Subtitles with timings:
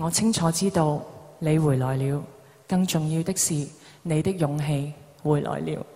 [0.00, 1.02] 我清楚知道
[1.40, 2.22] 你回来了，
[2.68, 3.52] 更重要的是
[4.04, 4.92] 你的勇气
[5.24, 5.86] 回来了。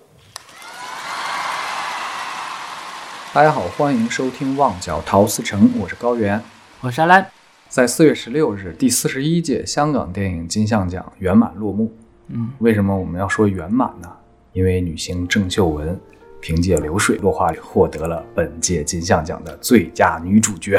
[3.33, 6.43] 大家好，欢迎收听《旺角陶瓷城》，我是高原。
[6.81, 7.25] 我是阿兰。
[7.69, 11.95] 在四月十六日，第四十一届香港电影金像奖圆满落幕。
[12.27, 14.11] 嗯，为什么我们要说圆满呢？
[14.53, 15.97] 因为女星郑秀文
[16.41, 20.77] 凭借《流水落花》获得了本届金像奖的最佳女主角。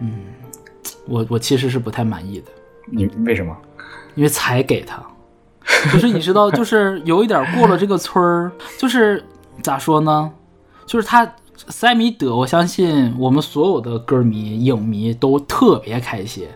[0.00, 0.24] 嗯，
[1.06, 2.46] 我我其实是不太满意的。
[2.86, 3.56] 你为什么？
[4.14, 5.02] 因为才给他，
[5.92, 9.22] 就是你知道，就 是有一点过了这个村儿，就是
[9.62, 10.30] 咋说呢？
[10.86, 11.30] 就是他
[11.68, 16.46] 塞米德，我相信我们所有的歌迷、影迷都特别开心，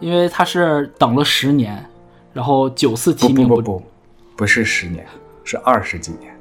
[0.00, 1.84] 因为他是等了十年，
[2.32, 3.82] 然后九次提名不不不，
[4.38, 5.06] 不是十年，
[5.44, 6.34] 是二十几年。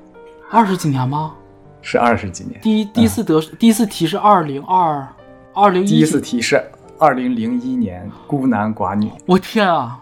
[0.49, 1.33] 二十几年吗？
[1.81, 2.59] 是二十几年。
[2.61, 5.07] 第一第一次得、第一次提是二零二
[5.53, 6.63] 二零一，第一次提是
[7.01, 9.07] 二零零一年《孤男寡女》。
[9.25, 9.99] 我天啊，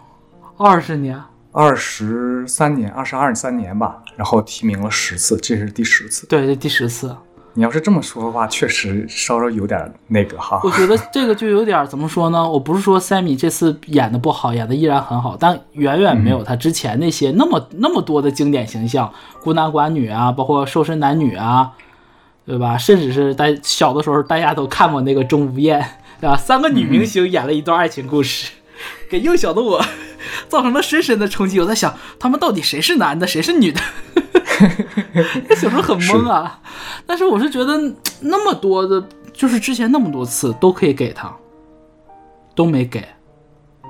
[0.57, 1.17] 二十年，
[1.53, 4.03] 二十三年，二十二三年吧。
[4.17, 6.27] 然后提名了十次，这是第十次。
[6.27, 7.15] 对，这第十次。
[7.53, 10.59] 你要是这么说的话，确实稍稍有点那个哈。
[10.61, 12.49] 我觉得这个就有点怎么说呢？
[12.49, 19.09] 我不是说 Sammy 这次演的不好，演的依然很好，但远远没有他之前那些那么那么多的经典形象，
[19.41, 21.71] 孤男寡女啊，包括瘦身男女啊，
[22.45, 22.77] 对吧？
[22.77, 25.81] 甚至是在小的时候大家都看过那个钟无艳，
[26.19, 26.35] 对吧？
[26.35, 28.51] 三个女明星演了一段爱情故事，
[29.09, 29.83] 给幼小的我
[30.47, 31.59] 造成了深深的冲击。
[31.59, 33.81] 我在想，他们到底谁是男的，谁是女的？
[35.55, 36.59] 小时候很懵啊，
[37.07, 37.79] 但是我是觉得
[38.21, 41.33] 那么多的，就是之前那么多次都可以给他，
[42.53, 43.07] 都没给，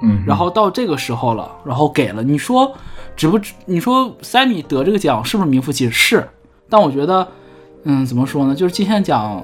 [0.03, 2.71] 嗯，然后到这个时候了，然后给了，你说
[3.15, 3.53] 值不值？
[3.65, 5.91] 你说塞米得这个奖是不是名副其实？
[5.91, 6.29] 是，
[6.69, 7.27] 但我觉得，
[7.85, 8.53] 嗯，怎么说呢？
[8.53, 9.43] 就是金像奖，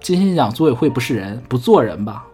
[0.00, 2.24] 金星奖组委会不是人，不做人吧？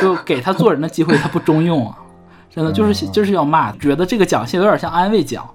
[0.00, 1.98] 就给他做人的机会，他不中用啊！
[2.54, 5.48] 真的就是就是要骂，觉得这个奖项有点像安慰奖。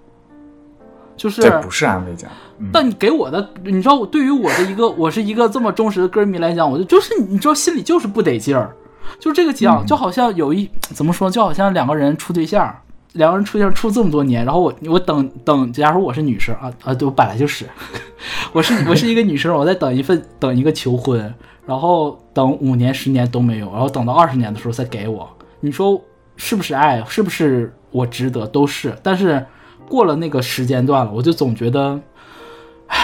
[1.15, 2.27] 就是这不是安慰奖，
[2.71, 8.75] 但你给我的，你知道我对于我的一个，我是一个这么忠实的歌迷来讲，我就就是你知道心里就是不得劲儿，
[9.19, 12.75] 就这个奖就好像有一怎么说，就好像两个人处对象，
[13.13, 17.65] 两个人处对象处这么多年，然后我我等等，假如我是女生啊啊，对我本来就是，
[18.53, 21.33] 我是我是一个女生，我在等一份等一个求婚，
[21.65, 25.27] 然后等五年十年都没有，然后等到二十年的时候再给我，
[25.61, 25.99] 你说
[26.35, 27.03] 是不是爱？
[27.07, 28.45] 是不是我值得？
[28.45, 29.45] 都是，但是。
[29.85, 31.99] 过了那个时间段了，我就总觉得，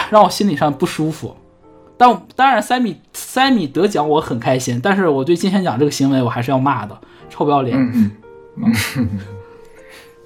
[0.09, 1.35] 让我心理上不舒服。
[1.97, 6.97] 但当然，塞米塞米得奖我很开心，但是我对金像奖这个行为我还是要骂的，
[7.29, 7.77] 臭不要脸。
[7.77, 8.11] 嗯
[8.55, 9.09] 嗯。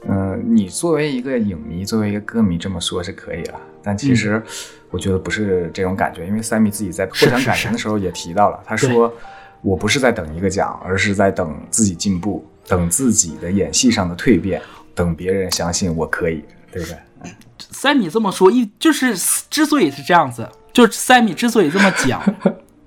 [0.07, 4.41] 嗯，你作为一个影迷，作为一个歌迷这么说是可以了，但其实
[4.89, 9.13] 我觉得不是这种感觉，因为塞米自己在获奖感言的时候也提到了，他说
[9.61, 14.61] ：“我不是在等一个奖，而是在等自己进步，等自己的演戏上的蜕变。”
[14.95, 16.97] 等别人相信我可以，对不对？
[17.57, 19.15] 塞米这么说，一就是
[19.49, 22.21] 之所以是这样子，就是塞米之所以这么讲，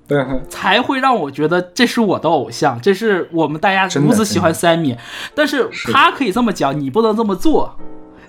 [0.08, 4.96] 对，才会让我觉得这是我的偶像，这是我们大家如此喜欢 Sammy，。
[5.34, 7.76] 但是他可以这么讲，你不能这么做，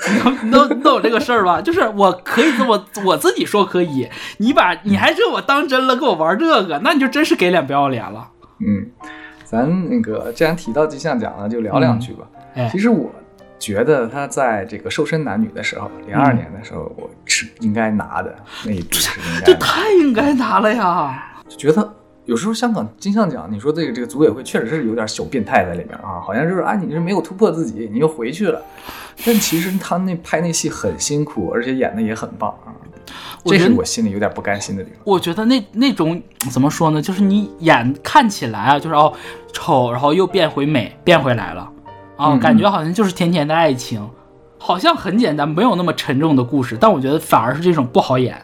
[0.09, 0.17] 你
[0.49, 1.61] 能 能懂这个事儿吧？
[1.61, 8.27] 就是我可以这么我自己说可以，你把你还惹我当真了，跟我玩这个，那你就真是给脸不要脸了。
[8.59, 8.89] 嗯，
[9.43, 12.25] 咱那个既然提到金像奖了，就聊两句吧。
[12.55, 13.11] 哎，其实我。
[13.59, 21.26] 觉得他在这个瘦身男女的时候，零二年的时候，我是应该拿的那一部是应该， 这太应该拿了呀！
[21.47, 21.93] 就觉得
[22.25, 28.61] 有时候香港金像奖，你说这个这个组委会确实是有点小变态在里面啊，好像就是啊，你是没有突破自己，你又回去了。
[29.25, 32.75] 但其实他那拍那戏很辛苦，而且演的也很棒啊，
[33.45, 34.99] 这是我心里有点不甘心的地方。
[35.05, 36.21] 我觉得那那种
[36.51, 37.01] 怎么说呢？
[37.01, 39.13] 就是你演看起来啊，就是哦
[39.53, 41.71] 丑，然后又变回美，变回来了。
[42.17, 44.05] 啊，感觉好像就是甜甜的爱情，
[44.57, 46.77] 好像很简单，没有那么沉重的故事。
[46.79, 48.35] 但我觉得反而是这种不好演。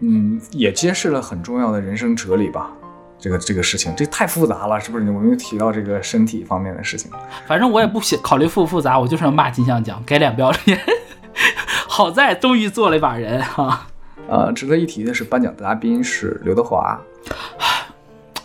[0.00, 2.70] 嗯，也揭示了很重要的人生哲理吧。
[3.18, 5.04] 这个这个事情，这太复杂了，是不是？
[5.10, 7.10] 我们又提到这个身体方面的事情。
[7.46, 10.80] 反正我也不考虑复不复杂，我就是要骂金像奖，给脸不要脸。
[11.86, 13.86] 好在终于做了一把人哈。
[14.26, 16.98] 呃，值得一提的是，颁奖嘉宾是刘德华，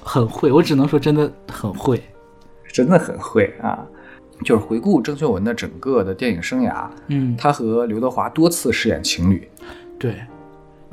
[0.04, 2.04] 很会，我只能说真的很会，
[2.68, 3.80] 真的很会啊。
[4.44, 9.48] 就是回顾郑秀文的整个的电影生涯，嗯，她和刘德华多次饰演情侣，
[9.98, 10.16] 对，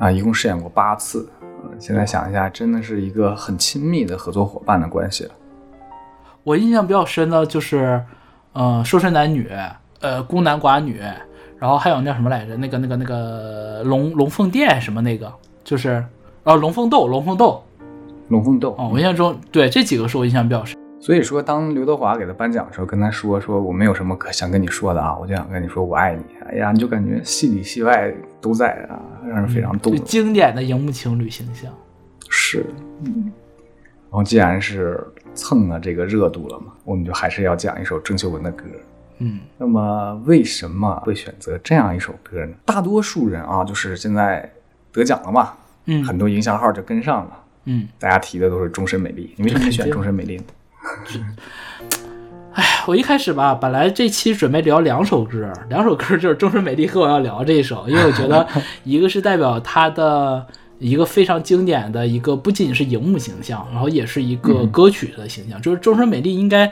[0.03, 1.29] 啊，一共饰演过八次。
[1.79, 5.31] 现在想一下，真的是一个很亲密的合作伙伴的关系了。
[6.43, 8.03] 我印象比较深的就是，
[8.51, 9.49] 呃，瘦身男女，
[10.01, 10.99] 呃，孤男寡女，
[11.57, 15.31] 然后还有那什么来着，那个那个那个龙龙凤店什么那个，
[15.63, 16.03] 就是
[16.43, 17.63] 啊，龙凤斗，龙凤斗，
[18.27, 18.75] 龙凤斗。
[18.77, 20.77] 哦，我印象中对这几个是我印象比较深。
[20.99, 26.23] 所以说，当刘德华给他颁奖的时候，跟他说说我没有什么可想跟你说的啊，我就想跟你说我爱你。
[26.49, 28.99] 哎呀，你就感觉戏里戏外都在啊，
[29.33, 29.95] 让人非常动。
[30.03, 31.71] 经典的荧幕情侣形象。
[32.29, 32.65] 是，
[33.03, 33.31] 嗯。
[34.09, 35.03] 然后既然是
[35.33, 38.65] 蹭了这个热度了嘛，我们就还是要讲一首郑秀文的歌。
[39.19, 42.53] 嗯那么为什么会选择这样一首歌呢？
[42.65, 44.51] 大多数人啊，就是现在
[44.91, 45.53] 得奖了嘛，
[45.85, 49.33] 嗯很多营销号就跟上了，嗯，大家提的都是终身美丽。
[49.37, 50.43] 你为什么选终身美丽呢？
[52.85, 58.45] 我一开始吧，本来这期准备聊两首歌，两首歌就是《终身美丽》和我要聊这一首，因为我觉得
[58.83, 60.45] 一个是代表他的
[60.79, 65.61] 一个非常经典的一个，不仅仅是荧幕形象，然后也是一个歌曲的形象。
[65.61, 66.71] 就是《终身美丽》应该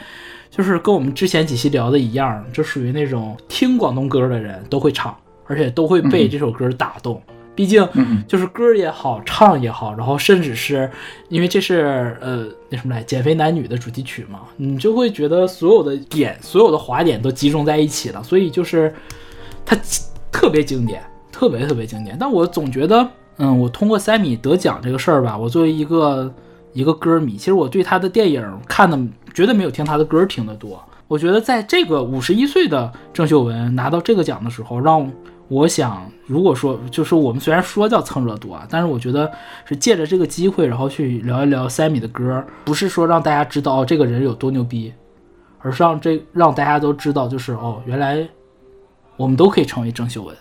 [0.50, 5.16] 就是跟我们之前几期聊的一样，就属于那种听广东歌的人都会唱，
[5.48, 7.22] 而且都会被这首歌打动。
[7.62, 10.90] 毕竟嗯就是歌也好，唱也好，然后甚至是
[11.30, 18.92] 因为这是呃那什么来减肥男女的主题曲嘛，你就会觉得所有的点，所有的滑点都集中在一起了，所以就是
[19.64, 19.78] 它
[20.32, 22.18] 特别经典，特别特别经典。
[22.20, 26.34] 但我总觉得，嗯，我通过塞米得奖这个事儿吧，我作为一个
[26.74, 29.00] 一个歌迷，其实我对他的电影看的
[29.36, 30.84] 绝对没有听他的歌听得多。
[31.08, 35.08] 我觉得在这个五十一岁的郑秀文拿到这个奖的时候，让
[35.52, 39.30] 我想，如果说就是我们虽然说叫蹭热度啊，但是我觉得
[39.66, 44.94] 是借着这个机会，然后去聊一聊塞米的歌，不是说让大家知道、哦、这个人有多牛逼，
[45.60, 48.26] 而是让这让大家都知道，就是哦，原来
[49.18, 50.34] 我们都可以成为郑秀文。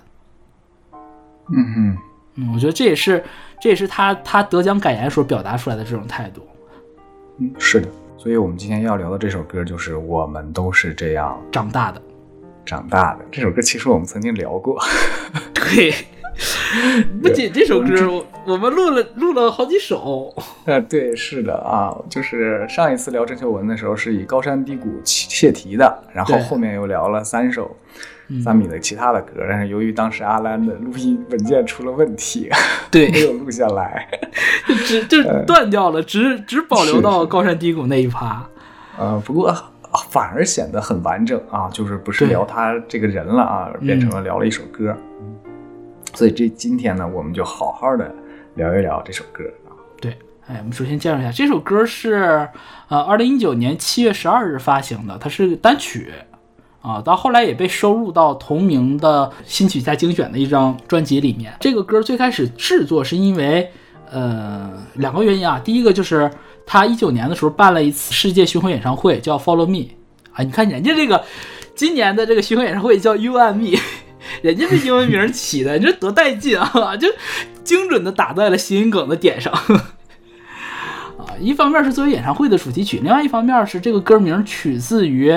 [0.92, 1.98] 嗯嗯，
[2.36, 3.24] 嗯，我觉得这也是
[3.60, 6.40] 这也是他他得奖感言所表达出来的这种态度。
[7.38, 7.88] 嗯，是的。
[8.16, 12.00] 所以我们今天要聊的这首歌就是《我们都是这样长大的，
[12.64, 13.24] 长大的》。
[13.30, 14.78] 这首歌其实我们曾经聊过。
[15.54, 15.92] 对，
[17.22, 20.34] 不仅这首歌，我我们录了录了好几首。
[20.64, 27.76] 呃，对，是的啊，就是上一次聊郑秀文的时候是以高山低谷切题的，然后后面又聊了三首
[28.28, 32.48] 嗯三米的其他的歌，但是由于当时阿兰的录音文件出了问题，
[32.90, 34.08] 对 没有录下来。
[34.68, 38.46] 就只就断掉了，只只保留到高山低谷那一趴。
[38.96, 39.54] 呃，不过、
[39.90, 44.96] 啊反而显得很完整啊，就是不是聊他这个人了啊，变成了聊了一首歌。
[46.14, 48.12] 所以这今天呢，我们就好好的
[48.54, 49.70] 聊一聊这首歌啊。
[50.00, 50.16] 对，
[50.46, 52.48] 哎，我们首先介绍一下，这首歌是
[52.88, 56.12] 呃二零一九年七月十二日发行的，它是单曲
[56.82, 61.52] 啊，到后来也被收录到同名的新曲加精选的一张专辑里面。
[61.60, 63.70] 这个歌最开始制作是因为
[64.10, 66.30] 呃两个原因啊，第一个就是
[66.66, 69.88] 他一九年的时候办了一次世界巡回演唱会，叫 Follow Me
[70.32, 71.24] 啊，你看人家这个
[71.74, 73.78] 今年的这个巡回演唱会叫 You and Me。
[74.42, 76.94] 人家这英文名起的，你这多带劲啊！
[76.94, 77.08] 就
[77.64, 79.50] 精准的打在了谐音梗的点上。
[81.18, 85.34] 啊，一方面是作为演唱会的主题曲，另外一方面是这个歌名取自于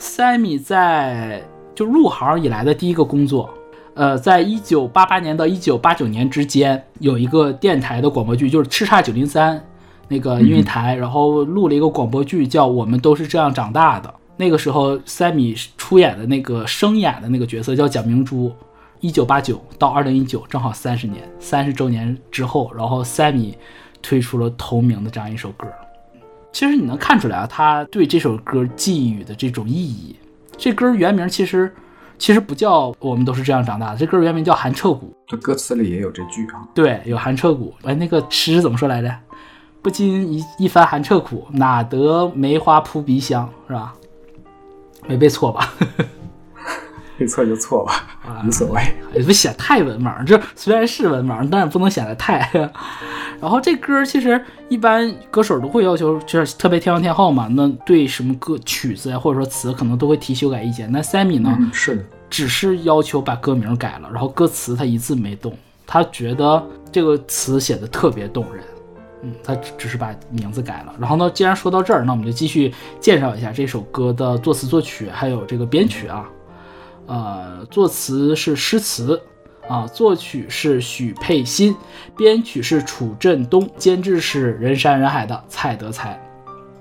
[0.00, 1.42] Sammy 在
[1.76, 3.48] 就入行以来的第一个工作。
[3.94, 9.64] 呃，在一九八八年到一九八九年之间，有一个电台的广播剧，就是叱咤九零三
[10.08, 14.08] 那个音乐台，然后录了一个广播剧，叫《我们都是这样长大的》。
[14.36, 18.52] 那个时候，Sammy 出演的那个声演的那个角色叫蒋明珠。
[19.00, 23.54] 一九八九到二零一九，正好三十年，三十周年之后，然后 Sammy
[24.02, 25.68] 推出了同名的这样一首歌。
[26.52, 30.16] 其实你能看出来啊，他对这首歌寄予的这种意义。
[30.56, 31.72] 这歌原名其实
[32.18, 35.06] 其实不叫《我们都是这样长大的》，这歌原名叫《寒彻骨》。
[35.26, 36.66] 这歌词里也有这句啊。
[36.74, 37.74] 对，有寒彻骨。
[37.82, 39.14] 哎，那个诗怎么说来着？
[39.82, 43.94] 不经一一番寒彻骨，哪得梅花扑鼻香，是吧？
[45.06, 45.74] 没背错吧？
[47.16, 48.06] 没错就错吧，
[48.46, 48.80] 无所谓。
[49.14, 52.50] 也不显太文盲，这虽然是文盲，但是不能显得太。
[53.40, 60.90] 然后这歌其实一般歌手都会要求，就是特别天王天后嘛，那对什么歌曲子呀或者说词可能都会提修改意见。
[60.90, 65.56] 那 Sammy 呢，是的，只是要求把歌名改了，然后歌词他一字没动，
[65.86, 68.64] 他觉得这个词写的特别动人。
[69.22, 70.92] 嗯，他只只是把名字改了。
[70.98, 76.28] 然后呢，既然说到这儿，那我们就继续介绍一下这首歌的作词、作曲还有这个编曲啊。
[77.06, 79.20] 呃，作词是诗词
[79.68, 81.74] 啊，作曲是许佩欣，
[82.16, 86.20] 编曲是楚振东，监制是人山人海的蔡德才。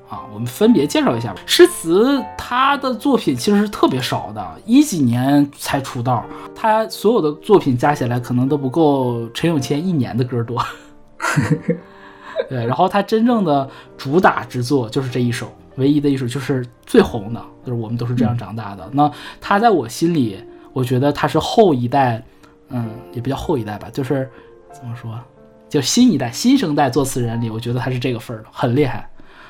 [0.09, 1.41] 啊，我们分别介绍一下吧。
[1.45, 10.63] 诗词他的作品其实是特别少的，一几年才出道，他所有的作品加起来可能都不够陈永谦一年的歌多。
[12.47, 18.89] 对，然后他真正的主打之作就是这一首，唯一的一首就是最红的，就是我们都是这样长大的。
[18.93, 19.11] 那
[19.41, 22.23] 他在我心里，我觉得他是后一代，
[22.69, 24.29] 嗯，也不叫后一代吧，就是
[24.71, 25.19] 怎么说，
[25.69, 29.09] 就新一代新生代作词人里，我觉得他是这个份儿的，很厉害。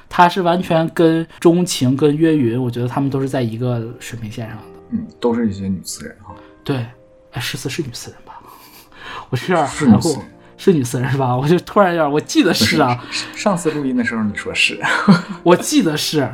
[0.09, 4.63] 他是完全跟钟情、跟岳云，我觉得他们都是在一个水平线上的。
[4.91, 6.35] 嗯，都是一些女词人哈。
[6.63, 6.85] 对，
[7.31, 8.39] 哎，诗词是女词人吧？
[9.31, 10.21] 我是有点含糊
[10.57, 11.35] 是女词人，是吧？
[11.35, 13.03] 我就突然有点，我记得是啊，
[13.35, 14.79] 上次录音的时候你说是，
[15.43, 16.29] 我记得是，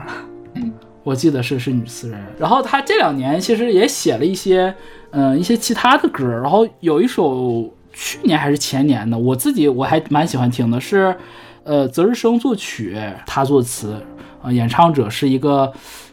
[0.55, 0.71] 嗯，
[1.03, 2.19] 我记得是是女词人。
[2.37, 4.73] 然后她这两年其实也写了一些，
[5.11, 6.25] 嗯、一些其他的歌。
[6.27, 11.15] 然后有一首去年还是前年的，我自己我还蛮喜欢听的，是
[11.63, 13.99] 呃泽日生作曲，他作词，
[14.43, 15.71] 呃演唱者是一个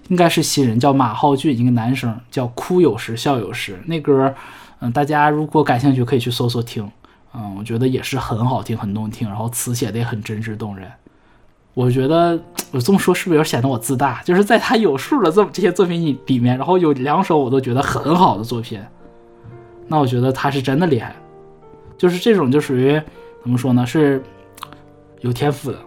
[0.09, 3.79] 应该是新人，叫马浩俊，一个男生，叫哭有时笑有时。
[3.87, 4.33] 那歌，
[4.81, 6.89] 嗯、大家如果感兴趣可以去搜搜听。
[7.39, 10.91] 嗯，我觉得也是很好听，很动听，然后词写的也很真挚动人。
[11.75, 12.41] 我觉得
[12.71, 14.23] 我这么说是不是有显得我自大？
[14.23, 18.81] 就是在他有数的这这些作品里里面，然后有两首我都觉得很好的作品，
[19.87, 21.15] 那我觉得他是真的厉害。
[21.99, 22.99] 就是这种就属于
[23.43, 23.85] 怎么说呢？
[23.85, 24.23] 是
[25.21, 25.79] 有天赋的，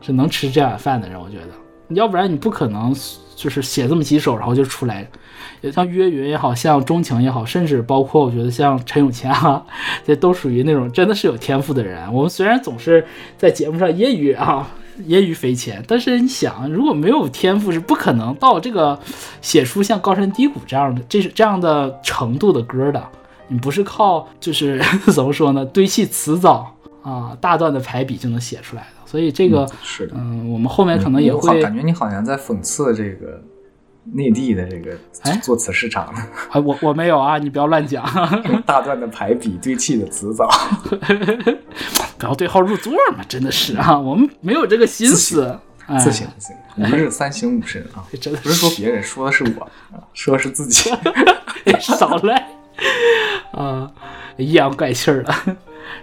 [0.00, 1.20] 是能吃这碗饭的人。
[1.20, 1.48] 我觉得，
[1.90, 2.94] 要不然你不可能
[3.36, 5.08] 就是写这么几首，然后就出来。
[5.62, 9.62] 也像岳云也好像钟情也好，甚至包括我觉得像陈永谦啊，
[10.06, 12.10] 这都属于那种真的是有天赋的人。
[12.12, 13.04] 我们虽然总是
[13.36, 14.66] 在节目上揶揄啊，
[15.06, 18.98] 揶揄匪浅，但是你想，如果没有天赋，是不可能到这个
[19.42, 23.02] 写出像高山低谷这样的这是这样的程度的歌的。
[23.48, 24.80] 你不是靠就是
[25.12, 28.99] 怎么说呢，堆砌词藻啊，大段的排比就能写出来的。
[29.10, 33.42] 所以这个，是的，嗯，我们后面可能也会，感觉你好像在讽刺这个
[34.04, 36.14] 内地的这个哎作词市场，
[36.52, 38.04] 哎，我我没有啊，你不要乱讲。
[38.64, 40.48] 大段的排比堆砌的词藻，
[42.18, 45.58] 不要对号入座嘛，真的是啊，我们没有这个心思。
[45.86, 48.06] 哎，自省自省，一日三省吾身啊！
[48.20, 50.88] 真的不是说别人，说的是我，啊说的是自己。
[51.80, 52.48] 少来
[53.50, 53.90] 啊，
[54.36, 55.34] 阴阳怪气儿的。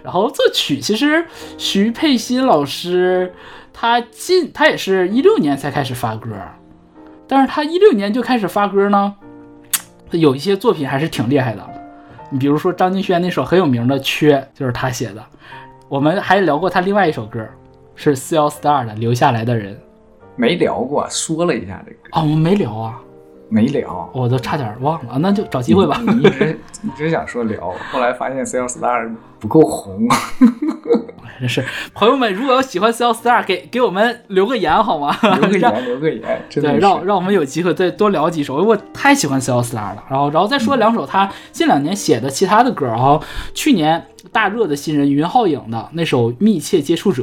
[0.02, 1.26] 然后作曲其实
[1.56, 3.32] 徐佩欣老师，
[3.72, 6.30] 他近他也是一六年才开始发歌，
[7.26, 9.14] 但是他一六年就开始发歌呢，
[10.10, 11.64] 有一些作品还是挺厉害的。
[12.30, 15.24] 你比如说张敬轩那首很有名的《缺》，就是他写的。
[15.88, 17.46] 我们还聊过他另外一首歌，
[17.96, 19.74] 是 C L Star 的《留下来的人》。
[20.36, 23.00] 没聊过，说了一下这个，哦，我们没聊啊，
[23.48, 24.08] 没聊。
[24.12, 26.00] 我都差点忘了，那就找机会吧。
[26.06, 30.06] 你一直一直想说聊，后来发现 C L Star 不够红，
[31.40, 31.64] 真 是
[31.94, 35.16] 朋友们，如果有喜欢 C L Star，给给我们留个言好吗？
[35.22, 40.04] 让留个言，留个言，真的对，让让我们有机会再多聊几首，因为我太喜欢 C L Star 了。
[40.08, 43.22] 然后，然后再说两首他近两年写的其他的歌然后
[43.54, 47.22] 去年大热的新人云浩影的那首《密切接触者》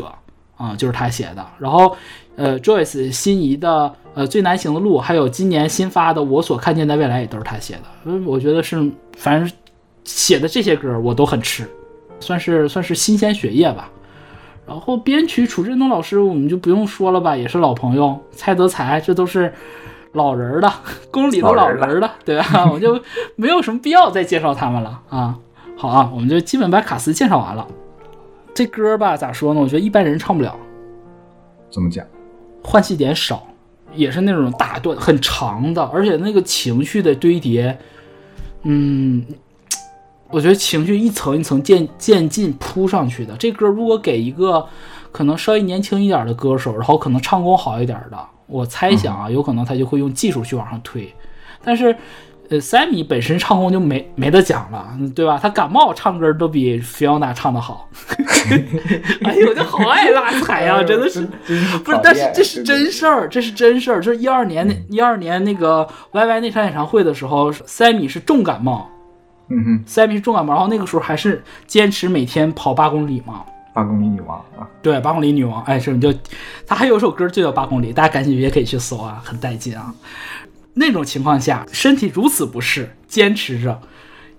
[0.58, 1.46] 啊、就是他写的。
[1.60, 1.96] 然后，
[2.36, 7.82] 呃，Joyce 心仪的呃《最难行的路》，还有今年新发的《我所看见的未来》也都是他写的。
[8.06, 9.52] 嗯，我觉得是，反正
[10.04, 11.66] 写的这些歌我都很吃，
[12.20, 13.90] 算是算是新鲜血液吧。
[14.68, 18.20] 然后编曲楚振东老师我们就不用说了吧，也是老朋友。
[18.32, 19.54] 蔡德才这都是
[20.14, 20.74] 老人儿的，
[21.12, 22.68] 宫里的老人儿的，对吧？
[22.74, 23.00] 我就
[23.36, 25.38] 没有什么必要再介绍他们了啊。
[25.78, 27.66] 好啊，我们就基本把卡斯介绍完了。
[28.54, 29.62] 这歌吧，咋说呢？
[29.62, 30.56] 我觉得一般人唱不了，
[31.70, 32.06] 怎么讲？
[32.66, 33.48] 换气点少，
[33.94, 37.78] 也是那种大段很长的，而且那个情绪的堆叠，
[38.64, 39.24] 嗯，
[40.32, 43.38] 我觉得情绪一层一层渐渐进铺上去的。
[43.38, 44.68] 这歌如果给一个
[45.12, 48.18] 可能稍微年轻一点的歌手，然后可能唱功好一点的，
[48.48, 51.14] 我猜想啊，有可能他就会用技术去往上推。
[51.64, 51.96] 但是，
[52.50, 55.40] 呃，Sammy 本身唱功就没没得讲了，嗯对吧？
[55.42, 57.90] 他感冒唱歌都比 Fiona 唱的好。
[59.24, 61.22] 哎呦，我就好爱拉踩呀、真的是
[61.84, 64.02] 不是，但是这是真事儿，这是真事儿。
[64.02, 68.90] 就是一二年那一二年那个 YY 那场演唱会的时候，Sammy 是重感冒
[69.50, 73.44] 嗯哼，，Sammy 是重感冒，然后那个时候还是坚持每天跑八公里嘛。
[73.74, 76.14] 八公里女王啊，对，八公里女王，哎，是你就，
[76.66, 79.94] 他还有首歌就叫八公里，大家感兴趣也可以去搜啊，很带劲啊。
[80.76, 83.80] 那种情况下，身体如此不适，坚持着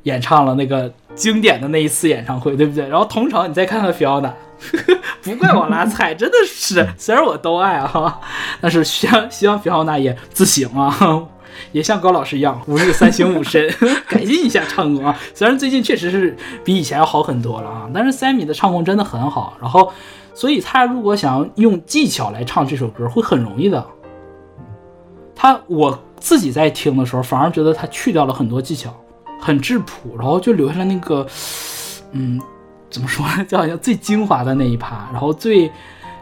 [0.05, 2.89] 演唱了那个经典的那一次演唱会，对不对？
[2.89, 4.33] 然后同场你再看看 Fiona，
[5.23, 8.21] 不怪我拉菜，真的是，虽然我都爱啊，
[8.61, 11.29] 但是希望希望 Fiona 也自省啊。
[11.73, 13.67] 也像高老师一样，吾日三省吾身，
[14.07, 15.19] 改进一下唱功啊。
[15.33, 19.57] 虽然最近确实是比以前要好很多了啊，但是 Sammy 的唱功真的很好。
[19.59, 19.91] 然后，
[20.35, 23.87] 所以他如果想要用技巧来唱这首歌，会很容易的。
[25.35, 28.95] 他我自己在听的时候，反而觉得他去掉了很多技巧，
[29.41, 31.27] 很质朴，然后就留下了那个，
[32.13, 32.41] 嗯，
[32.91, 35.71] 怎么说呢，就好像最精华的那一趴，然后最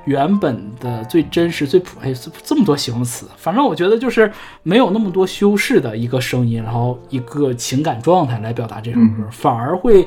[0.04, 4.30] 原本的、最真实、最普，哎，这这么多形容词，反正我觉得就是
[4.62, 10.06] 没有那么多修饰的一个声音，然后一个情感状态来表达这首歌，反而会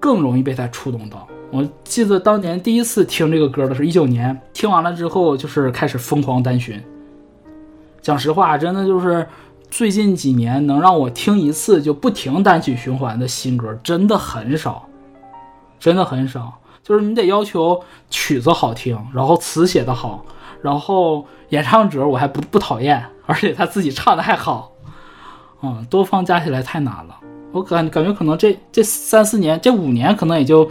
[0.00, 1.26] 更容易被他触动到。
[1.50, 6.82] 我记得当年第一次听这个歌的时候一九年，听完了之后就是开始疯狂单循。
[8.06, 9.26] 讲实话，真的就是
[9.68, 14.88] 最近几年能让我听一次就不停单曲循环的新歌，真的很少，
[15.80, 16.56] 真的很少。
[16.84, 20.24] 就是你得要求曲子好听，然后词写的好，
[20.62, 24.70] 然后演唱者我还不不讨厌，而且他自己唱的还好，
[25.62, 27.16] 嗯，多方加起来太难了。
[27.50, 30.70] 我感感觉可能这这三四年，这五年可能也就，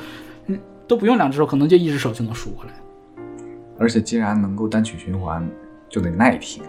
[0.88, 2.72] 都不用两只手，可能就一只手就能数过来。
[3.78, 5.46] 而且既然能够单曲循环，
[5.90, 6.64] 就得耐听。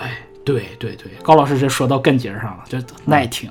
[0.00, 3.50] 哎，对对对，高老师这说到根节上了，就耐听。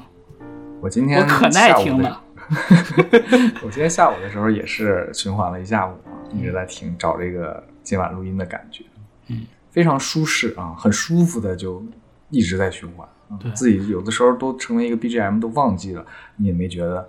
[0.82, 2.22] 我今天我可耐听了。
[3.64, 8.84] 我今天下午的时候也是循环了一下午啊，一直在听，找这个今晚录音的感觉。
[9.28, 11.84] 嗯，非常舒适啊，很舒服的就
[12.32, 13.08] 一直在循环。
[13.40, 16.04] 对自己有的时候都成为一个 BGM 都忘记了，
[16.38, 17.08] 你也没觉得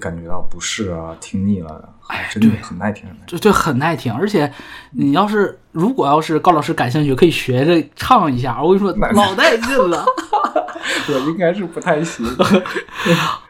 [0.00, 3.04] 感觉到不适啊，听腻了，哎，真的很耐听。
[3.26, 4.50] 这这很耐听，而且
[4.92, 8.62] 你要是如果要是高老师感兴趣，可以学着唱一下。
[8.62, 10.04] 我跟你说，老带劲了。
[11.08, 12.24] 我应该是不太行。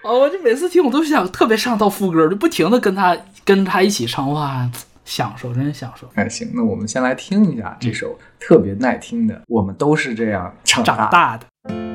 [0.03, 4.69] 哦，我就每次听我都想特别上到副歌，就不停的跟他跟他一起唱，哇，
[5.05, 6.09] 享受，真是享受。
[6.15, 11.92] 哎，行，那我们先来听一下这首特别耐听的《我们都是这样长长大的。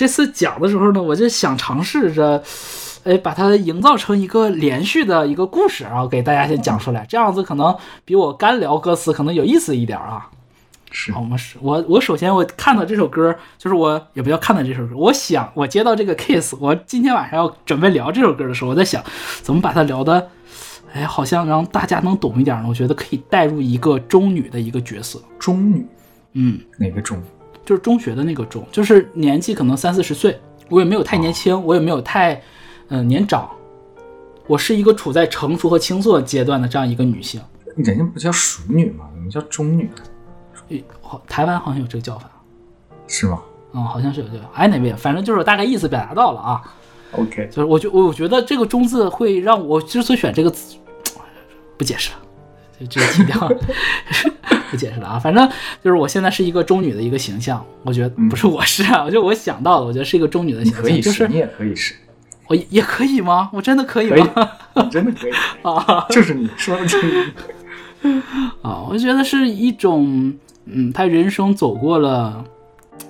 [0.00, 2.42] 这次讲的时候呢，我就想尝试着，
[3.04, 10.30] 哎，把它营造成一个连续的一个故事，然后给大家先讲出来，这样子可能比我干聊歌词可能有意思一点啊。
[10.90, 19.04] 是好，我们是我我首先我看到这首歌，就是我也不要看到这首歌，我想我接到这个 case，我今天晚上要准备聊这首歌的时候，我在想
[19.42, 20.30] 怎么把它聊的，
[20.94, 22.64] 哎，好像让大家能懂一点呢。
[22.66, 25.86] 我觉得可以带入一个中女的一个角色，中女
[26.32, 27.22] 嗯，哪个中？
[27.70, 30.36] 就是中学的那个中，就是年纪可能三四十岁，
[30.68, 32.34] 我也没有太年轻，我也没有太
[32.88, 33.48] 嗯、呃年长，
[34.48, 37.40] 我是一个处在成熟和青涩阶段的这样一个女性。
[37.76, 39.04] 人家不叫熟女吗？
[39.14, 39.88] 怎么叫中女？
[41.28, 42.28] 台湾好像有这个叫法，
[43.06, 43.40] 是吗
[43.72, 46.60] 嗯，好像是有这个，哎哪位，反正就是我大概意思表达到了啊。
[47.12, 50.76] ？OK，就是我觉我我觉得这个“中”字会让我之所以选这个字，
[51.78, 52.18] 不解释了，
[52.80, 53.48] 就这个基调，
[54.70, 55.18] 不解释了啊。
[55.18, 55.48] 反正
[55.84, 61.94] 就是我现在是一个中女的一个形象，我觉得不是我是啊，我就我想到的，我觉得是一一个中女的形象，可以，就是是你也可以是，
[62.48, 63.50] 我也也可以吗？
[63.52, 64.22] 我真的可以可以
[64.74, 67.26] 吗？，真的可以， 啊 就是你说的这个。
[68.62, 70.32] 啊，我觉得是一种，
[70.64, 72.42] 嗯，他人生走过了，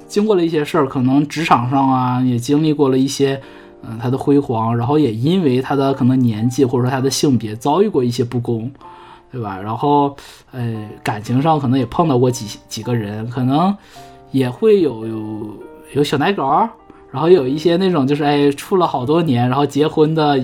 [0.08, 3.40] 经过了一些事儿，可能职场上啊也经历过了一些，
[3.84, 8.68] 嗯，他的辉煌，然后也因为他的可能年纪或者说他的性别遭遇过一些不公，
[9.32, 9.58] 对吧？
[9.62, 10.16] 然后，
[10.50, 13.76] 呃，感情上可能也碰到过几几个人，可能
[14.30, 15.56] 也会有有
[15.94, 16.44] 有小奶狗，
[17.10, 20.38] 然后有一些那种就是哎处了好多年，然后结婚的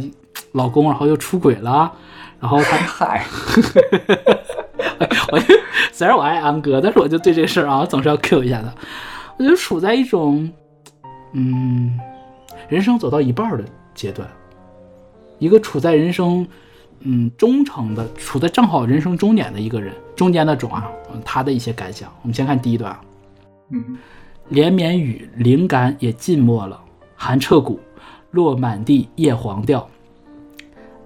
[0.53, 1.93] 老公，然后又出轨了。
[2.39, 3.25] 然后他 嗨，
[5.33, 5.55] 我就
[5.91, 8.73] 虽然我爱安哥，但是我就对这事儿啊，总是要 Q 一下的。
[9.39, 10.53] 我就处在一种，
[11.33, 11.99] 嗯，
[12.69, 14.29] 人生走到一半儿的阶段，
[15.39, 16.47] 一个处在人生，
[17.09, 20.91] 嗯，忠诚的，处在正好人生终点的一个人，中间那种啊，
[21.25, 22.13] 他的一些感想。
[22.23, 22.99] 我们先看第一段，
[23.71, 23.97] 嗯，
[24.49, 26.81] 连绵雨，灵感也浸没了，
[27.15, 27.79] 寒彻骨，
[28.33, 29.89] 落满地叶黄掉。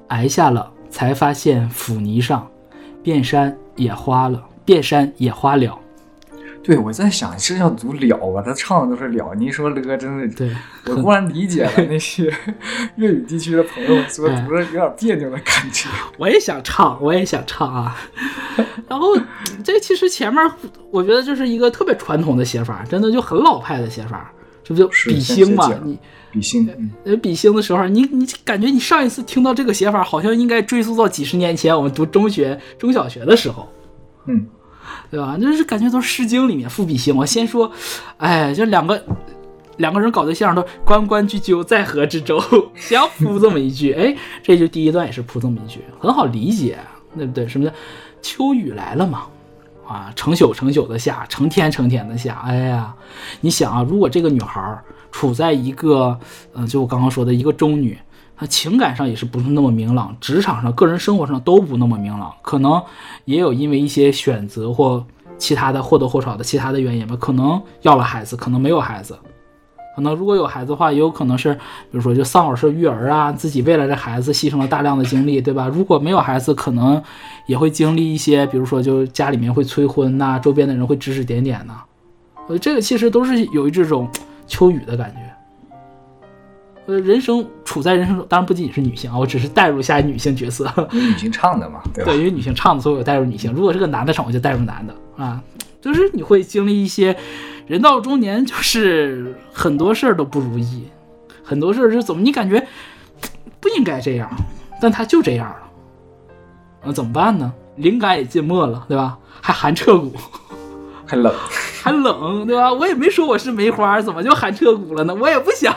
[0.09, 2.49] 挨下了，才发现腐泥上，
[3.03, 5.79] 遍山野花了，遍山野花了。
[6.71, 8.41] 对，我在想是要读了吧？
[8.47, 10.55] 他唱的都是了，你一说了，真的，对，
[10.87, 12.33] 我忽然理解了 那些
[12.95, 15.89] 粤语地区的朋友说哎读着有点别扭的感觉。
[16.17, 17.97] 我也想唱，我也想唱啊。
[18.87, 19.09] 然后
[19.65, 20.49] 这其实前面
[20.93, 25.69] 我觉得就是一个特别传统的写法，真的就很老派的写法，这不就是比兴嘛
[26.31, 33.69] 比心，嗯呃比兴的时候，你你感觉你上一次听到这个写法，好像应该追溯到几十年前我们读中学、中小学的时候。
[34.27, 34.47] 嗯，
[35.11, 35.37] 对吧？
[35.39, 37.17] 就是感觉都是《诗经》里面赋比兴。
[37.17, 37.71] 我先说，
[38.19, 39.03] 哎，就两个
[39.79, 42.41] 两个人搞对象都关关雎鸠，在河之洲，
[42.77, 46.79] 先要铺这么一句，哎，这就第一段也是铺这么一句，很好理解，
[47.17, 47.49] 对不对？
[47.49, 47.75] 什么叫
[48.23, 49.27] 秋雨来了嘛？
[49.87, 52.41] 啊，成宿成宿的下，成天成天的下。
[52.45, 52.95] 哎呀，
[53.41, 54.79] 你想啊，如果这个女孩
[55.11, 56.17] 处在一个，
[56.55, 57.99] 嗯、就我刚刚说的一个中女，
[58.41, 62.83] 她情感上也是不是那么明朗，职场上、个人生活上都不那么明朗，可能
[63.27, 65.05] 也有因为一些选择或
[65.37, 69.19] 其他的或多或少的其他的原因吧，可能要了孩子，可能没有孩子。
[69.95, 75.69] 可能如果有孩子的话，也有可能是，比如说就丧偶式育儿啊，自己为了这孩子牺牲了大量的精力，对吧？
[75.69, 77.03] 如果没有孩子，可能
[77.45, 81.83] 也会经历一些，比如说就家里面会催婚呐、周边的人会指指点点呐、
[82.49, 84.09] 呃，这个其实都是有一这种
[84.49, 85.19] 秋雨的感觉。
[86.87, 90.65] 呃，人生处在人生中，当然不仅仅是女性啊，我只是代入一下女性角色。
[90.91, 92.11] 因为女性唱的嘛， 对吧？
[92.11, 93.53] 对，因为女性唱的，所以我代入女性。
[93.53, 95.41] 如果是个男的唱，我就代入男的啊。
[95.81, 97.17] 就是你会经历一些
[97.69, 100.89] 人到中年，就是很多事儿都不如意，
[101.45, 102.67] 很多事儿是怎么你感觉
[103.61, 104.29] 不应该这样，
[104.83, 105.63] 但他就这样了，
[106.87, 107.53] 那怎么办呢？
[107.77, 109.17] 灵感也尽没了，对吧？
[109.41, 110.13] 还寒彻骨，
[111.11, 111.35] 还冷，
[111.83, 112.73] 还冷，对吧？
[112.73, 115.13] 我也没说我是梅花，怎么就寒彻骨了呢？
[115.13, 115.75] 我也不想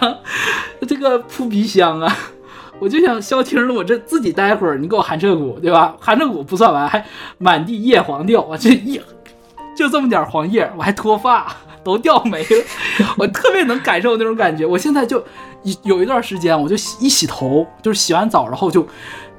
[0.87, 2.15] 这个扑鼻香啊，
[2.79, 5.95] 我就想消停了，我这自己待会儿，你给我寒彻骨，对吧？
[5.99, 7.03] 寒彻骨不算完，还
[7.39, 9.01] 满地叶黄掉，我这一
[9.75, 11.51] 就这么点黄叶，我还脱发，
[11.83, 12.63] 都掉没了。
[13.17, 14.67] 我特别能感受那种感觉。
[14.67, 15.17] 我现在就
[15.63, 18.87] 一有一段时间，我就洗一洗头，就是洗完澡，然后就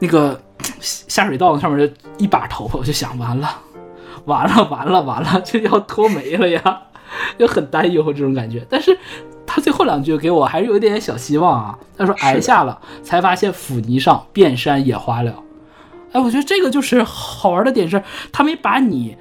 [0.01, 0.41] 那个
[0.81, 3.49] 下水道上面就一把头发，我就想完了，
[4.27, 6.83] 完了，完了，完了，就要脱没了呀，
[7.39, 8.67] 就很担忧这种感觉。
[8.69, 8.97] 但是
[9.47, 11.79] 他最后两句给我还是有一点点小希望啊。
[11.97, 15.35] 他说挨下了，才发现腐泥上遍山野花了。
[16.13, 19.17] 哎，我觉得这个就是好玩的点是，他没把你，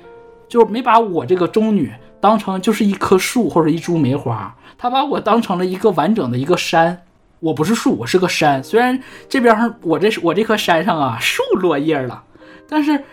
[0.47, 7.03] 就是没把我这个中女当成就是一棵树或者一株梅花，他把我当成了一个完整的一个山。
[7.39, 8.63] 我不是树，我是个山。
[8.63, 12.23] 虽然这边上我这我这棵山上啊树落叶了，
[12.69, 13.03] 但是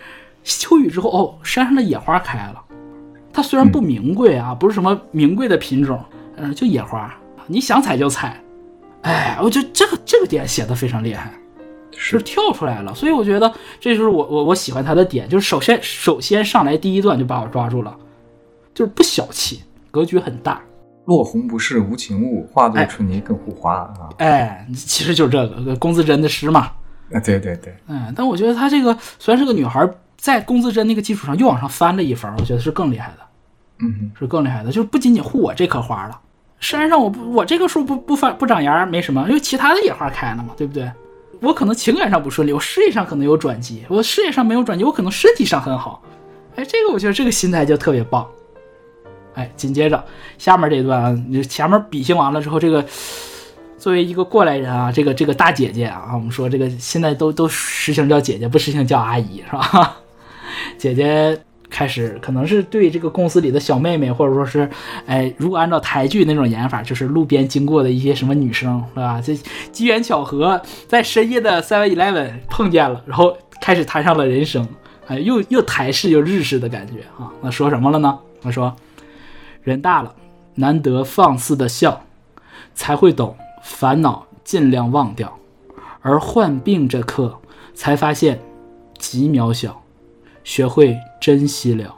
[0.44, 2.62] 秋雨之后哦，山上的野花开了。
[3.32, 6.02] 它虽然不名贵啊，不是什么名贵的品种，
[6.36, 7.14] 嗯、就野花，
[7.46, 8.40] 你想采就采。
[9.02, 11.32] 哎，我觉得这个这个点写的非常厉害。
[12.02, 17.94] 是跳出来了，所以我觉得这就是我我我喜欢他的点，就是首先首先上来第一段就把我抓住了，
[18.72, 20.62] 就是不小气，格局很大，
[21.04, 24.08] 落红不是无情物，化作春泥更护花啊！
[24.16, 26.72] 哎，其实就是这个龚自珍的诗嘛，
[27.12, 29.86] 啊，对对对，嗯，但我觉得她这个虽然是个女孩，
[30.20, 33.26] 在龚自珍那个基础上又往上翻了一分，我觉得是更厉害的，
[33.78, 36.20] 嗯是更厉害的，就是不仅仅护我这棵花了，
[36.60, 40.90] 山上我不我这棵树不不翻不长芽没什么，因为其他的野花开了嘛，对不对？
[41.40, 46.02] 我可能情感上不顺利，我事业上可能有转机，我事业上没有转机，我可能身体上很好。
[46.56, 48.26] 哎，这个我觉得这个心态就特别棒。
[49.32, 50.04] 哎，紧接着
[50.36, 52.84] 下面这一段啊，你前面比兴完了之后，这个
[53.78, 59.96] 作为一个过来人啊，这个这个大姐姐啊，我们说这个现在都都实行叫姐姐，不实行叫阿姨是吧？
[60.78, 64.68] 姐姐开始可能是对这个公司里的小妹妹，或者说是，
[65.06, 69.20] 哎，如果按照台剧那种演法，就是路边经过的一些什么女生，是吧？
[69.20, 69.34] 这
[69.70, 74.66] 机缘巧合，在深夜的 Seven Eleven 碰见了，然后开始谈上了人生，
[75.06, 77.30] 哎，又又台式又日式的感觉啊。
[77.40, 78.18] 那说什么了呢？
[78.42, 78.74] 他说，
[79.62, 80.12] 人大了，
[80.56, 82.04] 难得放肆的笑，
[82.74, 85.38] 才会懂烦恼尽量忘掉，
[86.00, 87.38] 而患病这刻，
[87.74, 88.40] 才发现
[88.98, 89.79] 极渺小。
[90.50, 91.94] 学会珍惜了。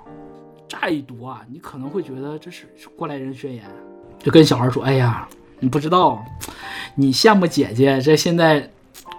[0.69, 3.65] 乍一读啊，你可能会觉得这是过来人宣言，
[4.19, 5.27] 就跟小孩说：“哎呀，
[5.59, 6.23] 你不知道，
[6.95, 8.71] 你羡慕姐姐，这现在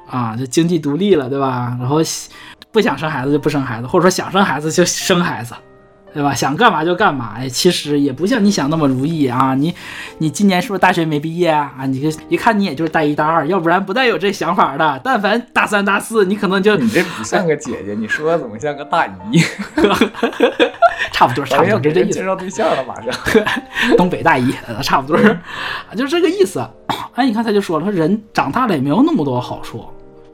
[0.08, 1.76] 啊，这经济独立了，对吧？
[1.80, 1.98] 然后
[2.72, 5.56] 不想生孩子就不生孩子，或者说想生孩子就生孩子。”
[6.13, 6.34] 对吧？
[6.34, 9.56] 想干嘛就干嘛，哎，其实也不像你想那么如意啊！
[9.56, 9.73] 你，
[10.19, 11.73] 你今年是不是大学没毕业啊？
[11.80, 15.02] 啊，你一看你也就是大一大二，要不然不带有这想法的。
[15.04, 19.41] 但凡大三大四，你可能就你这不像个姐姐，你说的怎么像个大姨？
[21.12, 22.19] 差不多，差不多，就这意思。
[22.19, 23.12] 介绍对象了，马上。
[23.97, 25.17] 东北大姨，呃差不多，
[25.97, 26.63] 就是这个意思。
[27.15, 29.84] 哎，你看他就说了，说人长大了也没有那么多好处，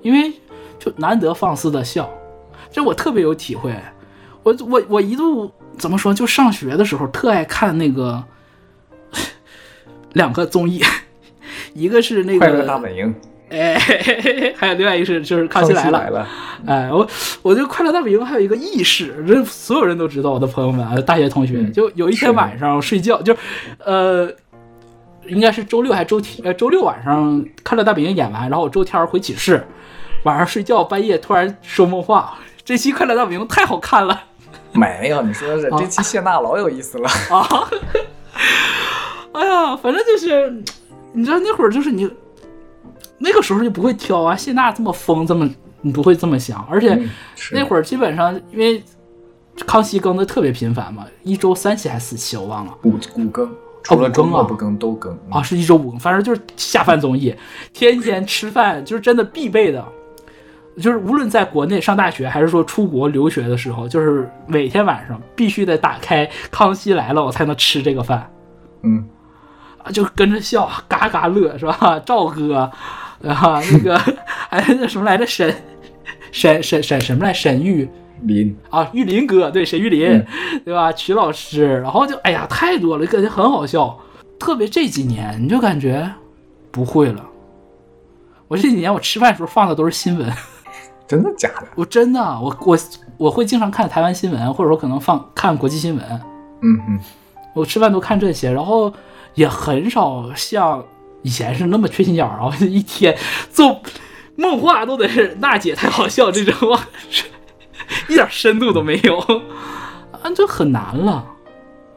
[0.01, 0.31] 因为
[0.77, 2.09] 就难得放肆的笑，
[2.71, 3.73] 这我特别有体会。
[4.41, 6.13] 我我我一度怎么说？
[6.13, 8.23] 就上学的时候特爱看那个
[10.13, 10.83] 两个综艺，
[11.73, 13.15] 一个是那个快乐大本营，
[13.49, 13.79] 哎，
[14.57, 15.99] 还有另外一个是就是康熙来了。
[15.99, 16.27] 来了，
[16.65, 17.07] 哎，我
[17.41, 23.35] 我这个快乐大本营还有一个轶事，这所有人都知道，我的朋友们，啊，大学同学，嗯就有一天晚上睡觉，就
[23.85, 24.29] 呃，
[25.27, 29.65] 应该是周六还是周天，呃，周六晚上快乐大本营演完，然后我周天回寝室，
[30.23, 34.23] 晚上睡觉，半夜突然说梦话，这期快乐大本营太好看了
[34.79, 37.09] 没有，你说的是这期谢娜老有意思了。
[37.29, 37.47] 啊！
[39.33, 40.49] 哎呀，反正就是，
[41.13, 42.09] 你知道那会儿就是你
[43.17, 45.47] 那个时候就不会挑啊，谢娜这么疯，这么
[45.81, 46.93] 你不会这么想，而且。
[46.93, 47.09] 嗯，
[47.51, 48.81] 那会儿基本上因为
[49.67, 53.51] 康熙更的特别频繁嘛，一周三期还是四期我忘了五五更，
[53.83, 57.35] 除了更啊末不更都更啊，是一周五更，反正就是下饭综艺，
[57.73, 59.85] 天天吃饭就是真的必备的，
[60.77, 68.29] 就是无论在国内上大学还是说出国留学的时候，就是每天晚上必须得打开《康熙来了》，我才能吃这个饭
[68.84, 69.03] 嗯，
[69.84, 71.99] 啊，就跟着笑，嘎嘎乐是吧？
[72.05, 72.71] 赵哥
[73.27, 73.97] 啊，那个
[74.49, 75.53] 哎那什么来着，沈
[76.32, 77.89] 沈沈沈什么来，沈玉。
[78.23, 80.25] 林啊，玉林哥，对，沈玉林，嗯
[80.65, 80.91] 对吧？
[80.91, 83.97] 曲老师，然后就哎呀，太多了，感觉很好笑。
[84.38, 86.05] 特别这几年，你就感觉
[86.69, 87.25] 不会了。
[88.49, 90.29] 我这几年我吃饭的时候放的都是新闻，
[91.10, 91.67] 真的假的？
[91.74, 92.78] 我真的，我我
[93.17, 96.06] 我会经常看台湾新闻，或者说可能放看国际新闻。
[96.62, 97.00] 嗯嗯，
[97.56, 98.93] 我吃饭都看这些，然后
[99.34, 100.86] 也很少像
[101.24, 103.17] 以前是那么缺心眼儿啊，我一天
[103.52, 103.82] 做
[104.36, 106.78] 梦话都得是娜姐太好笑这种，
[108.08, 109.17] 一点深度都没有，
[110.12, 111.26] 啊，就很难了。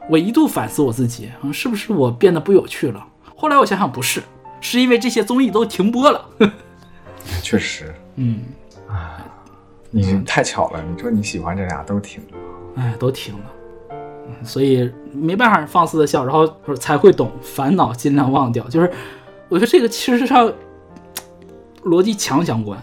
[0.09, 3.07] 我一度反思我自己，啊，是不是我变得不有趣了？
[3.37, 4.23] 后来我想想不是，
[4.63, 6.25] 是因为这些综艺都停播了。
[7.43, 8.41] 确实，嗯，
[9.91, 12.23] 你太巧了，你说你喜欢这俩都挺，
[12.77, 13.45] 哎，都听了，
[13.91, 18.65] 嗯所以没办法放肆的笑，然后说才会懂烦恼尽量忘掉。
[18.69, 18.91] 就是
[19.49, 20.51] 我觉得这个其实上
[21.85, 22.83] 逻辑强相关。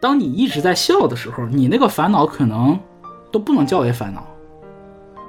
[0.00, 2.78] 当你一直在笑的时候，你那个烦恼可能
[3.32, 4.24] 都不能叫为烦恼，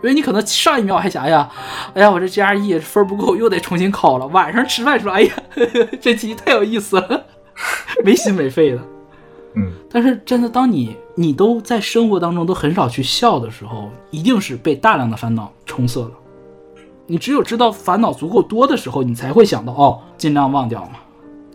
[0.04, 1.50] 因为你可能上一秒还想，哎呀，
[1.96, 4.28] 哎呀，我这 GRE 分不够，又得重新考了。
[4.28, 5.34] 晚上吃饭说，哎呀，
[6.00, 7.26] 这题太有意思了，
[8.06, 8.80] 没心没肺的。
[9.56, 16.12] 嗯，但是真的，当你你都在生活当中都很少去笑的时候，一定是被大量的烦恼冲塞了。
[17.08, 21.00] 你只有知道烦恼足够多的时候，你才会想到哦，尽量忘掉嘛。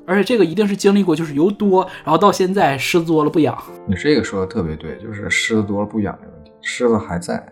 [0.07, 3.57] 而且这个一定是经历过，就是由多，然后到现在虱子多了不痒。
[3.87, 7.43] 你这个说的特别对，就是虱子多了不痒的问题，虱子还在。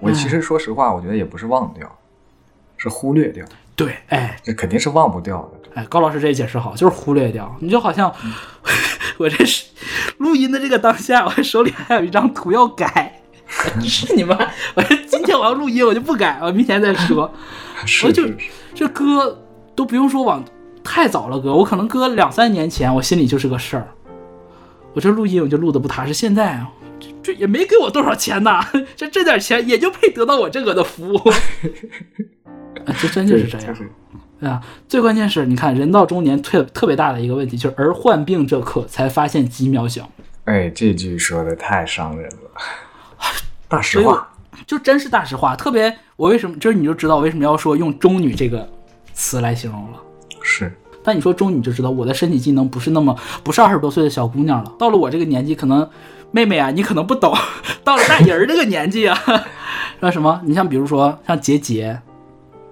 [0.00, 1.90] 我其实说实话，我觉得也不是忘掉，
[2.76, 3.42] 是忽略掉，
[3.74, 5.70] 对，哎这肯定是忘不掉的。
[5.74, 7.56] 哎，高老师这解释好，就是忽略掉。
[7.58, 8.12] 你就好像、
[9.18, 9.66] 我这是
[10.18, 13.20] 录音的这个当下，我手里还有一张图要改。
[13.84, 14.36] 是你妈！
[14.74, 17.32] 我今天我要录音，我就不改，我明天再说。
[18.02, 18.24] 我就
[18.74, 19.44] 这歌
[19.76, 20.42] 都不用说往
[20.82, 23.86] 太早了歌，我可能搁两三年前，我心里就是个事儿。
[24.94, 31.16] 我这录音我就录的不踏实，现在啊，这这也没给我多少钱呐， 这这点钱也就配得到我这个的服务。
[32.86, 33.90] 啊这真就是这样就是
[34.40, 40.08] 对啊，最关键是，你看人到中年特特别大的一个问题，就是而患病这刻才发现极渺小。
[40.44, 42.60] 哎，这句说的太伤人了，
[43.68, 44.28] 大实话。
[44.66, 45.56] 就真是大实话。
[45.56, 48.66] 特别我为什么，就是你就知道我为什么要说用中女这个
[49.12, 49.98] 词来形容了。
[50.42, 55.88] 是，但你说中女就知道我的身体机能不是那么不是二十多岁的小姑娘了，到了我这个年纪，可能
[56.30, 57.34] 妹妹啊，你可能不懂，
[57.82, 59.18] 到了大人儿这个年纪啊，
[60.00, 60.40] 那什么？
[60.44, 62.00] 你像比如说像结节，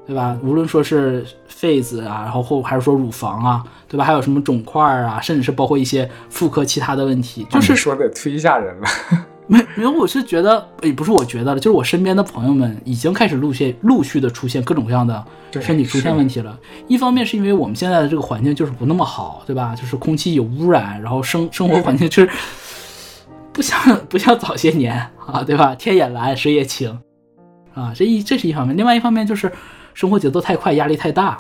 [0.07, 0.39] 对吧？
[0.43, 1.27] 无论说是
[1.63, 4.05] 痱子啊，然后或还是说乳房啊，对吧？
[4.05, 8.89] 还有什么肿块啊，甚至是包括一些妇科其他的问题，就是说的忒吓人了。
[9.49, 15.23] 没没有，我是觉得，也不是我觉得了，就是我身边的朋友们已经开始陆续陆续的出现各种各样的
[15.61, 16.59] 身体出现问题了。
[16.87, 19.75] 一方面是因为我们现在的这个环境就是不那么好，对吧？
[19.75, 22.31] 就是空气有污染，然后生生活环境就是
[23.53, 24.95] 不像不像早些年
[25.27, 25.75] 啊，对吧？
[25.75, 26.97] 天也蓝，水也清
[27.75, 28.77] 啊，这一这是一方面。
[28.77, 29.53] 另外一方面就是
[29.93, 31.37] 生活节奏太快，压力太大，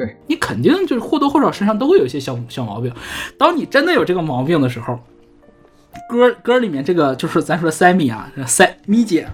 [0.00, 2.90] 对，你肯定就是或多或少身上都会有一些小小毛病。
[3.36, 4.98] 当你真的有这个毛病的时候，
[6.08, 9.28] 歌歌里面这个就是咱说的塞米啊，塞咪姐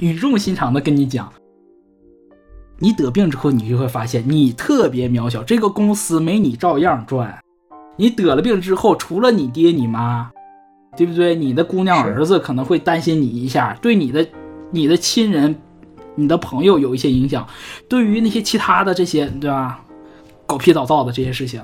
[0.00, 1.30] 语重心长的跟你讲，
[2.78, 7.38] 你得病之后，你就会发现你特别渺小，这个公司没你照样赚。
[7.98, 10.30] 你得了病之后，除了你爹你妈，
[10.96, 11.34] 对不对？
[11.34, 14.26] 你的姑娘儿子可能会担心你一下，对你的
[14.70, 15.54] 你的亲人、
[16.18, 17.46] 你的朋友有一些影响。
[17.88, 19.80] 对于那些其他的这些，对吧？
[20.46, 21.62] 狗屁倒灶的这些事情，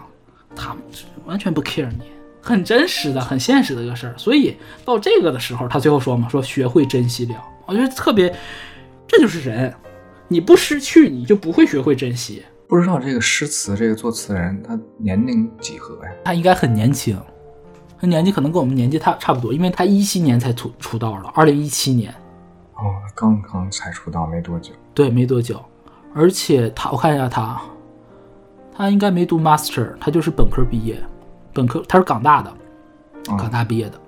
[0.55, 0.83] 他们
[1.25, 2.05] 完全不 care 你，
[2.41, 4.15] 很真实的、很现实的一个事儿。
[4.17, 7.35] 所以到这个的时候，他最后说嘛，说学会珍惜了。
[7.67, 8.33] 我觉得特别，
[9.09, 9.75] 这就是人，
[10.29, 12.43] 你不失去，你就不会学会珍惜。
[12.69, 16.13] 不知道这个诗词这个作词人他年龄几何呀？
[16.25, 17.19] 他应该很年轻，
[17.99, 22.15] 他年纪可能跟我们年纪差差不多，因为他一七年才出出道了，二零一七年，
[22.77, 24.73] 哦，刚刚才出道没多久。
[24.93, 25.63] 对，没多久。
[26.15, 27.61] 而且他，我看一下他，
[28.73, 30.97] 他应该没读 master，他就是本科毕业，
[31.53, 32.53] 本科他是港大的，
[33.29, 34.01] 嗯港大毕业的。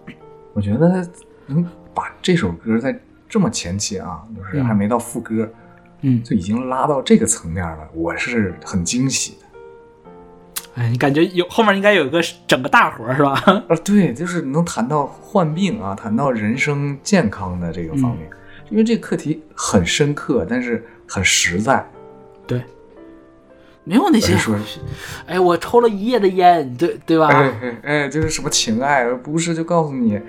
[0.52, 1.06] 我觉得
[1.46, 2.98] 能把这首歌在
[3.28, 5.48] 这么前期啊，就是还没到副歌，
[6.02, 9.46] 嗯，就已经拉到这个层面了，我是很惊喜的。
[10.76, 13.32] 哎，你感觉有后面应该有一个整个大活是吧？
[13.68, 18.30] 啊，对，就是能谈到患病啊，谈到人生健康的这个方面，
[18.70, 21.88] 因为这个课题很深刻，但是很实在。
[22.46, 22.62] 对，
[23.84, 24.36] 没有那些
[25.26, 27.28] 哎，我抽了一夜的烟，对对吧？
[27.28, 30.20] 哎哎哎，就是什么情爱，而不是就告诉你，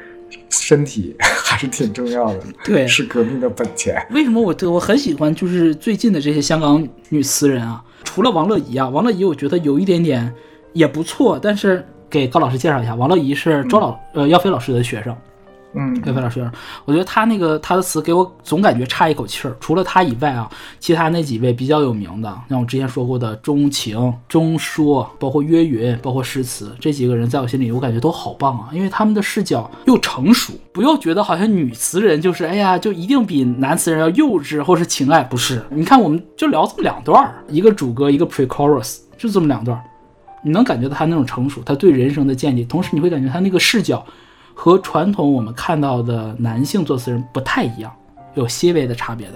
[0.49, 4.05] 身体 还是挺重要的， 对是革命的本钱。
[4.11, 7.83] 为什么我对我很喜欢就是最近的这些香港女词人啊？
[8.03, 10.33] 除了王乐怡啊，王乐怡我觉得有一点点
[10.73, 15.15] 也不错，但是给高老师介绍一下，王乐怡是周老、呃耀飞老师的学生，
[15.77, 16.49] 嗯，耀飞老师，
[16.85, 19.55] 我觉得他那个他的词给我总感觉差一口气儿。
[19.59, 20.49] 除了他以外啊，
[20.79, 35.63] 其他那几位比较有名的，像我之前说过的钟情、钟说，包括约云，包括诗词这几个人，在我心里我感觉都好棒啊，因为他们的视角又成熟，不要觉得好像女词人就是哎呀就一定比男词人要幼稚或是情爱，不是。
[35.69, 39.83] 你看我们就聊这么两段儿，一个主歌，一个 pre-chorus，就这么两段儿。
[40.43, 44.05] 你能感觉到他那种成熟，他对人生的见解，同时你会感觉他那个视角
[44.59, 47.95] 和传统我们看到的男性作词人不太一样，
[48.33, 49.33] 有些微的差别的。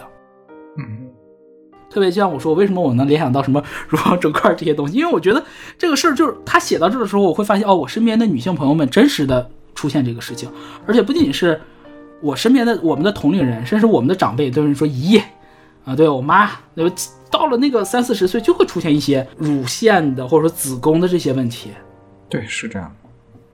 [0.80, 1.08] 嗯，
[1.92, 4.98] 特别像我说，为什么我能联想到什么乳房肿块这些东西？
[4.98, 5.46] 因为我觉得
[5.78, 10.52] 这个事儿就是他写到这的时候，我会发现哦，我身边的女性朋友们真实的出现这个事情，
[10.88, 11.62] 而且不仅仅是
[12.20, 15.22] 我身边的我们的同龄人，甚至我们的长辈都是说姨
[15.86, 16.84] 啊，对我妈，那
[17.30, 21.70] 到了那个三四十岁就会出现一些乳腺的或者说子宫的这些问题。
[22.28, 23.01] 对，是这样的。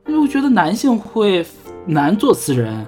[0.08, 1.46] 因为我觉得男性会
[1.86, 2.86] 难做词人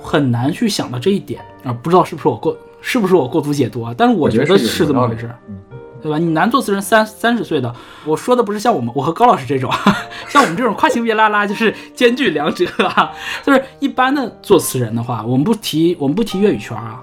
[0.00, 3.94] 很难去想到这一点啊，不知道是不是我过是不是我过度解读啊？
[3.96, 5.28] 但是我觉觉得是这么回事。
[5.48, 5.58] 嗯，
[6.02, 6.18] 对吧？
[6.18, 9.72] 你男作词人三三十岁的，我说的不是像我们我和高老师这种，
[10.28, 13.12] 像我们这种跨性别拉拉就是兼具两者啊。
[13.44, 17.02] 就是一般的作词人的话，我们不提我们不提粤语圈啊，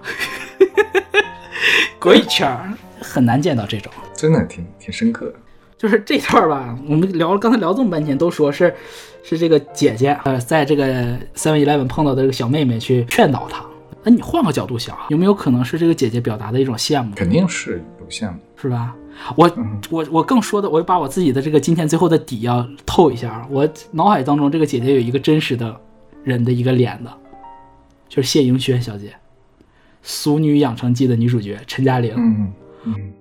[2.00, 3.92] 国语圈儿很难见到这种。
[4.16, 5.34] 真的挺挺深刻的。
[5.78, 8.74] 就是这段儿吧，我们聊刚才聊这么半天，都说是
[9.24, 13.66] 是这个姐姐呃，在这个 Seven Eleven 碰到的这个小妹妹去劝导她。
[14.04, 17.16] 那你换个角度想啊，有没有可能是这个姐姐表达的一种羡慕？
[17.16, 18.38] 肯定是有羡慕。
[18.58, 18.96] 是吧？
[19.36, 23.48] 我嗯我我更说的，我把我自己的这个今天最后的底要透一下。
[23.50, 25.76] 我脑海当中这个姐姐有一个真实的
[26.24, 27.12] 人的一个脸的，
[28.10, 29.08] 就是谢盈萱小姐，
[30.02, 32.14] 《俗女养成记》的女主角陈嘉玲。
[32.18, 32.54] 嗯
[32.86, 33.14] 嗯，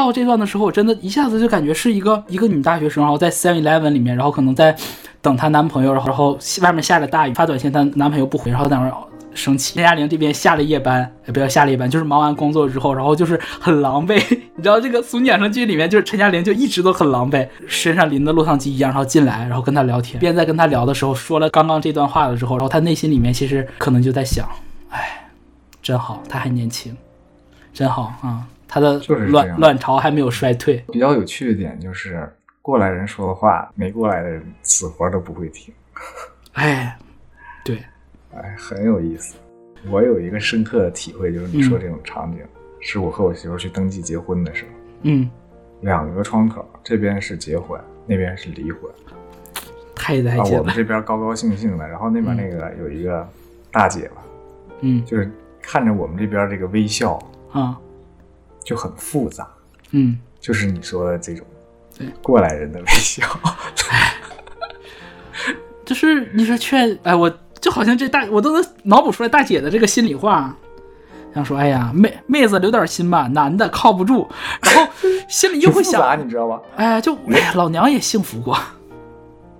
[0.00, 4.74] 到这段的时候，我真的一下子就感觉是一个一个女大学生，然后在 Seven Eleven 里面，然后可能在
[5.20, 8.92] 等她男朋友，然后外面下着大雨，发短信她男朋友不回，然后在那
[9.32, 9.74] 生气。
[9.74, 14.14] 陈嘉玲这边下了夜班，也不要下了夜班，就是忙完工作之后，然后就是很狼狈。
[14.56, 24.48] 你知道这个《俗女养成记》里面，就是陈嘉玲就一直都很狼狈，身上淋的落汤鸡一样，然后进来，然后跟他聊天，边在跟他聊的时候说了刚刚这段话的时候，然后他内心里面其实可能就在想，
[24.88, 25.28] 哎，
[25.82, 26.96] 真好，他还年轻，
[27.72, 28.46] 真好啊。
[28.70, 29.58] 他的就是这卵样。
[29.58, 35.74] 卵巢还没有衰退，比较有趣的点就是，过来人说的话，没过来的人死活都不会听，
[36.52, 36.96] 哎，
[37.64, 37.82] 对，
[38.32, 39.34] 哎，很有意思。
[39.90, 42.38] 我有一个深刻的体会，就是你说这种场景，
[42.78, 44.70] 是我和我媳妇去登记结婚的时候，
[45.02, 45.28] 嗯，
[45.80, 48.88] 两个窗口，这边是结婚，那边是离婚。
[49.06, 49.18] 啊，
[49.96, 53.26] 太带劲了我们，这边高高兴兴的，然后那边那个有一个
[53.72, 54.22] 大姐吧，
[54.82, 55.04] 嗯。
[55.04, 55.28] 就是
[55.60, 57.18] 看着我们这边这个微笑
[57.52, 57.80] 啊，
[58.64, 59.48] 就很复杂，
[59.90, 61.44] 嗯，就是你说的这种
[61.96, 63.26] 对过来人的微笑。
[65.84, 70.54] 就是你说劝，哎，我就好像这大，我都能脑补出来大姐的这个心里话，
[71.34, 74.28] 想说，哎呀，妹妹子留点心吧，男的靠不住，
[74.62, 74.92] 然后
[75.28, 76.60] 心里又会想，你知道吧？
[76.76, 78.56] 哎，就哎呀，老娘也幸福过，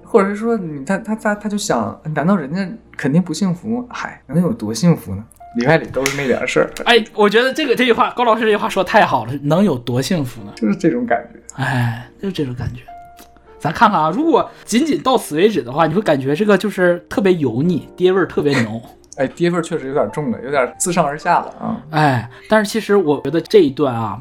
[0.05, 3.84] 或者是说你他他他他就想，难道人家肯定不幸福吗？
[3.90, 5.24] 嗨，能有多幸福呢？
[5.57, 10.53] 里外里都是那点事儿，哎，我觉得这个这句话，高老师这句话说得太好了，能有多幸福呢？
[10.57, 11.40] 就是这种感觉。
[11.62, 12.82] 哎，就是这种感觉。
[13.59, 18.80] 咱看看啊，如果仅仅到此为止的话，你会感觉这个就是特别油腻，爹味儿特别浓。
[19.18, 21.82] 哎，爹味儿确实有点重了，有点自上而下了啊。
[21.90, 24.18] 哎，但是其实我觉得这一段啊，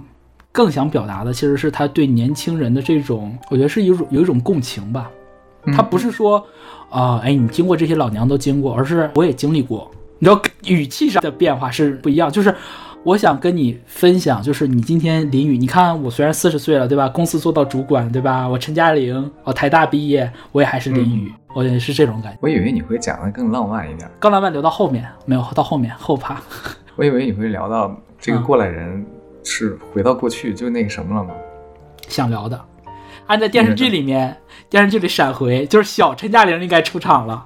[0.51, 5.09] 更想表达的其实是他对年轻人的这种，我觉得是有一种有一种共情吧。
[5.73, 6.45] 他不是说，
[6.89, 9.89] 啊、哎，你经过这些老娘都经过，而是我也经历过。
[10.19, 12.53] 你知道语气上的变化是不一样，就是
[13.03, 17.07] 我想跟你分享，就是你今天淋雨，你看我虽然四十岁了，对吧？
[17.07, 18.45] 公司做到主管，对吧？
[18.47, 22.39] 我陈嘉玲，我台大毕业，我也还是淋雨，我也是这种感觉。
[22.41, 26.41] 我以为你会讲的更浪漫一点，更浪漫留到后面，没有到后面后怕。
[26.97, 29.05] 我以为你会聊到这个嗯过来人
[29.45, 31.33] 是回到过去就那个什么了吗？
[32.09, 32.59] 想聊的。
[33.27, 34.35] 按在电视剧里面，
[34.69, 37.45] 电视剧里闪回就是小陈嘉玲应该出场了。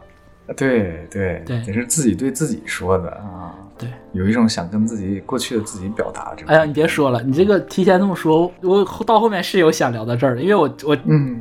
[0.56, 3.56] 对对对也是自己对自己说的啊。
[3.76, 6.36] 对，有一种想跟自己过去的自己表达。
[6.46, 11.36] 哎呀，你别说了，你这个提前这么说，我到后面是有想聊到这儿的，因为我我嗯，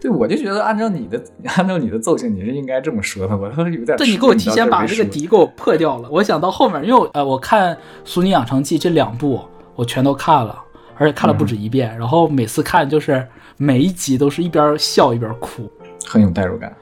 [0.00, 1.22] 对，我就觉得按照你的
[1.56, 3.36] 按照你的奏性，你是应该这么说的。
[3.36, 6.08] 我说有点，对你给我提前把这个底给我破掉了。
[6.10, 9.40] 我想到后面，因为我呃，我看《俗女养成记》这两部
[9.74, 10.58] 我全都看了，
[10.96, 13.24] 而且看了不止一遍，然后每次看就是
[13.58, 15.70] 每一集都是一边笑一边哭。
[16.06, 16.74] 很有代入感。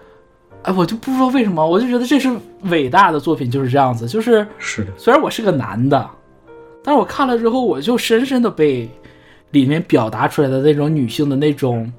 [0.66, 2.28] 哎，我就不知道为什么，我就觉得这是
[2.64, 4.08] 伟大的作品，就是这样子。
[4.08, 6.10] 就是是的，虽然我是个男的，
[6.82, 8.90] 但是我看了之后，我就深深的被
[9.52, 11.90] 里面表达出来的那种女性的那种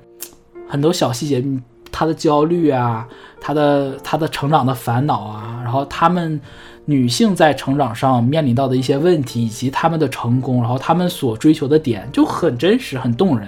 [0.68, 1.64] 很多小细节，嗯
[1.94, 3.08] 她的焦虑啊，
[3.40, 6.38] 她的她的成长的烦恼啊，然后她们
[6.84, 13.48] 女性在成长上面临到的一些问题，以及她们的成功，然后她们所追求的点，就很真实，很动人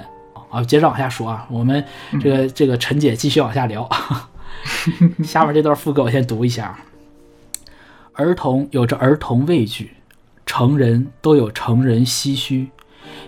[0.49, 0.63] 啊。
[0.63, 1.84] 接着往下说啊，我们
[2.22, 3.88] 这个这个陈姐继续往下聊。
[5.24, 6.80] 下面这段副歌我先读一下。
[8.14, 9.91] 儿童有着儿童畏惧，
[10.45, 12.68] 成人都有成人唏嘘，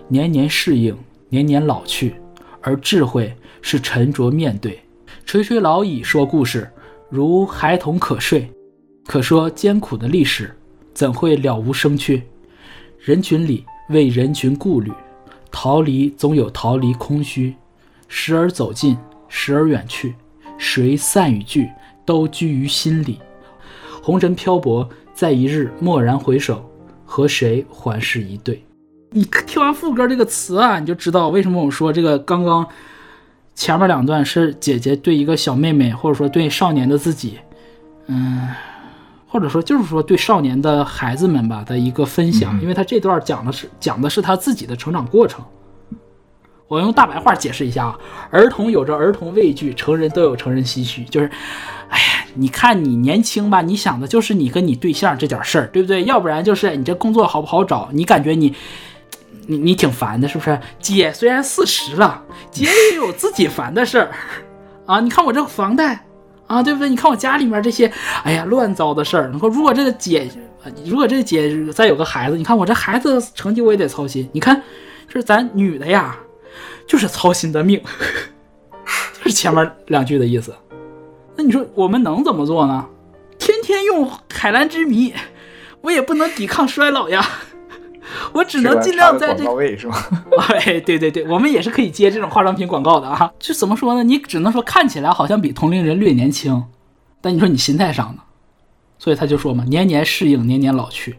[0.07, 0.97] 年年适应，
[1.29, 2.15] 年年老去，
[2.61, 4.79] 而智慧是沉着面对。
[5.25, 6.69] 垂垂老矣说故事，
[7.09, 8.51] 如孩童可睡，
[9.05, 10.53] 可说艰苦的历史，
[10.93, 12.23] 怎会了无生趣？
[12.99, 14.91] 人群里为人群顾虑，
[15.49, 17.55] 逃离总有逃离空虚，
[18.09, 18.97] 时而走近，
[19.29, 20.15] 时而远去，
[20.61, 21.67] 谁散与聚，
[22.05, 23.19] 都居于心里。
[24.03, 26.63] 红尘漂泊，在一日蓦然回首，
[27.03, 28.63] 和谁还是一对？
[29.09, 32.65] 你听完副歌这个词啊，你就知道为什么我说这个刚刚
[33.55, 37.39] 前面两段是姐姐对一个小妹妹，或者说对少年的自己，
[38.05, 38.47] 嗯，
[39.27, 45.43] 或者说就是说对少年的孩子们吧的一个分享，因为他这段讲的是讲的是他自己的成长过程。
[46.71, 47.99] 我用大白话解释一下啊，
[48.29, 51.29] 儿童有着儿童畏惧，成人都有成人唏嘘，就是，
[51.89, 56.05] 哎呀，你看你年轻吧，你想的就是你跟你对象这点事儿，对不对？
[56.05, 58.55] 要不然就是你这工作好不好找，你感觉你。
[59.47, 60.57] 你你挺烦的，是不是？
[60.79, 64.11] 姐虽然四十了，姐也有自己烦的事儿
[64.85, 64.99] 啊。
[65.01, 66.05] 你看我这房贷
[66.45, 66.87] 啊，对不对？
[66.87, 67.91] 你看我家里面这些，
[68.23, 69.29] 哎呀，乱糟的事儿。
[69.33, 70.29] 你说如果这个姐，
[70.85, 74.29] 如果这个姐再有个孩子，你看我这孩子成绩我也得操心。
[74.31, 74.61] 你看，
[75.09, 76.15] 这咱女的呀，
[76.91, 77.81] 就是操心的命，
[79.17, 80.53] 就是前面两句的意思。
[81.37, 82.85] 那你说我们能怎么做呢？
[83.39, 85.13] 天天用海蓝之谜，
[85.79, 87.25] 我也不能抵抗衰老呀。
[88.33, 89.95] 我只能尽量在这广告位是吗？
[90.49, 93.31] 哎，对对对，我们也是可以接这种化妆品广告的啊。
[93.39, 94.03] 就怎么说呢？
[94.03, 96.65] 你只能说看起来好像比同龄人略年轻，
[97.21, 98.21] 但你说你心态上呢？
[98.99, 101.15] 所以他就说嘛，年年适应，年年老去。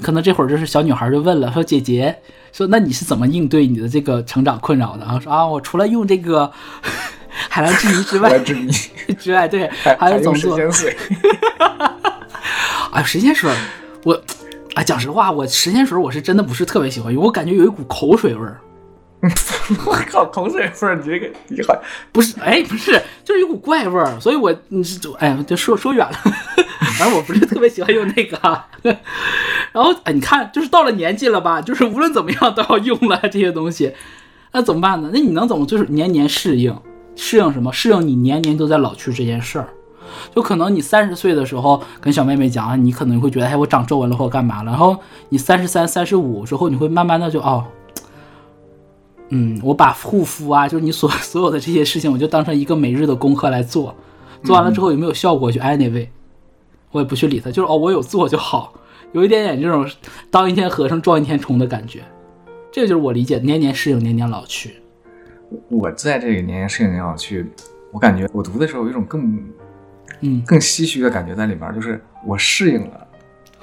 [0.00, 2.14] 可能这会儿就是小女孩就问了，说姐姐，
[2.52, 5.18] 说那你是怎么应对你的这个成长困扰的啊？
[5.20, 6.50] 说啊，我除了用这个
[7.48, 8.70] 海蓝之谜之外，之谜
[9.18, 9.68] 之外，对，
[9.98, 10.58] 还有总做。
[12.92, 13.50] 哎，神仙水，
[14.04, 14.20] 我。
[14.74, 18.60] 啊，讲实话，我神仙水我是真的不是特别喜欢用，我感觉有一股口水味儿。
[19.86, 21.74] 我靠，口水味儿，你这个你好！
[22.10, 22.92] 不是，哎，不是，
[23.22, 26.18] 就是有股怪味儿，所以我你是哎呀，就说说远了。
[26.98, 28.38] 反正我不是特别喜欢用那个。
[29.72, 33.94] 然后哎，你看，就是到了年纪了吧，就是无论怎么样都要用了这些东西，
[34.52, 35.10] 那怎么办呢？
[35.12, 36.74] 那你能怎么就是年年适应？
[37.14, 37.70] 适应什么？
[37.72, 39.68] 适应你年年都在老去这件事儿。
[40.34, 44.72] 就可能你三十岁的时候跟小妹妹讲啊，你可能会觉得哎，我长皱纹了或干嘛了。
[44.72, 44.96] 然后
[45.28, 47.64] 你三十三、三十五之后，你会慢慢的就哦，
[49.30, 53.94] 嗯，我把护肤啊，就是你所 所有的这些事情，我就当成一个每日的功课来做。
[54.44, 56.06] 做完了之后有没有效果就 anyway，
[56.90, 58.72] 我也不去理它，就是哦，我有做就好，
[59.12, 59.88] 有一点点这种
[60.30, 62.02] 当一天和尚撞一天钟的感觉。
[62.72, 64.76] 这个就是我理解年年适应，年年老去。
[65.68, 67.46] 我在这个年年适应，年年老去，
[67.92, 69.42] 我感觉我读的时候有一种更。
[70.22, 73.06] 嗯，更唏嘘的感觉在里面，就是我适应了，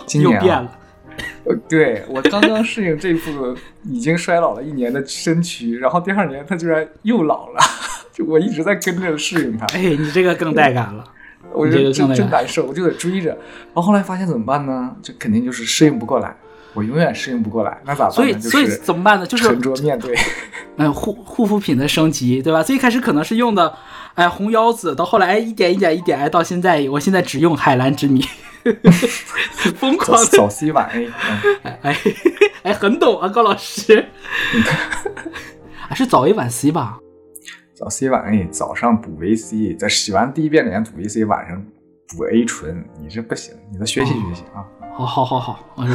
[0.07, 0.76] 今年又变了。
[1.45, 7.59] 呃，对我刚刚适应这副已经衰老了一年的身躯，然后第二年他居然又老了，
[8.13, 9.65] 就我一直在跟着适应他。
[9.67, 11.03] 哎，你这个更带感了，
[11.51, 13.29] 我就真真难受，我就得追着。
[13.29, 14.95] 然后后来发现怎么办呢？
[15.01, 16.35] 就肯定就是适应不过来，
[16.73, 18.11] 我永远适应不过来，那咋办？
[18.11, 19.25] 所以所以怎么办呢？
[19.25, 20.15] 就是沉着面对。
[20.77, 22.61] 哎， 护护肤品的升级，对吧？
[22.61, 23.73] 最开始可能是用的。
[24.15, 28.23] 哎，红腰子到后来哎，一点一点一点哎，到现在我现在只用海蓝之谜，
[29.75, 31.07] 疯狂早 C 晚 A，
[31.61, 31.97] 哎哎
[32.63, 34.05] 哎，很懂啊，高老师，
[35.87, 36.97] 还是早 A 晚 C 吧？
[37.75, 41.63] 早 C 晚 A，早上补维 C，在洗完第一遍脸补维 C，晚上
[42.07, 44.65] 补 A 醇，你这不行，你得学习学习啊！
[45.05, 45.87] 好好好好，我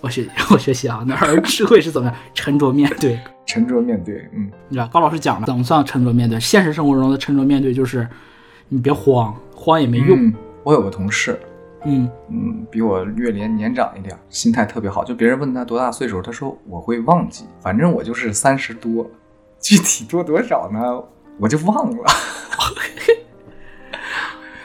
[0.00, 2.16] 我学 我学习啊，那儿智慧是怎么样？
[2.34, 3.18] 沉着面对。
[3.46, 6.40] 沉着面对，嗯，你知道高老师讲了，怎么算沉着面对？
[6.40, 8.08] 现实生活中的沉着面对就是，
[8.68, 10.32] 你别慌，慌也没用。
[10.62, 11.38] 我有个同事，
[11.84, 15.04] 嗯嗯，比我略年年长一点，心态特别好。
[15.04, 19.06] 就别人问他多大岁数，他说我会忘记，反正我就是三十多，
[19.60, 20.80] 具体多多少呢，
[21.38, 22.04] 我就忘了。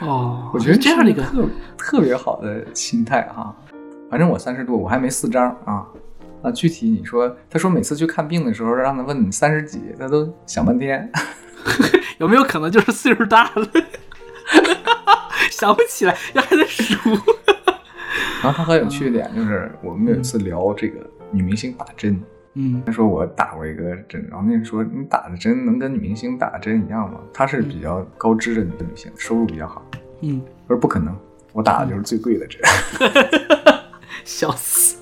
[0.00, 1.22] 哦，我觉得这样的一个
[1.90, 3.54] 特特别好的心态哈。
[4.08, 5.86] 反正我三十多，我还没四张啊。
[6.42, 11.10] 啊，具体你说，他说每次去看病的时候，让他问你三十几，他都想半天，
[12.18, 13.68] 有没有可能就是岁数大了，
[15.52, 17.10] 想不起来，要还在数。
[18.42, 20.98] 然后他很有趣的点就是，我们有一次聊这个
[21.30, 22.18] 女明星打针，
[22.54, 27.20] 嗯，他说我打过一个针，然后那人说你打的针能跟女明星打的针一样吗？
[27.34, 29.84] 她是比较高知的女女性，收入比较好，
[30.22, 31.14] 嗯，他说不可能，
[31.52, 32.60] 我打的就是最贵的针，
[34.24, 34.96] 笑死。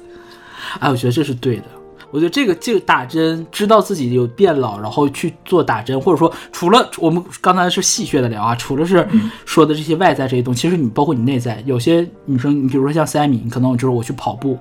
[0.81, 1.65] 哎，我觉得这是对的。
[2.11, 9.07] 我觉得这个这个打针，知道自己有变老，然后去做打针，或者说除了我们刚才是戏谑的聊啊，除了是
[9.45, 14.59] 说的这些外在这些东西，其实你包括你内在，有些女生，你比如说像三米，你可能就是我去跑步，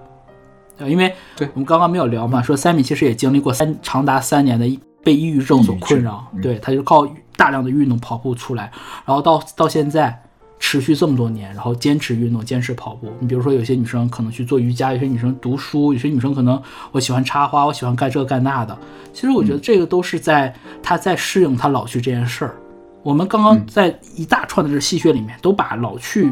[0.77, 7.07] 对，因为对我们刚刚没有聊嘛，说三米其实也经历过三长达三年的被抑郁症所困扰，对，他就靠
[7.37, 8.69] 大量的运动跑步出来，
[9.05, 10.21] 然后到到现在
[10.59, 13.11] 持续这么多年，然后坚持运动，坚持跑步。
[13.19, 18.77] 你比如说，有些女生可能去做瑜伽，有些女生读书，有些女生可能我喜欢插花，我喜欢干这干那的。
[19.13, 22.55] 其实我觉得这个都是在她在适应她老去这件事儿。
[23.03, 26.31] 我们刚刚在一大串的这戏谑里面，都把老去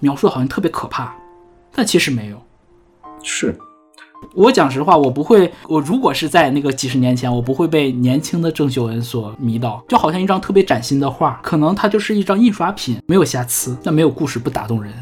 [0.00, 1.14] 描述的好像特别可怕，
[1.72, 2.42] 但其实没有。
[3.22, 3.56] 是，
[4.34, 14.92] 我讲实话，我不会，我如果是在那个几十年前，我不会被年轻的郑秀文所迷倒，就好像一张特别崭新的画，可能它就是一张印刷品，没有瑕疵，但没有故事不打动人。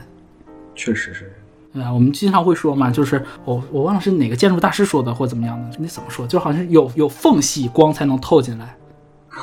[0.75, 1.33] 确实是。
[1.73, 6.25] 对啊，我们经常会说嘛，就是我我忘了是哪个建筑大师说的，或怎么样的，你怎么说？
[6.27, 8.77] 就好像有有缝隙，光才能透进来。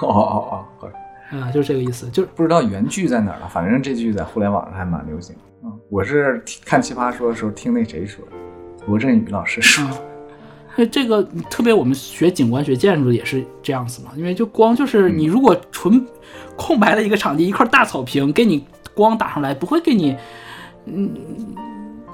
[0.01, 5.35] 哦哦哦，好啊，就是这个意思，就是不知道原句在哪儿了，反正这句在互联网上还蛮流行。
[5.63, 8.31] 嗯，我是看奇葩说的时候听那谁说的，
[8.87, 9.85] 罗振宇老师说。
[10.77, 16.07] 那这个特别，我们学景观学建筑也是这样子嘛，因为就光就是你如果纯
[16.55, 20.15] 空白的一个场地，一块大草坪，给你光打上来，不会给你
[20.85, 21.11] 嗯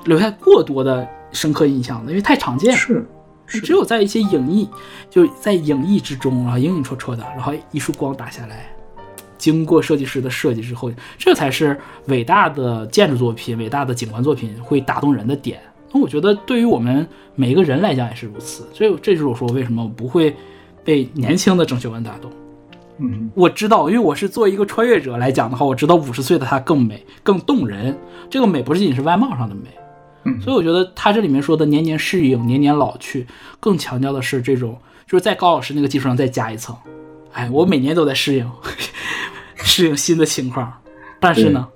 [0.05, 2.76] 留下过多的深刻印象的，因为太常见。
[2.76, 3.05] 是，
[3.45, 4.68] 是只有在一些影艺，
[5.07, 8.76] 就在影艺之中，然后影影绰绰的，然后一束光打下来，
[9.38, 15.61] 经过设计师的设计之后，这才是伟大的建筑作品、伟大的景观作品会打动人的点。
[15.91, 18.67] 那我觉得对于我们每一个人来讲也是如此。
[18.73, 20.35] 所以这就是我说为什么我不会
[20.83, 22.31] 被年轻的郑秀文打动。
[22.99, 27.95] 嗯，我知道，因为我是作为一个穿越者来讲的话，我知道五十岁的她更美、更动人。
[28.29, 29.69] 这个美不是仅仅是外貌上的美，
[30.23, 33.27] 嗯所以我觉得他这里面说的年年适应、年年老去，
[33.59, 36.75] 更强调的是这种，就是在高老师那个基础上再加一层。
[37.33, 38.49] 哎，我每年都在适应，
[39.63, 40.73] 适应新的情况，
[41.19, 41.67] 但是呢，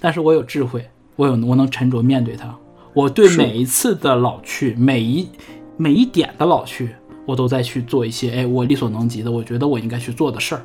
[0.00, 0.84] 但是我有智慧，
[1.14, 2.52] 我有我能沉着面对它。
[2.94, 5.28] 我对每一次的老去，每一
[5.76, 6.90] 每一点的老去，
[7.26, 10.64] 我都在去做一些哎，我力所能及的，我觉得我应该去做的事儿。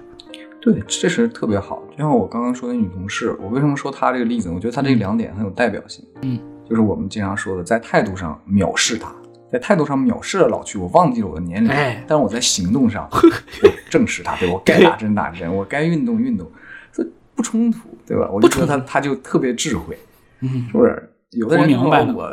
[0.62, 1.82] 对，这是特别好。
[1.92, 4.50] 就像我刚刚说的女同事，我为什么说她这个例子？
[4.50, 6.06] 我觉得她这两点很有代表性。
[6.22, 9.12] 嗯，就是我们经常说的，在态度上藐视她，
[9.52, 16.46] 在态度上藐视了老去，我忘记了我的年龄，哎但是我在行动上 我正视它，对我该打针打针，我该运动运动，
[16.92, 17.04] 这
[17.34, 18.30] 不冲突，对吧？
[18.32, 19.98] 我就觉得她她就特别智慧，
[20.42, 21.10] 嗯是不是？
[21.32, 22.30] 有的人活明白了我，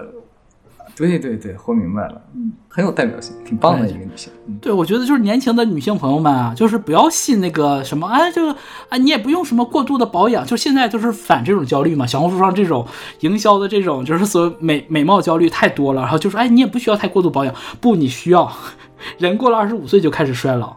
[0.97, 4.33] 对对对，活明白了，嗯，很有代表性，挺棒的一个女性。
[4.47, 8.57] 嗯，对，我觉得就是年轻的女性朋友们啊，就是不要信那个什么，哎，这个
[8.89, 12.07] 啊，你也不用什么过度的保养，就现在就是反这种焦虑嘛。
[12.07, 12.87] 小红书上这种
[13.21, 18.51] 营销的这种，就是所谓美美貌焦虑太多了，然后就说，哎，你也不需要太过度保养，不，你需要，
[19.19, 20.75] 人过了二十五岁就开始衰老。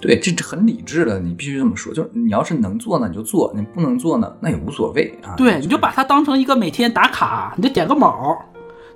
[0.00, 1.92] 对，这这很理智的，你必须这么说。
[1.92, 5.34] 就是你要是能做呢，你就做；你不能做呢，那也无所谓啊。
[5.36, 8.36] 对，你就把它当成一个每天打卡，你就点个卯，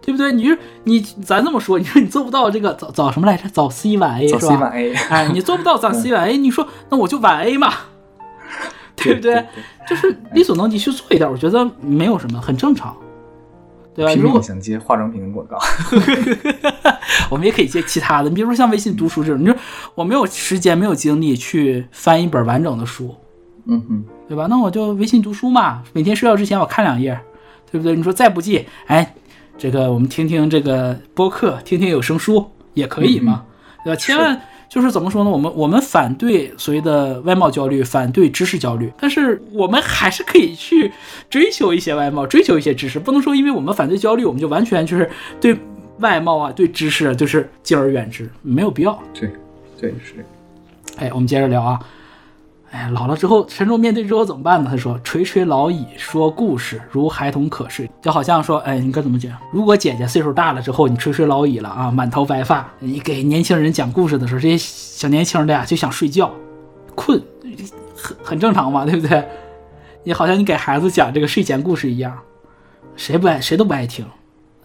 [0.03, 0.31] 对不对？
[0.33, 3.49] 你就你咱这么说，你说你做不到这个早早什么来着？
[3.49, 4.57] 早 C 晚 A 是吧早 C？
[4.57, 7.73] 晚 A，哎，你做不到早 C 晚 A，你说那我就晚 A 嘛，
[8.95, 9.47] 对不对？
[9.89, 12.95] 就是力所能及去做一点，我觉得没有什么，很正常，
[13.95, 14.13] 对吧？
[14.15, 15.59] 拼如果命想接化妆品的广告，
[17.31, 19.55] 我们也可以接其他的，你比如说像微信读书这种，你说
[19.95, 23.15] 我没有时间、没有精力去翻一本完整的书，
[23.67, 24.47] 嗯哼，对吧？
[24.49, 27.19] 那我就微信读书嘛，每天睡觉之前我看两页，
[27.71, 27.95] 对不对？
[27.97, 29.15] 你说再不济，哎，
[29.59, 33.45] 这个我们听听这个播客，听听有声书也可以嘛，
[33.85, 33.97] 对吧？
[33.97, 35.29] 千万就是怎么说呢？
[35.29, 40.93] 我们我们反对所谓的外貌焦虑，反对知识焦虑，但是我们还是可以去
[41.29, 45.11] 追求一些外貌，追求一些知识，不能说因为我们反对焦虑，我们就完全就是
[45.41, 45.59] 对
[45.99, 48.97] 外貌啊、对知识啊就是敬而远之，没有必要。
[49.13, 49.29] 对，
[49.81, 50.25] 对是。
[50.99, 51.81] 哎，我们接着聊啊。
[52.71, 54.71] 哎，老了之后沉重面对之后怎么办呢？
[54.71, 59.37] 他说：“垂垂老矣，说故事如孩童可睡。”就好像说，哎，你该怎么讲？
[59.53, 66.31] 如果姐姐岁数大了之后，你垂垂老矣了啊，满头白发，你给年轻人讲故事的时候，这些小年轻的呀就想睡觉，
[66.95, 67.21] 困，
[67.97, 69.27] 很很正常嘛，对不对？
[70.05, 72.17] 你好像你给孩子讲这个睡前故事一样，
[72.95, 74.07] 谁不爱谁都不爱听。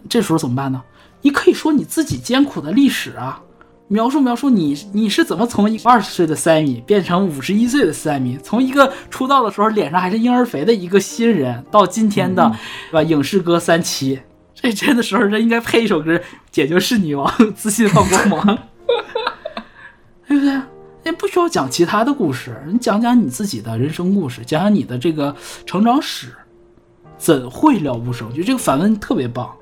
[0.08, 0.80] 这时候怎么办呢？
[1.22, 3.42] 你可以说你自己艰苦的历史啊，
[3.88, 12.50] 描述描述你你是怎么从一个二十岁的塞米变成五十一岁的塞米，从一个出道的时候脸上还是婴儿肥的一个新人，到今天的，
[12.90, 13.02] 对吧？
[13.02, 14.20] 影视歌三期，
[14.54, 16.20] 这真的时候这应该配一首歌，
[16.50, 18.58] 姐就是女王，自信放光芒，
[20.26, 20.60] 对不对？
[21.04, 25.32] 也不需要讲其他的故事，你讲讲你自己的人生故事，讲讲你的这个
[25.64, 26.34] 成长史，
[27.16, 28.42] 怎会了无生趣？
[28.42, 29.54] 这个反问特别棒，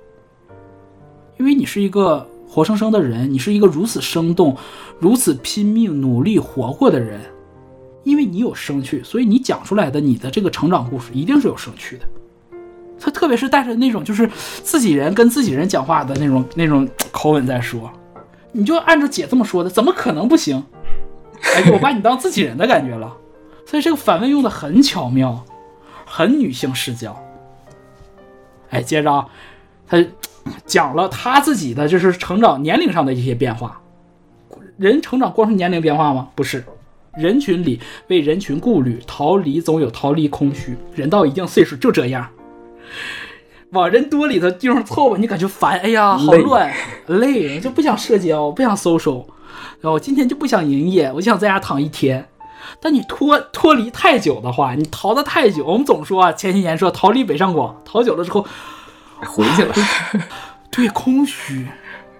[1.38, 4.56] 因为你是一个活生生的人，你是一个如此生动、
[5.00, 7.20] 如此拼命努力活过的人，
[8.04, 12.06] 因为你有生趣，所以你讲出来的你的这个成长故事一定是有生趣的。
[13.00, 14.30] 他特别是带着那种就是
[14.62, 17.90] 自己人跟自己人讲话的那种那种口吻在说，
[18.52, 20.62] 你就按照姐这么说的，怎么可能不行？
[21.42, 23.12] 哎，我把你当自己人的感觉了，
[23.66, 25.44] 所以这个反问用的很巧妙，
[26.06, 27.20] 很女性视角。
[28.70, 29.26] 哎，接着啊，
[29.88, 29.98] 他
[30.66, 33.80] 讲了他自己的就是成长年龄上的一些变化。
[34.76, 36.28] 人成长光是年龄变化吗？
[36.34, 36.64] 不是，
[37.16, 40.76] 人群里为人群顾虑，逃离总有逃离空虚。
[40.94, 42.28] 人到一定岁数就这样，
[43.70, 46.72] 往人多里头地方凑吧，你感觉烦，哎呀，好累乱，
[47.06, 49.24] 累，就不想社交，不想 social。
[49.80, 52.26] 然后今天就不想营业，我就想在家躺一天。
[52.80, 58.44] 但你脱脱离太久的话，你逃得太久，我们总说啊，前些年说逃离北上广，逃久了之后，
[59.20, 59.74] 回去了。
[60.70, 61.66] 对空虚，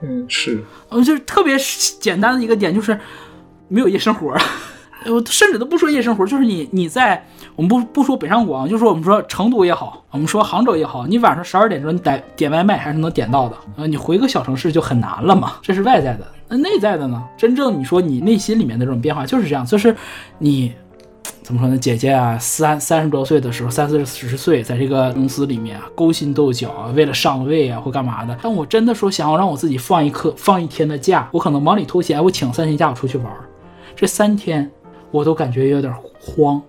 [0.00, 1.56] 嗯，是，呃，就是特别
[1.98, 2.98] 简单的一个点，就是
[3.68, 4.36] 没有夜生活。
[5.06, 7.22] 我甚至都不说夜生活，就是你你在
[7.56, 13.56] 我们不不说北上广，就说我们说成都也好，我们说杭州也好，你晚上十二点钟你点点外卖还是能点到的。
[13.76, 16.26] 呃，你回个小城市就很难了嘛，这是外在的。
[16.48, 17.22] 那内在的呢？
[17.36, 19.94] 真正你说你内心里面的这种变化就是这样，就是
[20.38, 20.72] 你
[21.44, 21.76] 怎么说呢？
[21.76, 28.34] 姐姐啊，三三十多岁的时候，三四十岁，在这个公司里面啊，勾心斗角啊，为了上位啊或干嘛的。
[28.42, 33.44] 但我真的说想要让我自己放一刻放一天的假，我可能忙里偷闲，我请三天假我出去玩儿，
[33.94, 34.70] 这三天
[35.10, 36.62] 我都感觉有点慌，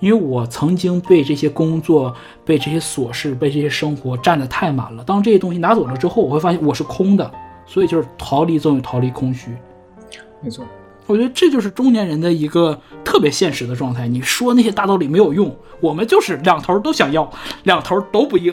[0.00, 2.12] 因为我曾经被这些工作、
[2.44, 5.04] 被这些琐事、被这些生活占得太满了。
[5.04, 7.30] 当这些东西拿走了之后，我会发现我是空的，
[7.66, 9.56] 所以就是逃离总有逃离空虚。
[10.42, 10.64] 没错。
[11.08, 14.06] 我觉得这就是中年人的一个特别现实的状态。
[14.06, 17.28] 你说那些大道理没有用，我们就是两头都想要，
[17.64, 18.52] 两头都不硬，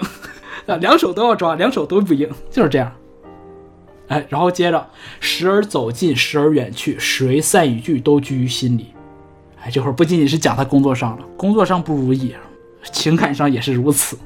[0.66, 2.91] 啊，两手都要抓，两手都不硬，就是这样。
[4.08, 4.89] 哎，然后接着，
[5.20, 8.88] 时而走近，时而远去，谁散与聚都居于心里。
[9.62, 12.34] 哎，这会儿不仅仅是讲他工作上了，工作上不如意，
[12.91, 14.18] 情感上也是如此。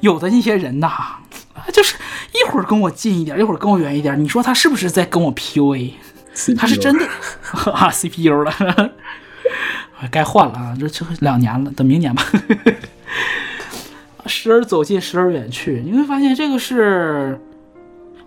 [0.00, 0.90] 有的那些人呐，
[1.72, 1.96] 就是
[2.32, 5.92] 一会儿跟我近一点，一会儿跟我远一点，你说他是不是在跟我 PUA？
[6.56, 7.06] 他是真的。
[7.72, 8.52] 啊，CPU 了，
[10.10, 12.24] 该换了啊，这就两年了，等明年吧。
[14.26, 17.38] 时而走近，时而远去，你会发现这个是，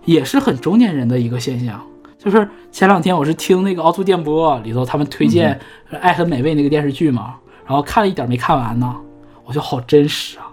[0.04, 1.84] 也是很中年人的一个现象。
[2.18, 5.58] 就是前两天我是听那个凹凸电波里头他们推荐
[5.98, 8.96] 《爱很美味》那个电视剧嘛，然后看了一点没看完呢，
[9.44, 10.50] 我就好真实啊，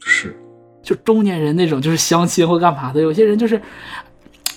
[0.00, 0.34] 是，
[0.82, 3.60] 就中年人那种就是相亲或干嘛的，有些人就是，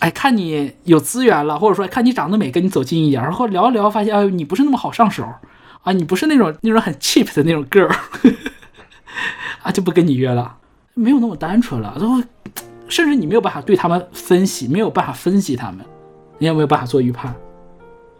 [0.02, 5.24] 哎，看你有资源了，或者说看你长得美，跟你走近一点，然后聊一聊，发现哎，你不是那么好上手
[5.84, 7.88] 啊，你不是那种那种很 cheap 的那种 girl，
[9.62, 10.58] 啊，就不跟你约了，
[10.96, 12.20] 没有那么单纯了，都
[12.90, 15.86] 甚至你没有办法对他们分析，没有办法分析他们，
[16.40, 17.34] 你也没有办法做预判。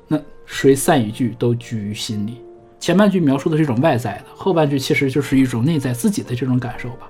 [0.08, 2.42] 那谁散一句都居于心里。
[2.80, 7.10] 前半句描述的是一种外在的，后半句其实就是一种内在自己的这种感受吧。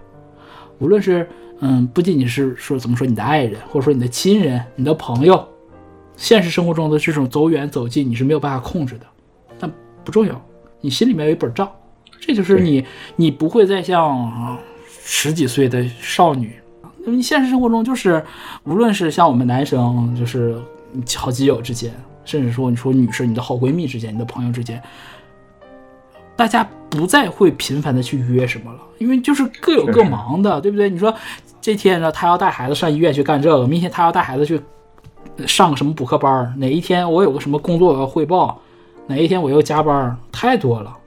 [0.80, 1.30] 无论是
[1.62, 5.48] 嗯，不仅仅是说怎么说你的爱人，或者说你的亲人、你的朋友，
[6.18, 9.06] 现实生活中的这种走远走近，你是没有办法控制的。
[9.60, 9.72] 但
[10.04, 10.42] 不重要，
[10.82, 11.72] 你心里面有一本账，
[12.20, 12.84] 这就是你，
[13.16, 14.60] 你不会再像啊
[15.04, 16.56] 十几岁的少女。
[17.06, 18.24] 你现实生活中就是，
[18.64, 20.60] 无论是像我们男生，就是
[21.16, 21.92] 好基友之间，
[22.26, 24.82] 甚至说你说女士、你的好闺蜜之间、你的朋友之间，
[26.36, 30.90] 大家不再会频繁的去约什么了，因为就是各有各忙的，对不对？
[30.90, 31.12] 你说
[31.62, 34.60] 这天呢，他要带孩子上医院去干这个，明天他要带孩子去
[35.46, 38.60] 上什么补课班，哪一天我有个什么工作要汇报，
[39.06, 40.98] 哪一天我又加班，太多了。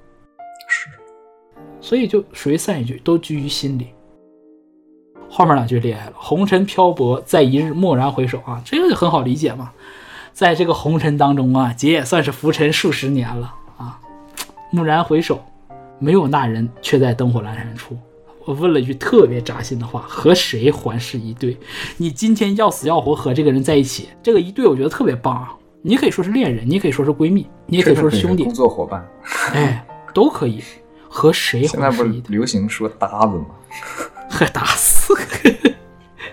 [0.68, 0.88] 是，
[1.80, 3.88] 所以就谁散一句都居于心里。
[5.28, 9.72] 后面两句厉害了，红尘漂泊，在一日蓦然回首啊，这个就很好理解嘛。
[10.32, 13.98] 在这个红尘当中啊，姐也算是浮沉数十年了啊。
[14.72, 15.40] 蓦然回首，
[15.98, 17.96] 没有那人，却在灯火阑珊处。
[18.44, 21.56] 我问了一句特别扎心的话：和谁环视一对？
[21.96, 25.54] 你今天要死要活和这个人在一起，这个一对我觉得特别棒啊。
[25.82, 29.06] 你可以说是恋人，你也可以说是闺蜜，你也可以说是兄弟工，作伙伴。
[29.52, 30.62] 哎，都可以。
[31.08, 32.36] 和谁现在不是还是一对？
[32.36, 33.46] 流行说搭子吗？
[34.28, 35.14] 还打死，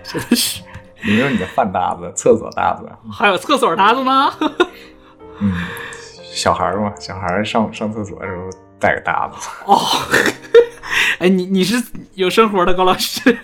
[0.04, 0.62] 真的是。
[1.04, 2.90] 有没有你的饭搭子、厕所搭子？
[3.12, 4.34] 还有厕所搭子吗？
[5.40, 5.54] 嗯，
[6.34, 8.50] 小孩嘛，小孩上上厕所的时候
[8.82, 9.48] 带个搭子。
[9.66, 9.80] 哦，
[11.20, 11.82] 哎，你你是
[12.16, 13.38] 有生活的高老师，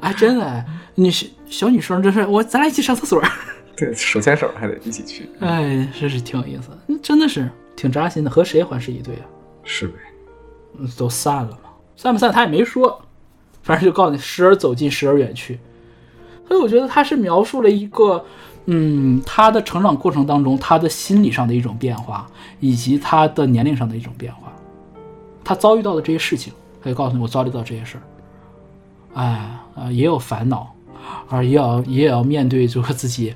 [0.00, 3.22] 哎，真的哎，你是小女生，真是我，咱俩一起上厕所。
[3.76, 5.28] 对，手牵手还得一起去。
[5.40, 8.30] 哎，这是挺有意思真的是挺扎心的。
[8.30, 9.24] 和谁还是一对啊？
[9.62, 9.94] 是呗？
[10.78, 11.70] 嗯都散了嘛？
[11.96, 13.00] 散不散他也没说，
[13.62, 15.60] 反正就告诉你时而走近，时而远去。
[16.46, 18.24] 所以我觉得他是描述了一个，
[18.70, 22.26] 嗯，他的成长过程当中，他的心理上的一种变化，
[22.60, 24.52] 以及他的年龄上的一种变化。
[25.42, 26.52] 他遭遇到的这些事情，
[26.82, 28.02] 他就告诉你我遭遇到这些事儿，
[29.14, 30.70] 哎啊，也有烦恼，
[31.30, 33.34] 而也要也要面对就是自己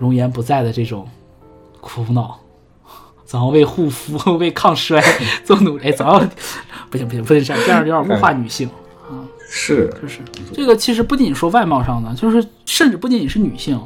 [0.00, 1.08] 容颜不在的这种
[1.80, 2.40] 苦恼。
[3.24, 5.00] 怎么为护肤、 为抗衰
[5.44, 6.18] 做努力，怎么
[6.90, 8.68] 不行不行，不能这样，这样有点物化女性
[9.08, 9.22] 啊。
[9.48, 10.20] 是就是
[10.52, 13.80] 这个，其实不仅仅说外貌上的，就是甚至不仅仅是女性，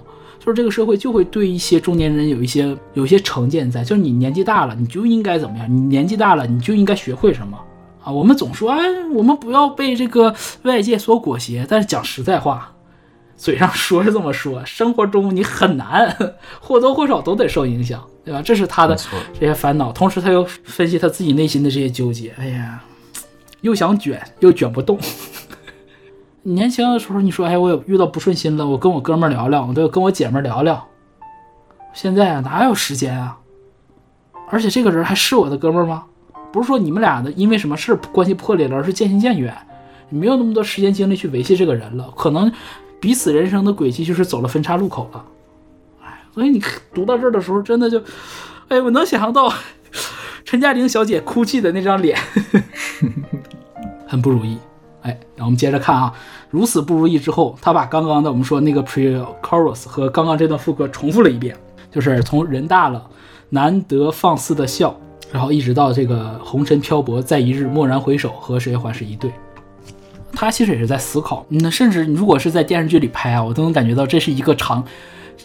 [0.49, 5.67] 就是这个社会就会对一些中年人有一些有一些成见在，就是你年纪大了，你就应该怎么样？
[5.69, 7.59] 你年纪大了，你就应该学会什么
[8.03, 8.11] 啊？
[8.11, 8.81] 我们总说，哎，
[9.13, 12.73] 我们不要被这个外界所裹挟，但是讲实在话，
[13.37, 16.17] 嘴上说是这么说，生活中你很难，
[16.61, 18.41] 或多或少都得受影响，对吧？
[18.41, 18.99] 这是他的
[19.39, 22.83] 这些烦恼，同时他又分析他自己内心的这些纠结，哎呀，
[23.61, 24.99] 又想卷又卷不动。
[26.43, 30.87] 年轻的时候，你说，哎，我有遇到不顺心了，我跟我哥们聊聊，我都跟我姐们聊聊。
[31.93, 33.39] 现在，哪有时间啊？
[34.51, 36.05] 而且这个人还是我的哥们吗？
[36.51, 39.55] 不是说你们俩的因为什么事关系破裂了，而是渐行渐远，
[40.09, 42.51] 你没有那么多时间精力去维系这个人了，可能
[42.99, 45.25] 彼此人生的轨迹就是走了分叉路口了。
[46.03, 46.63] 哎，所以你
[46.95, 48.03] 读到这儿的时候，真的就，
[48.69, 49.53] 哎，我能想象到
[50.45, 52.19] 陈嘉玲小姐哭泣的那张脸，
[54.09, 54.57] 很不如意。
[55.03, 56.13] 哎，然后我们接着看啊，
[56.51, 61.57] 如此不如意之后，他把刚刚的我们说那个 pre-chorus 和刚刚这段副歌重复了一遍，
[61.91, 63.07] 就是从人大了，
[63.51, 64.95] 难得放肆的笑，
[65.31, 69.31] 然后一直到这个红尘漂泊，在一日蓦然回首，和谁还是一对。
[70.33, 74.85] 他其实也是在思考，那甚至如果是在电视剧里拍啊，我都能感觉到这是一个长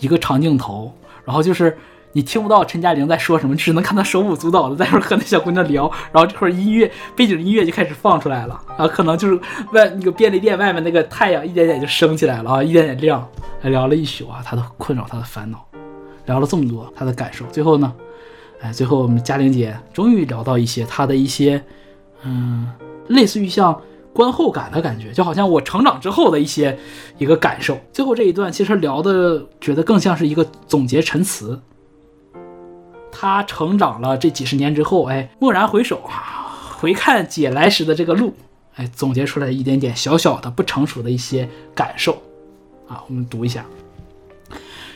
[0.02, 0.92] 一个长镜头，
[1.24, 1.78] 然后就是
[2.14, 9.36] 你听不到陈嘉玲在说什么，只能看她手舞足蹈的在那和那小姑娘聊，然后这会儿音乐背景音乐就开始放出来了，然后可能就是
[9.72, 13.28] 外那个便利店外面那个太阳一点点就升起来了啊，一点点亮，
[13.64, 15.66] 聊了一宿啊，她的困扰，她的烦恼，
[16.26, 17.94] 聊了这么多她的感受，最后呢，
[18.62, 21.64] 哎，最后我们嘉玲姐终于聊到一些她的一些，
[22.24, 22.72] 嗯，
[23.08, 23.80] 类似于像。
[24.16, 26.78] 观后感的感觉，就好像我成长之后的一些
[27.18, 27.76] 一个感受。
[27.92, 31.60] 最后这一段其实聊的，觉得更像是一个总结陈词。
[33.16, 36.02] 他成长了这几十年之后，哎，蓦然回首，
[36.78, 38.34] 回看姐来时的这个路，
[38.76, 42.22] 哎，总结出来一点点小小的不成熟的一些感受。
[42.88, 43.66] 啊，我们读一下：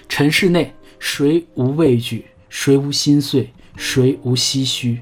[0.10, 5.00] 尘世内谁无畏惧，谁无心碎，谁无唏嘘？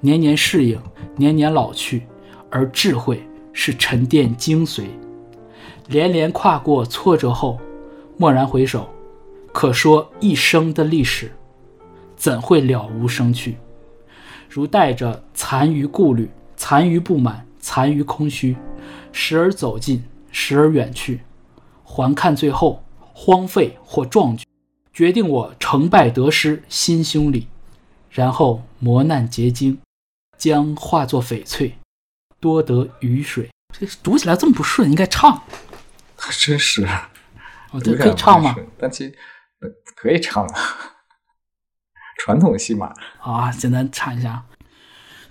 [0.00, 0.80] 年年适应，
[1.16, 2.02] 年年老去，
[2.50, 3.26] 而智慧。
[3.54, 4.84] 是沉淀精髓，
[5.88, 7.60] 连连跨过挫折后，
[8.16, 8.88] 蓦然回首，
[9.52, 11.30] 可说一生的历史，
[12.22, 13.56] 怎会了无生趣？
[14.48, 18.56] 如带着残余顾虑、残余不满、残余空虚，
[19.10, 21.22] 时而走近，时而远去，
[21.82, 24.46] 环看最后，荒废或壮举，
[24.92, 27.48] 决定我成败得失心胸里，
[28.08, 29.80] 然后磨难结晶，
[30.38, 31.74] 将化作翡翠。
[32.38, 35.42] 多得雨水，这读起来这么不顺，应该唱。
[36.16, 36.86] 还 真是，
[37.72, 38.54] 哦，这可以唱吗？
[38.78, 39.16] 但其实
[39.96, 40.91] 可以唱啊，
[42.24, 42.94] 传统戏码。
[43.20, 44.44] 啊，简单唱一下。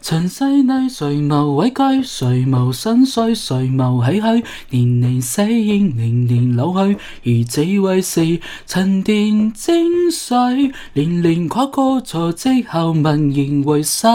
[0.01, 4.43] 尘世内谁无畏惧，谁无心碎，谁无唏嘘？
[4.71, 10.73] 年年死，年年老去，而只为是沉淀精髓。
[10.93, 14.09] 连连跨过挫折后，蓦然回首，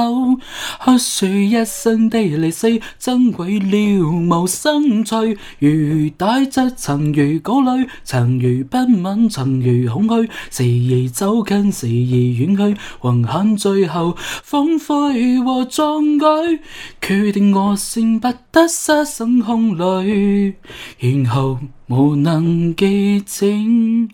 [0.80, 5.38] 喝水一生的离死，珍贵了无生趣。
[5.60, 10.28] 如带着曾如高垒，曾如不稳，曾如空虚。
[10.50, 16.60] 时而走近，时而远去，云看最后风灰和壮举，
[17.02, 20.54] 决定我先不得失心空里，
[20.98, 21.58] 然后
[21.88, 24.08] 无能结晶，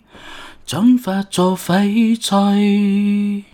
[0.65, 3.45] 转化作翡翠，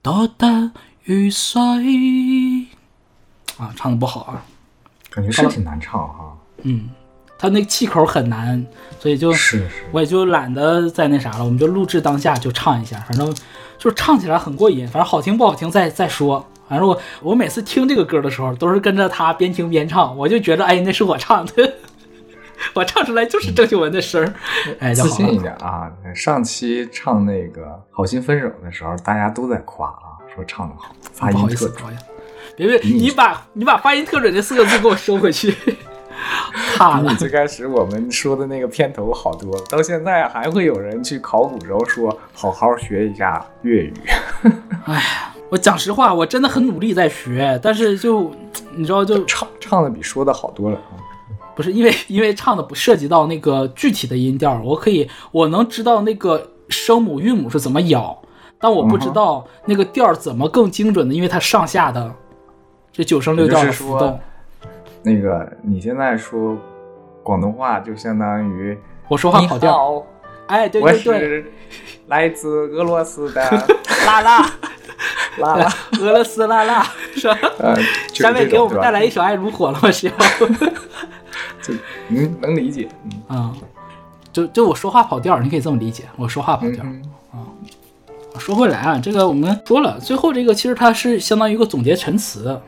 [0.00, 1.52] 多得如水。
[3.58, 4.42] 啊，唱的不好啊。
[5.10, 6.34] 感觉是挺难唱哈。
[6.62, 6.88] 嗯，
[7.38, 8.64] 他那气口很难，
[8.98, 13.30] 所以就是是，我也就懒得再那啥了，我们就录制当下就唱一下，反正
[13.76, 16.48] 就是唱起来很过瘾，反正好听不好听再再说。
[16.74, 21.72] 反正我我每次听这个歌的时候，都是跟着他边听边唱，我就觉得哎，那是我唱的，
[22.74, 24.34] 我唱出来就是郑秀文的声儿，
[24.80, 25.42] 哎，自信一了。
[25.42, 25.88] 点啊！
[26.12, 27.62] 上期唱那个
[27.92, 31.96] 《好心分手》的时候，大家都在夸啊，说唱的好，发音特准。
[32.56, 35.54] 别别，你把你把发音特准这四个字给我收回去，
[36.76, 37.08] 怕你。
[37.14, 43.94] 最开始我们说的那个片头好多，到现在还会有人去考古时候说好好学一下粤语。
[44.86, 48.28] 哎呀，我讲实话，我真的很努力在学，但是就
[48.74, 50.98] 你知道就唱唱的比说的好多了啊！
[51.54, 58.20] 不是因为因为唱的不涉及到那个具体的音调，我可以我能知道那个声母韵母是怎么咬，
[58.58, 62.12] 但我不知道那个调怎么更精准的，因为它上下的
[62.90, 64.18] 这九声六调的浮动。
[65.04, 66.58] 那个你现在说
[67.22, 68.76] 广东话，就相当于
[69.06, 70.06] 我说话你跑调，好，
[70.48, 71.52] 哎，对我对对，是
[72.08, 73.64] 来自俄罗斯的
[74.04, 74.44] 拉拉，
[75.38, 76.82] 拉拉， 俄罗斯拉拉
[77.16, 77.36] 是吧？
[78.12, 79.90] 下面给我们带来一首《爱如火》了吗？
[79.90, 80.12] 是要
[81.62, 81.74] 就
[82.08, 82.88] 能能理解，
[83.28, 83.52] 嗯啊，
[84.32, 86.86] 就就我说话跑调，你可以这么理解，我说话跑调儿。
[86.90, 87.02] 嗯
[88.36, 92.60] 说回来啊，这个我们说了，最后这个其实它是相当于一个总结陈词。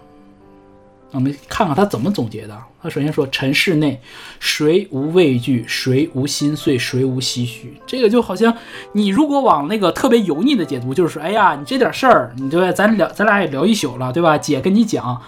[1.12, 2.58] 我们看看他怎么总结的。
[2.82, 4.00] 他首先说：“尘世内，
[4.38, 5.64] 谁无畏惧？
[5.66, 6.78] 谁无心碎？
[6.78, 8.54] 谁无唏嘘？”这个就好像
[8.92, 12.70] 你如果往那个特别油腻的解读，就是说：“哎呀，你这点事儿，你对吧？
[12.70, 14.36] 咱聊，咱俩也聊一宿了，对吧？
[14.36, 15.20] 姐跟你讲，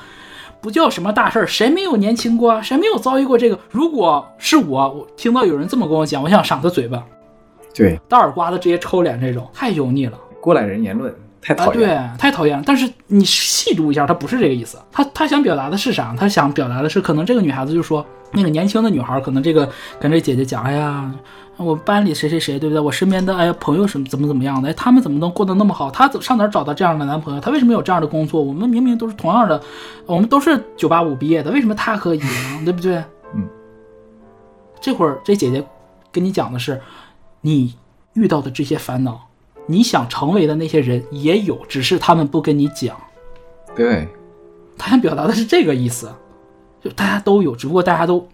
[0.60, 2.62] 不叫什么大事儿，谁没有年轻过啊？
[2.62, 3.58] 谁没有遭遇过这个？
[3.70, 7.04] 如果是我，我听到有人这么跟我讲，我想赏他嘴巴，
[7.74, 12.64] 对，大耳刮子直接抽脸，这种太油腻了。”过来人言论太啊，讨厌，对，太讨厌了。
[12.66, 14.78] 但是你细读一下，他不是这个意思。
[14.90, 16.14] 他他想表达的是啥？
[16.18, 19.68] 他想表达的是，可能这个女孩子就说，那个年轻的女孩，可能这个
[20.00, 21.10] 跟这姐姐讲，哎呀，
[21.56, 22.80] 我班里谁谁谁，对不对？
[22.80, 25.90] 我身边的哎呀朋友什么怎么怎么样的，哎，他们怎么能过得那么好？
[25.90, 27.40] 他怎上哪找到这样的男朋友？
[27.40, 28.42] 他为什么有这样的工作？
[28.42, 29.60] 我们明明都是同样的，
[30.06, 32.62] 我们都是九八五毕业的，为什么他可以呢？
[32.64, 32.96] 对不对？
[33.34, 33.48] 嗯。
[34.80, 35.64] 这会儿这姐姐
[36.12, 36.80] 跟你讲的是，
[37.40, 37.74] 你
[38.14, 39.27] 遇到的这些烦恼。
[39.70, 42.96] 你想成为的那些人也有，只是他们不跟你讲。
[43.76, 44.08] 对，
[44.78, 46.10] 他想表达的是这个意思，
[46.82, 48.26] 就大家都有，只不过大家都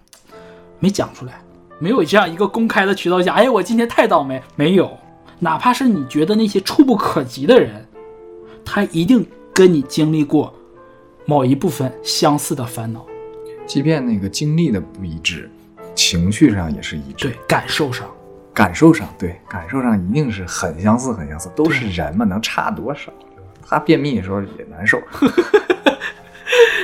[0.79, 1.43] 没讲出来，
[1.81, 3.35] 没有这样一个公开的渠道讲。
[3.35, 4.91] 哎，我今天太倒霉，没有。
[5.41, 7.85] 哪怕是你觉得那些触不可及的人，
[8.65, 10.55] 他一定跟你经历过
[11.27, 13.05] 某一部分相似的烦恼，
[13.67, 15.51] 即便那个经历的不一致，
[15.95, 17.29] 情绪上也是一致。
[17.29, 18.09] 对，感受上。
[18.55, 23.13] 感受上，对感受上一定是很相似，很相似，都是人嘛，能差多少？
[23.67, 25.03] 他便秘的时候也难受。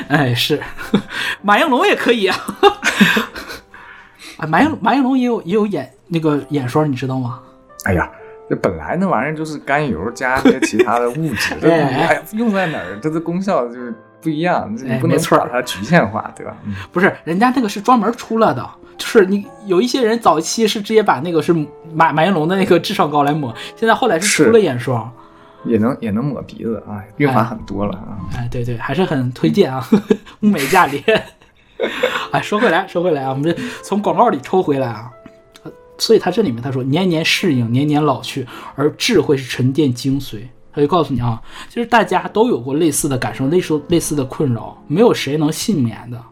[0.09, 0.61] 哎，是，
[1.43, 2.37] 马应龙也可以啊。
[4.39, 7.41] 啊， 马应马应龙也有也有眼那个眼霜，你知道吗？
[7.85, 8.11] 哎呀，
[8.49, 16.55] 这本来那玩意儿就是甘油加些其他的物质， 这哎呀用在哪儿，它的功效就是不一样，你不能把它局限化，对吧？
[16.65, 18.69] 嗯、不是，人家那个是专门出了的。
[18.99, 21.55] 就是你有一些人早期是直接把那个是
[21.95, 25.11] 马马应龙的那个智商膏来抹，现在后来是出了眼霜，
[25.65, 28.21] 也能也能抹鼻子啊，用法很多了啊。
[28.37, 29.83] 哎，对对，还是很推荐啊，
[30.43, 31.03] 物美价廉。
[32.31, 35.11] 哎，说回来，说回来啊，我们这从广告里抽回来啊，
[35.97, 40.41] 所以他这里面他说年年适应，年年老去，而智慧是沉淀精髓。
[40.73, 46.23] 他就告诉你啊，其实大家都有过类似的感受，类似类似的困扰，没有谁能幸免的。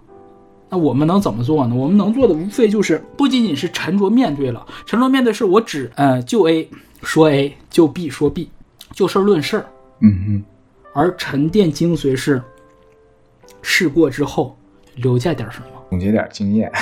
[0.71, 1.75] 那我们能怎么做呢？
[1.75, 6.69] 我们能做的无非就是不仅仅是沉着面对了，沉着面对是我只呃就 A
[7.03, 8.51] 说 A，就 B 说 B，
[8.93, 9.67] 就事论事儿。
[10.01, 10.45] 嗯哼。
[10.95, 12.43] 而沉淀精髓是
[13.63, 14.57] 事过之后
[14.97, 16.73] 留下点什么，总结点经验。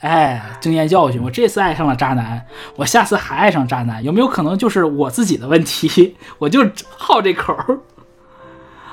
[0.00, 1.22] 哎，经验教训。
[1.22, 2.46] 我这次爱上了渣男，
[2.76, 6.16] 我下次还爱上渣男，有没有可能就是我自己的问题？
[6.38, 6.60] 我就
[6.96, 7.80] 好这口儿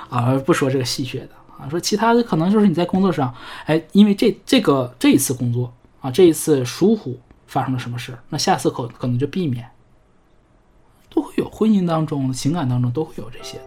[0.09, 0.41] 啊！
[0.45, 1.29] 不说这个戏谑的。
[1.57, 3.33] 啊，说其他的可能就是你在工作上，
[3.65, 9.65] 哎，因为这这个这一次工作啊，这一次疏忽发生了什么事，那下次可可能就避免，
[11.09, 13.63] 都会有婚姻当中、情感当中都会有这些的，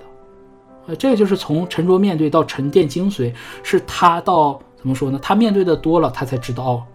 [0.89, 3.32] 呃，这个就是从沉着面对到沉淀精髓，
[3.62, 5.18] 是他到怎么说呢？
[5.22, 6.86] 他面对的多了，他才知道，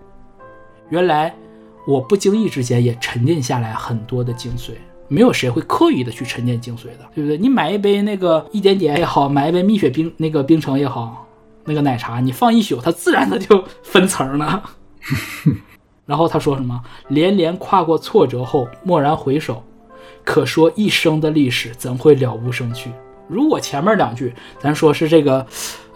[0.94, 1.34] 原来
[1.88, 4.74] 我不经意之间也沉淀下来很多的精髓。
[5.08, 7.36] 没有谁会刻意的去沉淀精髓的，对不对？
[7.36, 11.28] 你买一杯那个一点点也好，买一杯蜜雪冰那个冰城也好，
[11.66, 14.64] 那个奶茶你放一宿，它自然的就分层了。
[16.06, 16.80] 然后他说什么？
[17.10, 19.64] 连连跨过挫折后，蓦然回首，
[20.24, 22.92] 可说一生的历史怎会了无生趣？
[23.28, 25.46] 如果前面两句咱说是这个，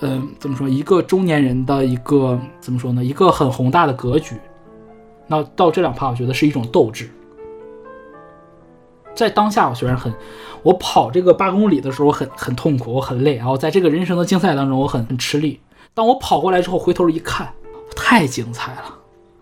[0.01, 0.67] 嗯，怎么说？
[0.67, 3.03] 一个中年人的一个怎么说呢？
[3.03, 4.35] 一个很宏大的格局。
[5.27, 7.09] 那到这两趴，我觉得是一种斗志。
[9.15, 10.13] 在当下，我虽然很，
[10.61, 15.59] 我跑这个八公里的时候很很痛苦，我很累，然后在这个人生的竞赛当中，我很很吃力。
[15.93, 17.51] 当我跑过来之后，回头一看，
[17.95, 18.95] 太精彩了！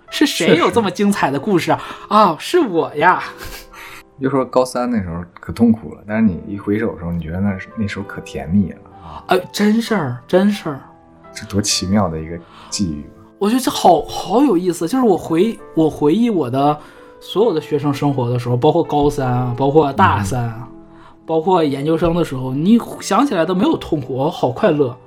[0.09, 1.81] 是谁有这么精彩的故事啊？
[2.07, 3.21] 啊，是我呀！
[4.21, 9.21] 就说高三那时候可痛苦了，但是你一回首的时候，你觉得那那时候可甜蜜了啊！
[9.27, 10.79] 哎，真事儿，真事儿，
[11.33, 13.05] 这多奇妙的一个际遇！
[13.45, 16.75] 我觉得这好好有意思，就是我回我回忆我的。
[17.21, 20.67] 所有的学生生活的时候，包括高三啊，包括大三啊，
[21.27, 24.97] 包括研究生的时候，你想起来都没有痛苦，好快乐。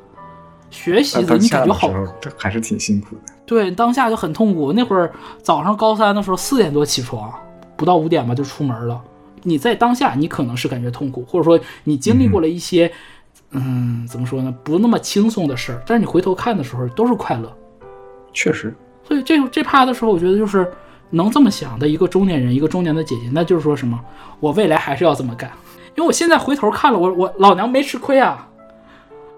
[0.71, 3.33] 学习的你感觉好，这还是挺辛苦的。
[3.45, 4.73] 对，当下就很痛苦。
[4.73, 5.13] 那会儿
[5.43, 7.33] 早上高三的时候四点多起床，
[7.77, 9.01] 不到五点吧就出门了。
[9.43, 12.93] 你在当下你可能是感觉痛苦，或者说你经历过了一些，
[13.51, 15.83] 嗯，怎么说呢，不那么轻松的事儿。
[15.85, 17.53] 但是你回头看的时候都是快乐。
[18.33, 18.75] 确实。
[19.03, 20.71] 所以这这趴的时候，我觉得就是。
[21.11, 23.99] 能这么想的一个中年人，一个中年的姐姐，那就是说什么？
[24.41, 25.51] 我未来还是要这么干，
[25.97, 28.47] 因为我现在回头看了，我我老娘没吃亏啊，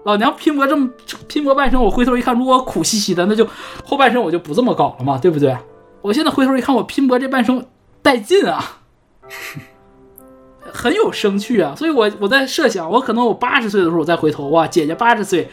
[0.03, 0.89] 老娘拼搏这么
[1.29, 3.47] 拼搏半生，我回头一看，如果苦兮兮的，那就
[3.85, 5.55] 后半生我就不这么搞了嘛，对不对？
[6.01, 7.65] 我现在回头一看，我拼搏这半生
[8.01, 8.81] 带劲啊，
[10.73, 15.49] 很有生趣啊，所以我我在设想，我可能我八十岁的时候我再回头，哇，姐姐八十岁，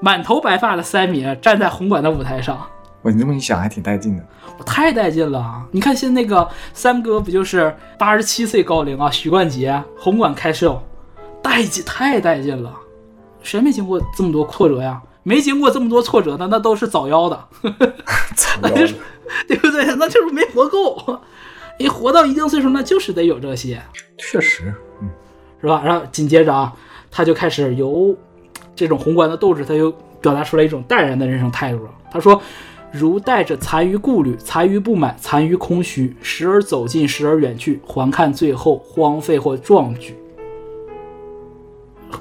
[0.00, 2.66] 满头白发的三米站在红馆的舞台上。
[3.02, 4.24] 我你这么一想还挺带劲的。
[4.58, 5.62] 我太带劲了！
[5.70, 9.08] 你看现在那个三哥不就是八十七岁高龄啊？
[9.08, 10.82] 许冠杰红馆开售，
[11.40, 12.74] 带劲太带劲了！
[13.40, 15.00] 谁没经过这么多挫折呀？
[15.22, 17.48] 没经过这么多挫折的，那都是早夭的，
[18.34, 18.94] 操那就是
[19.46, 19.84] 对不对？
[19.94, 21.20] 那就是没活够。
[21.78, 23.80] 你活到一定岁数，那就是得有这些，
[24.16, 25.08] 确实，嗯，
[25.60, 25.80] 是吧？
[25.84, 26.72] 然后紧接着啊，
[27.12, 28.16] 他就开始由
[28.74, 31.90] 这种宏观的斗志，他就表达出来一种淡然的人生态度了。
[32.10, 32.42] 他说。
[32.90, 40.14] 如带着残余顾虑、残余不满、残余空虚，时而走近，时而远去，还看最后荒废或壮举，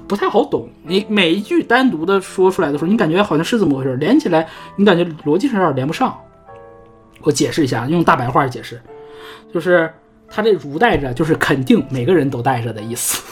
[0.07, 0.67] 不太好懂。
[0.83, 6.17] 你每一句单独的说出来的时候，你感觉好像是这么回事，连起来你感觉逻辑上有点连不上。
[7.21, 8.81] 我解释一下，用大白话解释，
[9.53, 9.91] 就是
[10.29, 13.23] 他这“如带着”就是肯定每个人都带着的意思。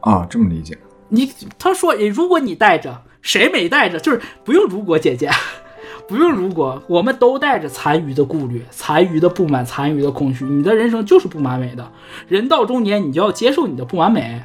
[0.00, 0.76] 啊，这么理解。
[1.08, 4.00] 你他说，如果你带着，谁没带着？
[4.00, 5.30] 就是不用如果姐姐。
[6.12, 11.90] 不用，如果我们都带着残余的顾虑、残余的不满、残余的空虚，你的人生就是不完美的。
[12.28, 14.42] 人到中年，你就要接受你的不完美，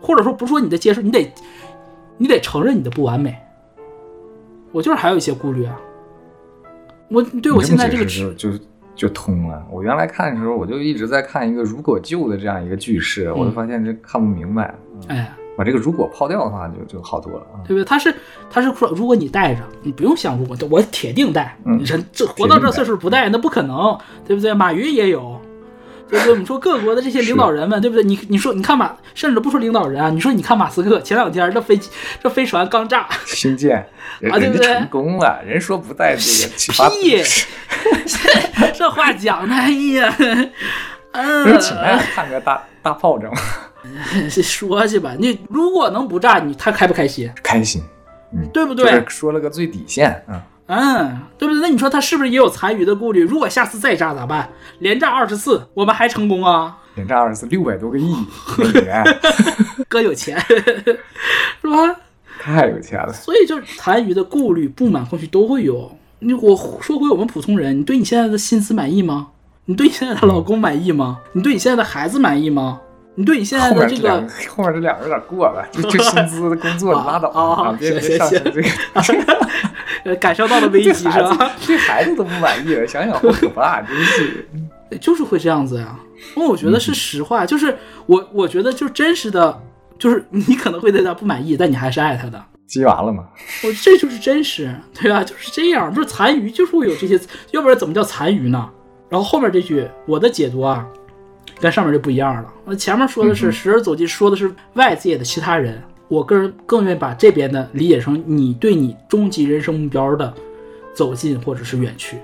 [0.00, 1.28] 或者说不说你的接受，你得
[2.18, 3.36] 你得承认你的不完美。
[4.70, 5.76] 我就是还有一些顾虑啊。
[7.08, 8.50] 我对我现在这个就就
[8.94, 9.66] 就通了。
[9.72, 14.72] 我原来看的时候，我就一直在看一个如果就的这样一个句式，我就发现这看不明白。
[15.08, 15.34] 哎。
[15.60, 17.84] 把这个如果抛掉的话，就就好多了，对不对？
[17.84, 18.14] 他是
[18.48, 21.54] 他是说，如果你带着，你不用想如果，我铁定带。
[21.84, 24.54] 人这活到这岁数不带，那不可能，对不对？
[24.54, 25.38] 马云也有，
[26.08, 26.38] 对不对？
[26.38, 28.02] 你说各国的这些领导人们，对不对？
[28.02, 31.90] 你你说你看马，甚至不说领导人啊，你说你看马斯克前两天这飞机
[32.22, 33.76] 这飞船刚炸，新建
[34.30, 34.66] 啊，对不对？
[34.66, 37.22] 成功了，人说不带 这个屁，
[38.72, 40.16] 这话讲的，哎呀，
[41.12, 43.30] 嗯，请来看个大大炮仗。
[44.30, 47.30] 说去吧，你如果能不炸，你他开不开心？
[47.42, 47.82] 开心，
[48.32, 49.04] 嗯，对不对？
[49.08, 51.60] 说了个最底线，嗯嗯，对不对？
[51.60, 53.22] 那你说他是不是也有残余的顾虑？
[53.22, 54.48] 如果下次再炸咋办？
[54.78, 56.76] 连炸二十次，我们还成功啊？
[56.94, 58.14] 连炸二十次，六百多个亿
[59.88, 61.96] 哥有钱是吧？
[62.40, 63.12] 太有钱了。
[63.12, 65.90] 所以就是残余的顾虑、不满、空虚都会有。
[66.20, 69.28] 你我说回我们普通人，你对你现在的薪资满意吗？
[69.64, 71.20] 你对你现在的老公满意吗？
[71.32, 72.80] 你对你现在的孩子满意吗？
[73.20, 77.76] 你对你现在的这个后面这两个有点过了，就就薪资工作拉倒啊！
[77.78, 78.62] 别别上升这
[80.08, 81.52] 个， 感受到了危机是吧？
[81.66, 84.46] 对孩子都不满意了，想想好可怕，真是，
[84.98, 85.94] 就是会这样子呀。
[86.34, 89.62] 因为我觉得是实话，就是我我觉得就真实的，
[89.98, 92.42] 就是你可能会对他不满意，但你还是爱他的。
[92.66, 93.24] 急完了吗？
[93.64, 95.22] 我这就是真实，对吧？
[95.22, 98.66] 就是这样，就是残余，就是会有这些，要不然怎么叫残余呢？
[99.10, 100.86] 然后后面这句我的解读啊。
[101.60, 102.52] 跟上面就不一样了。
[102.64, 105.80] 那前面说的是时而走近，说的是外界的其他人。
[106.08, 110.34] 我个人更愿意把这边的理解成你对你终极人生目标的
[110.92, 112.16] 走近或者是远去。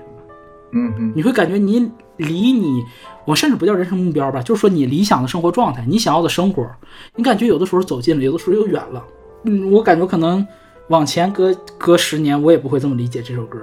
[0.73, 2.83] 嗯嗯，你会感觉你离你，
[3.23, 6.69] 我甚至不叫人生目标吧，就是说你理想的生活状态，你想要的生活，
[7.15, 9.01] 你感觉有的时候走近了，有的时候又远了。
[9.43, 10.45] 嗯，我感觉可能
[10.89, 13.57] 往前隔隔十年，我也不会这么理解这首歌。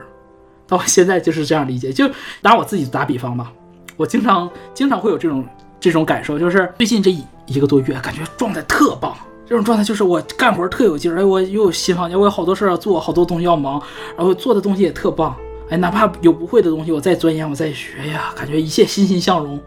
[0.66, 1.92] 到现在就是这样理解。
[1.92, 2.10] 就
[2.40, 3.52] 拿我自己打比方吧，
[3.98, 5.44] 我经常经常会有这种。
[5.84, 9.14] 这种感受就是最近这一一个多月，感觉状态特棒。
[9.46, 13.78] 这种状态就是我干活特有劲儿，哎，我又有新房间，我有好多事儿要做，好多东西要忙，
[14.16, 15.36] 然后做的东西也特棒。
[15.68, 19.60] 哎，哪怕有不会的东西，我再钻研，我再学呀，感觉一切欣欣向荣。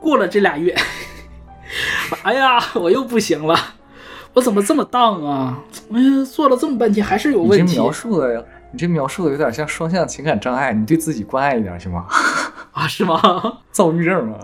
[0.00, 0.76] 过了这俩月，
[2.26, 3.56] 哎呀，我又不行了，
[4.34, 5.56] 我怎么这么荡啊？
[5.94, 7.62] 哎呀，做了这么半天还是有问题。
[7.64, 12.06] 你这描述的，你这描述的有点像双向情感障碍，你对自己关爱一点行吗？
[12.74, 13.20] 啊，是吗？
[13.70, 14.36] 躁郁症吗？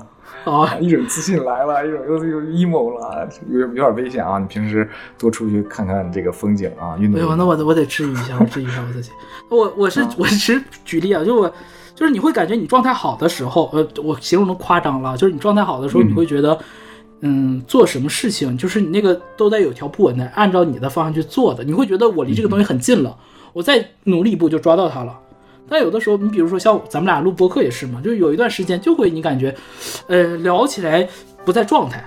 [0.51, 4.39] 啊，一种自信来了，一种又又 emo 了，有有点危险啊！
[4.39, 7.20] 你平时多出去看看这个风景啊，运动。
[7.20, 9.10] 哎呦，那我我得质疑一下，我治愈一下我自己。
[9.51, 11.52] 我我是我其实举例啊，就我
[11.97, 16.56] 就是你会感觉你状态好的时候，呃，我形容的夸张了，就是你状态好的时候，你会觉得，
[17.23, 23.16] 嗯，做什么事情就是你那个都在有条不紊的按照你的方向去做的，你会觉得我离这个东西很近了，
[23.52, 25.18] 我再努力一步就抓到它了。
[25.69, 29.55] 但有的时候，你比如说像咱们俩录播客也是嘛，就有一段时间就会你感觉，
[30.09, 31.09] 呃，聊起来
[31.45, 32.05] 不在状态，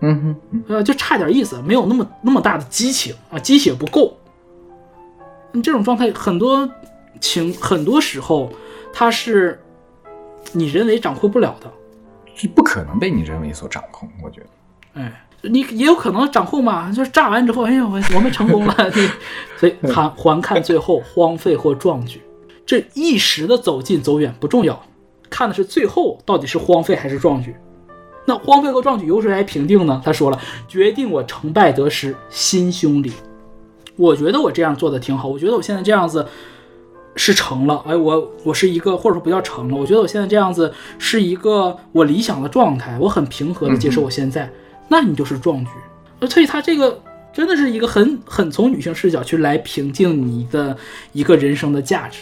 [0.00, 4.16] 嗯哼，呃，就差点意思，没有那么那么大的激情啊，鸡血不够。
[5.52, 6.68] 你这种状态很多
[7.20, 8.50] 情很多时候，
[8.92, 9.60] 它是
[10.52, 11.70] 你人为掌控不了的。
[12.34, 14.08] 是不可能被你人为所掌控。
[14.22, 19.08] 我觉得，哎，你也有可能掌控嘛，就是炸完之后，哎呦，我我们成功了， 对，
[19.58, 22.22] 所以还还看最后荒废或壮举，
[22.64, 24.82] 这一时的走近走远不重要，
[25.28, 27.54] 看的是最后到底是荒废还是壮举。
[28.24, 30.00] 那荒废和壮举由谁来评定呢？
[30.04, 33.12] 他说了，决定我成败得失，心胸里。
[33.96, 36.24] 我觉得我这样做的挺好，我觉得我现在这样子
[37.16, 44.48] 是成了，哎，我我是一个或者说不叫成了，我觉得我现在这样子是一个我理想的状态，我很平和的接受我现在，
[44.88, 45.70] 那你就是壮举。
[46.20, 47.02] 呃所以他这个
[47.32, 50.76] 真的是一个很很从女性视角去来评定你的
[51.12, 52.20] 一个人生的价值。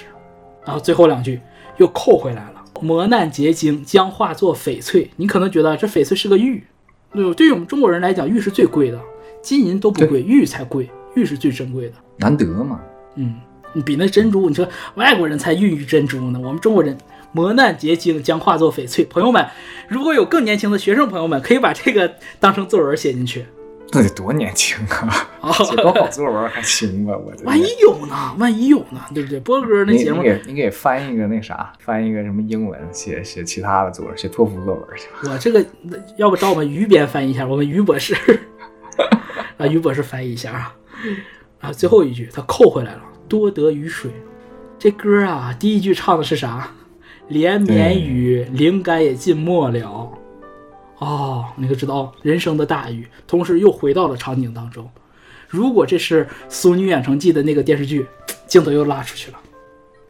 [0.70, 1.40] 然后最后两句
[1.78, 5.10] 又扣回来了，磨难结晶将化作翡翠。
[5.16, 6.62] 你可能觉得这翡翠是个玉，
[7.36, 9.00] 对于我们中国人来讲，玉是最贵的，
[9.42, 11.94] 金银都不贵，玉才贵，玉是最珍贵的。
[12.18, 12.80] 难得嘛。
[13.16, 13.34] 嗯，
[13.72, 14.64] 你比那珍珠，你说
[14.94, 16.96] 外国人才孕育珍珠呢，我们中国人
[17.32, 19.04] 磨难结晶将化作翡翠。
[19.04, 19.44] 朋友们，
[19.88, 23.44] 如果有更年轻的学生朋友们，可以把这个当成作文写进去。
[23.92, 25.28] 那得多年轻啊！
[25.40, 27.16] 哦 写高考作文还行吧？
[27.16, 28.34] 我的万一有呢？
[28.38, 29.00] 万一有呢？
[29.12, 29.40] 对不对？
[29.40, 35.08] 波哥那节目你，给你给翻一个那啥，翻一个什么英文，写写其他的作文，写托福作文去。
[35.28, 35.64] 我这个
[36.16, 38.14] 要不找我们于编翻译一下，我们于博士，
[39.58, 40.74] 啊，于博士翻译一下啊。
[41.60, 44.10] 啊，最后一句他扣回来了，多得雨水。
[44.78, 46.70] 这歌啊，第一句唱的是啥？
[47.28, 50.10] 连绵雨，灵感也尽没了。
[51.00, 54.88] 哦，你可知道人生的大雨，同时又回到了场景当中。
[55.48, 58.06] 如果这是《俗女养成记》的那个电视剧，
[58.46, 59.38] 镜头又拉出去了。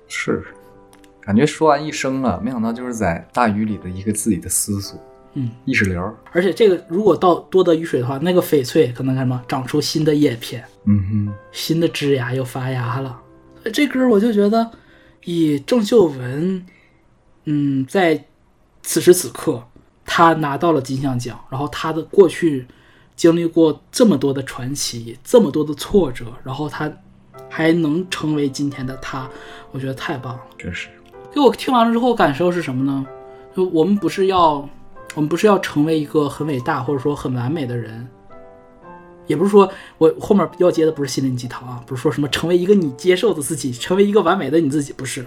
[0.09, 0.45] 是，
[1.21, 5.01] 感觉说完一生了，没想到就是在大雨里的一个自己的思索，
[5.35, 6.15] 嗯，意识流。
[6.33, 13.19] 而且这个如果到多得雨水的话，那个翡翠可能干什么长出新的叶片，嗯哼，新的枝芽又发芽了。
[13.73, 14.71] 这歌我就觉得，
[15.25, 16.67] 以郑秀文，
[17.45, 18.25] 嗯，在
[18.83, 19.63] 此时此刻，
[20.13, 22.67] 她拿到了金像奖，然后他的过去
[23.15, 26.93] 经历过这么多的传奇，这么多的挫折，然后他
[27.49, 29.31] 还能成为今天的他，
[29.71, 30.41] 我觉得太棒了。
[30.59, 30.89] 确实。
[31.33, 33.07] 给我听完了之后感受是什么呢？
[33.55, 34.69] 就我们不是要，
[35.15, 38.09] 我们不是要成为一个很伟大或者说很完美的人，
[39.29, 45.25] 也不是说我后面要接的不是心灵鸡汤啊，不是说什么成为一个你接受的自己，成为一个完美的你自己，不是。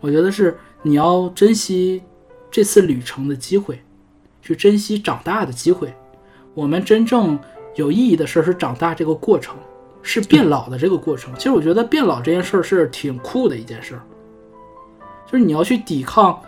[0.00, 2.02] 我觉得是你要珍惜
[2.50, 3.82] 这次旅程的机会，
[4.46, 5.92] 去珍惜长大的机会。
[6.54, 7.38] 我们真正
[7.74, 9.56] 有意义的事儿是长大这个过程，
[10.02, 11.34] 是变老的这个过程。
[11.34, 14.02] 其实我觉得变老这件事儿是挺酷的一件事儿。
[15.26, 16.40] 就是你要去抵抗，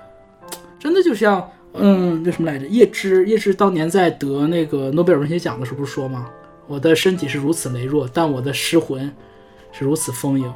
[0.79, 2.67] 真的就像嗯，那什么来着？
[2.67, 6.31] 叶芝，叶芝当年在得那个诺贝尔文学奖的时候不是说吗？
[6.69, 9.13] 我的身体是如此羸弱，但我的尸魂
[9.73, 10.53] 是如此丰盈。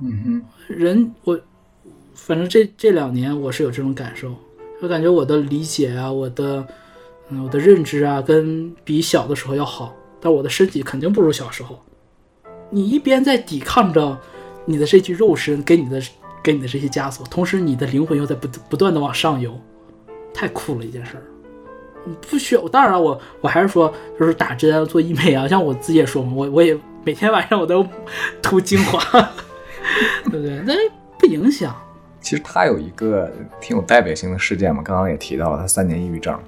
[0.00, 1.38] 嗯人，我
[2.14, 4.34] 反正这这两年我是有这种感受，
[4.82, 6.66] 我感觉我的理解啊，我的
[7.28, 11.78] 嗯，我的认知啊，跟比小的时候要好，但我的身体肯定不如小时候。
[12.68, 14.18] 你一边在抵抗着
[14.64, 16.02] 你的这具肉身给你的
[16.42, 19.56] 给你的这些枷锁，同时你的灵魂又在不不断的往上游，
[20.34, 21.22] 太酷了一件事儿。
[22.04, 27.86] 你不需要，当然了，我我还是说，就是打针啊，做医美啊，像我自己也说嘛，我我也每天晚上我都
[28.42, 29.00] 涂精华，
[30.28, 30.60] 对不对？
[30.66, 30.90] 但是
[31.20, 31.72] 不影响。
[32.22, 33.30] 其实他有一个
[33.60, 36.38] 挺有代表性的事件嘛，刚刚也提到了，他三年抑郁症，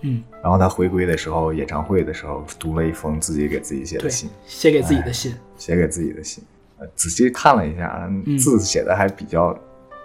[0.00, 6.42] 嗯，然后他回归的时候，演唱会的时候读了一封自己给自己写的信，，写给自己的信，写给自己的信，
[6.78, 9.56] 呃仔细看了一下，字写的还比较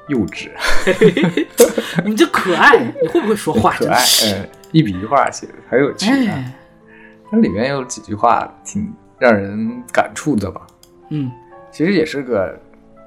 [0.08, 0.50] 幼稚
[2.06, 3.74] 你这可爱，你会不会说话？
[3.78, 6.34] 可爱，嗯，呃，一笔一画写的很有趣啊。
[6.36, 6.54] 哎，
[7.32, 10.68] 它里面有几句话挺让人感触的吧，
[11.10, 11.32] 嗯，
[11.72, 12.58] 其实也是个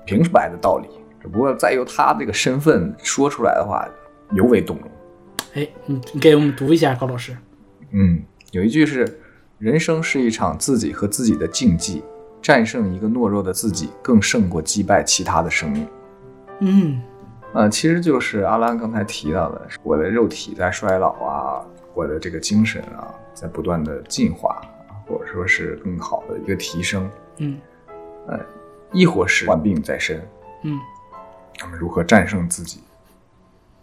[0.05, 0.89] 平白的道理，
[1.20, 3.86] 只不过再由他这个身份说出来的话，
[4.32, 4.90] 尤为动容。
[5.55, 7.36] 哎，你你给我们读一下，高老师。
[7.90, 8.22] 嗯，
[8.52, 9.06] 有一句是
[9.59, 12.02] ：“人生是一场自己和自己的竞技，
[12.40, 15.86] 战胜一个懦弱的自己，更胜过击败其他的生命。
[16.60, 17.02] 嗯，”
[17.52, 24.60] 呃，其实就是阿兰刚才提到的，我的肉体在衰老啊，我的这个精神啊，在不断的进化，
[25.06, 27.10] 或者说是更好的一个提升。
[27.38, 27.59] 嗯
[28.28, 28.38] 呃
[28.92, 30.20] 亦或是患病在身，
[30.64, 30.76] 嗯
[31.61, 32.81] 那么如何战胜自己，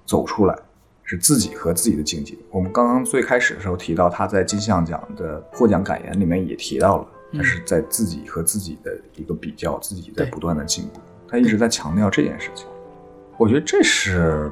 [0.05, 0.57] 走出来，
[1.03, 2.35] 是自己和自己的境界。
[2.49, 10.99] 我们刚刚最开始的时候提到，他在金像奖的获奖感言里面也提到了，嗯他是在自己和自己的一个比较，自己在不断的进步。
[11.29, 12.65] 他一直在强调这件事情，
[13.37, 14.51] 我觉得这是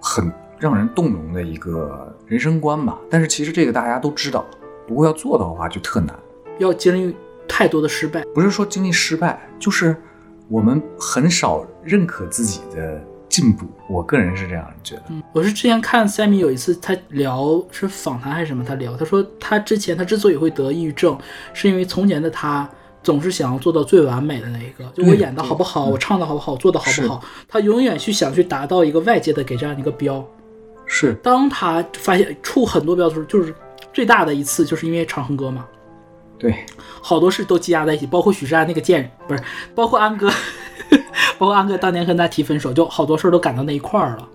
[0.00, 2.98] 很让人动容的一个人生观吧。
[3.10, 4.44] 但是其实这个大家都知道，
[4.86, 6.14] 不过要做到的话就特难。
[6.58, 7.16] 要经历
[7.48, 8.22] 太多的失败。
[8.34, 9.96] 不是说经历失败，就是
[10.48, 13.66] 我们很少认可自己的进步。
[13.88, 15.04] 我个人是这样觉得。
[15.32, 21.18] 我是之前看 Sammy 有一次他聊是访谈还是什么，他聊他说他之前他之所以会得抑郁症，
[21.52, 22.68] 是因为从前的他
[23.02, 30.22] 总是想要做到最完美的那一个，就我演的好不好，我唱的好不好，我做的好不好，他永远去想去达到一个外界的给这样一个标。
[30.90, 33.54] 是，当他发现触很多标的时候，就是
[33.92, 35.66] 最大的一次，就是因为《长恨歌》嘛，
[36.38, 36.64] 对，
[37.02, 39.42] 好多事都积压在一起，包括许志安那个贱人，不是，
[39.74, 40.30] 包括安哥，
[41.38, 44.28] 包括安哥当年跟他提分手，就好多事儿都赶到那一块儿了。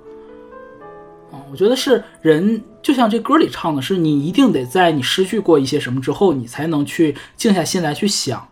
[1.33, 8.47] 嗯、我觉得是人，就像这歌里唱的，是你一定得在你失去过一些什么之后，你才能去静下心来去想。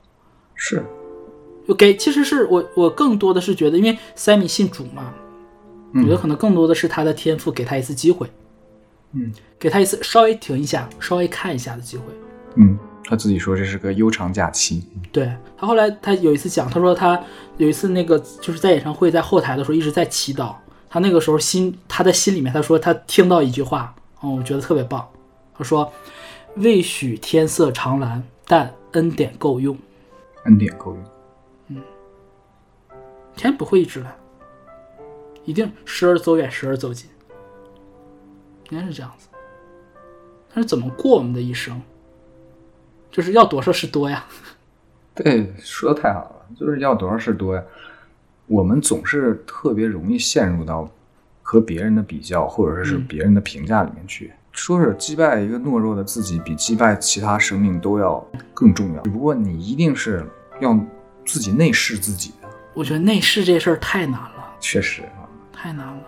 [0.56, 0.84] 是，
[1.68, 5.14] 就给，其实是我我更多的是觉得，因为 Sammy 信主嘛，
[5.94, 8.28] 我觉得可能更多的是他的天赋给他一次机会，
[9.14, 12.04] 嗯给他一次稍微停一下、稍微看一下的机会。
[12.56, 14.84] 嗯，他自己说这是个悠长假期。
[15.12, 17.22] 对他后来他有一次讲，他说他
[17.58, 20.56] 有一次那个就是在演唱会在后台的时候一直在祈祷，
[20.90, 25.08] 他那个时候心他的心里面他说他听到一句话，嗯，我觉得特别棒，
[25.54, 25.92] 他说
[26.56, 29.78] 未许天色长蓝，但恩典够用，
[30.46, 31.04] 恩典够用。
[31.68, 31.82] 嗯
[33.36, 34.14] 天不会一直蓝，
[35.46, 37.10] 一定时而走远，时而走近，
[38.70, 39.30] 应该是这样子。
[40.54, 41.82] 他是怎么过我们的一生，
[43.12, 44.26] 就是要多少是多呀。
[45.14, 47.64] 对，说的太好了，就是要多少是多呀。
[48.48, 50.90] 我们总是特别容易陷入到
[51.42, 54.32] 和别人的比较，或者是嗯别人的评价里面去。
[54.54, 59.02] 说是击败一个懦弱的自己，比击败其他生命都要更重要。
[59.04, 60.26] 只不过你一定是
[60.60, 60.78] 要
[61.26, 64.56] 自己内视自己的，我觉得内视这事儿太难了。
[64.60, 65.28] 确实啊。
[65.54, 66.04] 太难了。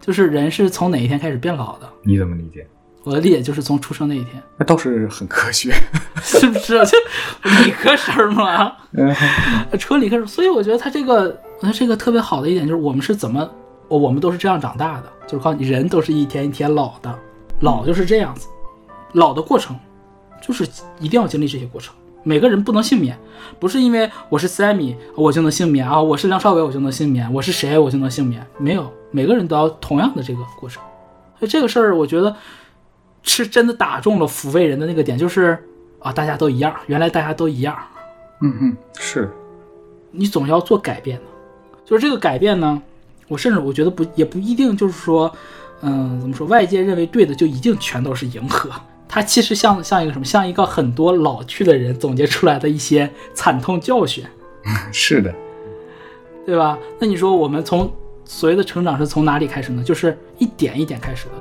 [0.00, 1.88] 就是人是从哪一天开始变老的？
[2.02, 2.66] 你怎么理解？
[3.08, 5.72] 我的理解就是从出生那一天，那倒是很科学。
[6.20, 6.78] 是不是？
[6.84, 6.98] 就
[7.64, 9.14] 理科生嘛，嗯
[9.80, 10.26] 纯理科生。
[10.26, 11.22] 所以我觉得他这个，
[11.60, 13.48] 我觉得这个特别好的一点就是我们是怎么，
[13.88, 17.18] 我我们都是这样长大的，就是告诉你人都是一天一天老的，
[17.60, 18.46] 老就是这样子，
[19.14, 19.74] 老的过程
[20.42, 20.68] 就是
[21.00, 21.94] 一定要经历这些过程。
[22.24, 23.18] 每个人不能幸免，
[23.58, 30.82] 不是因为我是 Sammy 我就能幸免啊，我是梁朝伟我就能幸免，我是谁我就能幸免，没有，每个人都要同样的这个过程。
[31.38, 32.34] 所以这个事儿，我觉得
[33.22, 35.58] 是真的打中了抚慰人的那个点，就是
[35.98, 37.76] 啊，大家都一样，原来大家都一样，
[38.40, 39.30] 嗯嗯，是，
[40.10, 41.24] 你总要做改变的。
[41.84, 42.80] 就是这个改变呢，
[43.28, 45.32] 我甚至我觉得不也不一定就是说，
[45.80, 48.70] 嗯，怎么说，外界认为对的就一定全都是迎合。
[49.08, 54.22] 它其实像像一个什么，像一个很多老去的人总结出来的一些惨痛教训，
[54.92, 55.34] 是的，
[56.44, 56.78] 对吧？
[57.00, 57.90] 那你说我们从
[58.24, 59.82] 所谓的成长是从哪里开始呢？
[59.82, 61.32] 就是一点一点开始的。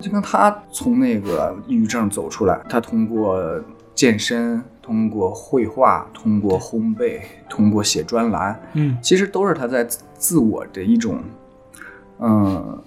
[0.00, 3.38] 就跟他从那个抑郁症走出来，他通过
[3.94, 11.20] 健身、通过绘画、通过烘焙、通过写专栏，嗯其实都是他在自自我的一种，
[12.18, 12.78] 嗯，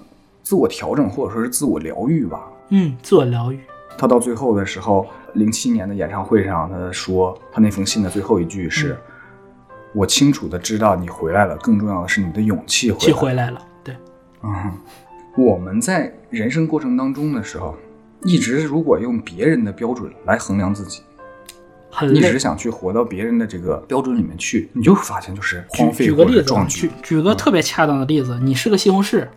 [0.42, 2.44] 自我调整或者说是自我疗愈吧。
[2.70, 3.60] 嗯，自我疗愈。
[3.98, 8.98] 他到最后的时候，零七年的演唱会上，他说他那封信的最后一句是
[9.94, 13.96] ：“我清楚的知道你回来了，更重要的是你的勇气回来气了。”回来了，对，
[14.42, 14.72] 嗯，
[15.36, 17.76] 我们在人生过程当中的时候，
[18.24, 21.02] 一直如果用别人的标准来衡量自己，
[21.90, 22.38] 很一直。
[22.38, 26.92] 想去活到别人的这个标准里面去，你就会发现就是荒废举举个例子举举。
[27.02, 29.28] 举个特别恰当的例子，你是个西红柿，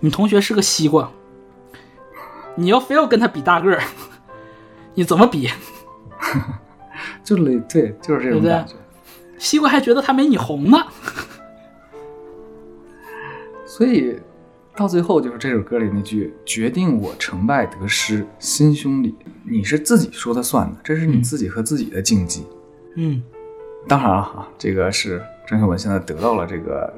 [0.00, 1.08] 你同学是个西瓜，
[2.56, 3.80] 你要非要跟他比大个儿，
[4.94, 5.48] 你怎么比？
[7.22, 8.74] 就类对，就是这对不对种感觉。
[9.38, 10.78] 西瓜还觉得他没你红呢。
[13.64, 14.18] 所以
[14.76, 19.14] 到最后就是这首歌里那句“决定我成败得失，心胸里
[19.44, 22.46] 你是自己说的算的，这是你嗯自己和自己的竞技。
[22.96, 23.22] 嗯
[23.88, 26.92] 当然了哈，这个是张秀文现在得到了这个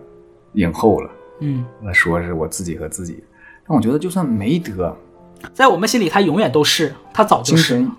[0.54, 3.22] 影后了，嗯，那说是我自己和自己，
[3.66, 4.96] 但我觉得就算没得，
[5.54, 7.90] 在我们心里，他永远都是，他早就精是神。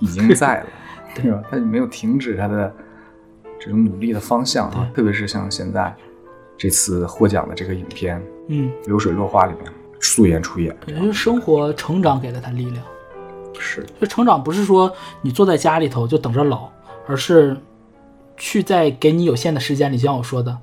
[0.00, 0.66] 已已经在了，
[1.14, 1.42] 对对吧？
[1.50, 2.74] 他没有停止他的
[3.60, 5.94] 这种努力的方向啊，特别是像现在
[6.56, 12.84] 这次获奖的这个影片嗯，《流水落花》里面素颜出演，也就是生活成长给了他力量。
[13.58, 16.68] 是就成长不是说你坐在家里头就等着老，
[17.06, 17.56] 而是
[18.36, 20.56] 去在给你有限的时间里，就像我说的，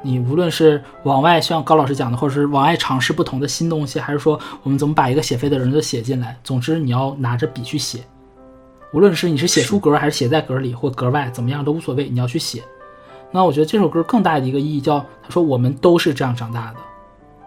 [0.00, 8.00] 你无论是往外像高老师讲的，或者是往外尝试不同的新东西，还是说我们怎么把一个写废的人都写进来，总之你要拿着笔去写，
[8.94, 12.62] 无论是你是写书格还是写在格里或格外，怎么样都无所谓，你要去写。
[13.32, 16.76] 那我觉得这首歌更大的一个意义叫，他说我们都是这样长大的。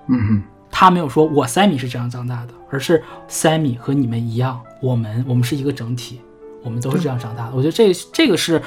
[0.08, 6.22] 嗯哼，他没有说我 Sammy 是这样长大的，而是 Sammy 和你们一样，我们我们是一个整体，
[6.64, 7.52] 我们都是这样长大的。
[7.56, 8.62] 我觉得这这个是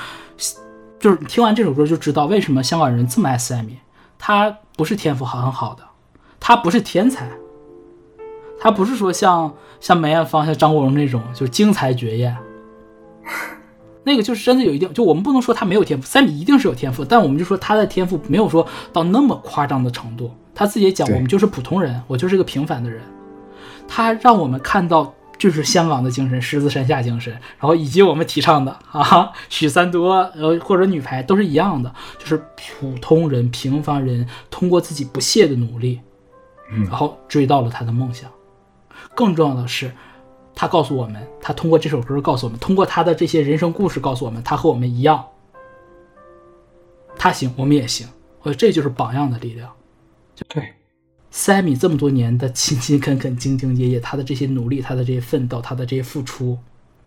[0.98, 3.78] 就是听完这首歌就知道为什么香港人这么爱斯艾米。
[4.18, 5.82] 他不是天赋很好的，
[6.40, 7.30] 他不是天才，
[8.58, 12.34] 他不是说像像梅艳芳、像张国荣那种就是惊才绝艳。
[14.06, 20.30] 那个就是真的有一定，就我们不能说他没有天赋，三米一定是有天赋，但我们就说他的天赋没有说到那么夸张的程度。
[20.54, 23.02] 他自己也讲，我们就是普通人，我就是个平凡的人。
[23.88, 32.40] 他让我们看到就是香港的精神，狮子山下精神，然后以及我们提倡的啊，许三多呃或者女排都是一样的，就是
[32.78, 36.00] 普通人、平凡人通过自己不懈的努力，
[36.88, 38.30] 然后追到了他的梦想。
[39.16, 39.92] 更重要的是，
[40.56, 45.22] 他告诉我们，他通过这首歌告诉我们，通过他的这些人生故事告诉我们，他和我们一样，
[47.18, 48.08] 他行，我们也行。
[48.40, 49.70] 我觉得这就是榜样的力量。
[50.48, 50.72] 对，
[51.30, 56.58] 塞米这么多年的勤勤恳恳、兢兢业业，他的这些努力，他的这些奋斗，他的这些付出，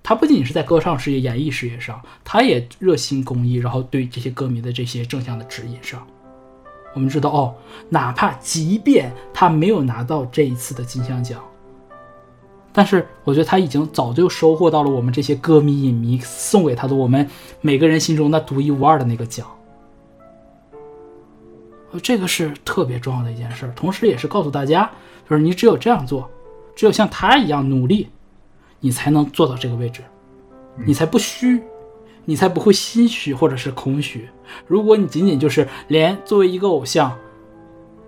[0.03, 6.05] 他不仅仅是在歌唱事业、演艺事业上，他也热心公益，然后对这些歌迷的这些正向的指引上，
[6.93, 7.55] 我们知道哦，
[7.89, 11.43] 哪怕即便他没有拿到这一次的金像奖，
[12.71, 17.27] 但是我觉得他已经早就收获到了我们这些歌迷、影迷送给他的我们
[17.61, 19.47] 每个人心中那独一无二的那个奖。
[21.91, 24.89] 呃这个是特别重要的一件事，同时也是告诉大家，
[25.27, 26.29] 就是你只有这样做，
[26.75, 28.09] 只有像他一样努力，
[28.79, 30.03] 你才能做到这个位置，
[30.85, 31.59] 你才不虚，
[32.25, 34.29] 你才不会心虚或者是空虚。
[34.67, 37.17] 如果你仅仅就是连作为一个偶像，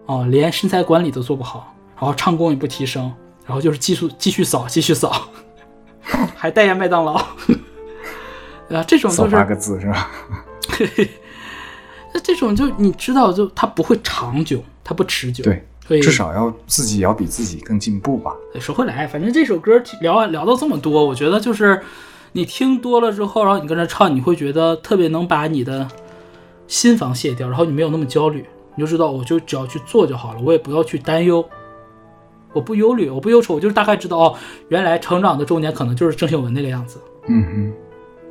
[0.05, 3.11] 哦，连身材管理都做不好，然后唱功也不提升，
[3.51, 5.27] 然后就是继续继续扫，继续扫，
[6.37, 7.15] 还代言麦当劳，
[8.69, 8.81] 啊？
[8.87, 10.09] 这种就是扫八个字是吧？
[12.15, 15.43] 那这种就你知道，就它不会长久，它不持久。
[15.43, 18.33] 对，所以至少要自己要比自己更进步吧。
[18.53, 21.81] 对说回来，反正这首歌聊聊到这么多，我觉得就是
[22.31, 25.85] 你听多了之后，然后你跟着唱，你会觉得特别能把你的
[26.67, 28.45] 心房卸掉，然后你没有那么焦虑，
[28.75, 31.45] 你就知道我就只要去做就好了，我也不要去担忧，
[32.53, 34.35] 我不忧虑，我不忧愁，我就是大概知道哦，
[34.69, 37.73] 原来成长的终点可能就是郑秀文那个样子，嗯哼。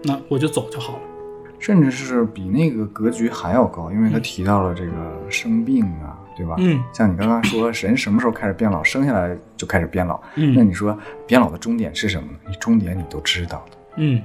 [0.03, 1.01] 那我就走就好了。
[1.59, 4.93] 甚至是比那个格局还要高，因为他提到了这个
[5.29, 6.55] 生病啊，对吧？
[6.59, 8.83] 嗯，像你刚刚说，人什么时候开始变老？
[8.83, 10.19] 生下来就开始变老。
[10.37, 12.39] 嗯那你说变老的终点是什么呢？
[12.49, 13.77] 你终点你都知道的。
[13.97, 14.23] 嗯，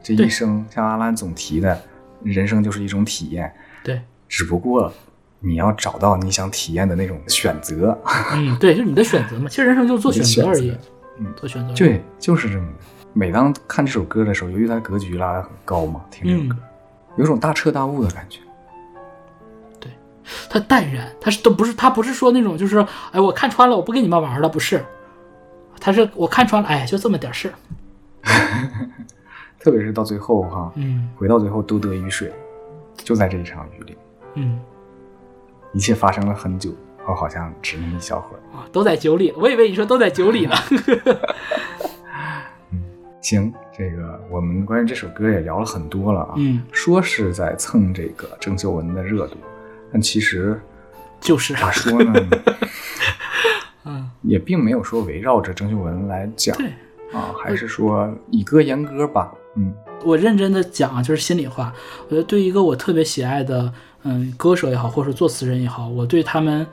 [0.00, 1.76] 这一生，像阿兰总提的，
[2.22, 3.52] 人生就是一种体验，
[3.82, 4.92] 对，只不过
[5.40, 7.96] 你要找到你想体验的那种选择。
[8.32, 10.76] 嗯，对，就是你的选择嘛，其实人生就是做选择而已，
[11.18, 11.74] 嗯做选择。
[11.74, 12.84] 对，就是这么的。
[13.12, 16.60] 每当看这首歌的时候，由于它格局拉得很高嘛，听这首歌，
[17.16, 18.40] 有种大彻大悟的感觉。
[19.80, 19.90] 对
[20.50, 24.84] 他淡然，他是都不是他不是说那种就是哎我看穿了我不跟你们玩了，不是，
[25.80, 27.54] 他是我看穿了，哎就这么点事儿，
[29.58, 32.30] 特别是到最后哈，嗯回到最后都得雨水，
[32.96, 33.96] 就在这一场雨里，
[34.34, 34.60] 嗯
[35.72, 36.70] 一切发生了很久，
[37.06, 38.40] 我好像只那么一小会儿。
[38.56, 40.54] 啊都在酒里，我以为你说都在酒里呢，
[42.72, 42.82] 嗯
[43.20, 46.62] 行，这个我们关于这首歌也聊了很多了啊，嗯。
[46.72, 49.36] 说是在蹭这个郑秀文的热度，
[49.92, 50.60] 但其实
[51.20, 51.54] 就是。
[51.54, 52.14] 咋说呢，
[53.84, 54.10] 嗯。
[54.22, 56.66] 也并没有说围绕着郑秀文来讲对。
[57.12, 59.72] 啊，还是说以歌言歌吧，嗯。
[60.04, 61.72] 我认真的讲啊，就是心里话，
[62.06, 63.72] 我觉得对一个我特别喜爱的
[64.06, 66.64] 嗯歌手也好，或者作词人也好，我对他们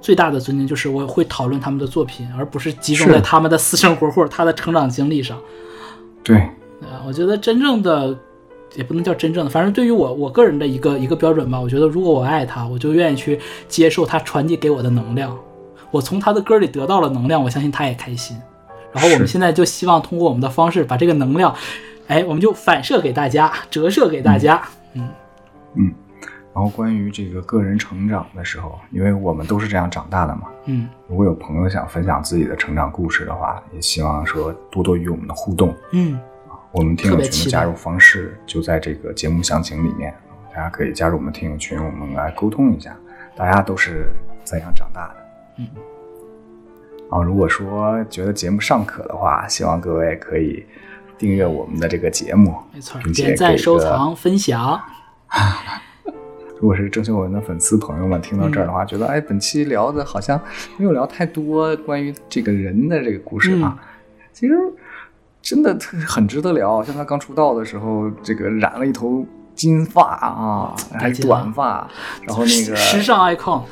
[0.00, 5.38] 最大的尊敬就是我会讨论他们的作品，而不是集中在他们的私生活或者他的成长经历上。
[6.22, 6.36] 对，
[6.82, 8.14] 啊，我觉得真正的
[8.74, 15.36] 也不能叫真正的，反正对于我我个人的一个一个标准吧，我觉得如果我爱他，我就愿意去接受他传递给我的能量。
[15.90, 18.36] 我从他的歌里得到了能量，我相信他也开心。
[18.92, 21.54] 然后我们现在就希望通过我们的方式把这个能量，
[22.08, 24.62] 哎，我们就反射给大家，折射给大家。
[26.54, 35.74] 然后关于这个个人成长的时候，因为我们都是这样长大的嘛，嗯如果有朋友想分享自己的成长故事的话，也希望说多多与我们的互动。
[35.90, 36.18] 嗯
[36.70, 40.14] 我们听友群的加入方式就在这个节目详情里面，
[40.52, 42.96] 大家可以加入我们听友群，我们来沟通一下，
[43.36, 44.08] 大家都是
[44.44, 45.14] 怎样长大的。
[45.58, 45.68] 嗯。
[47.10, 50.64] 啊，如果说觉得节目尚可的话，希望各位可以
[51.16, 54.80] 订阅我们的这个节目，没错，点赞、收藏、分享。
[56.60, 60.40] 如果是郑秀文的粉丝朋友们听到这儿的话，觉得哎，本期聊的好像
[60.78, 63.76] 没有聊太多关于这个人的这个故事啊，
[64.32, 64.54] 其实
[65.42, 66.82] 真的特很值得聊。
[66.82, 71.86] 像他刚出道的时候，这个染了一头金发啊，还短发，
[72.26, 73.62] 然后那个时尚 icon，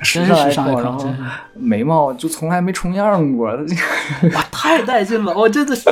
[0.00, 1.06] 时尚尚 icon，然后
[1.54, 5.32] 眉毛就从来没重样过，这个哇，太带劲了！
[5.34, 5.88] 我真的是，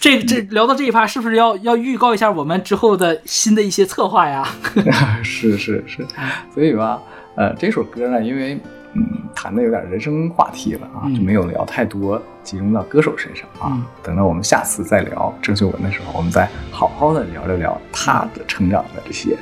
[0.00, 4.46] 这这聊到这一趴，是不是要要预告一下我们之后的新的一些策划呀？
[5.22, 6.06] 是是是，
[6.54, 7.00] 所以吧，
[7.36, 8.58] 呃，这首歌呢，因为
[8.94, 9.02] 嗯
[9.34, 13.72] 谈的有点人生话题了啊，嗯就没有聊太多，集中到歌手身上啊。
[13.72, 19.36] 嗯等到我们下次再聊郑秀文的时候，我们再好好的聊一聊她的成长的这些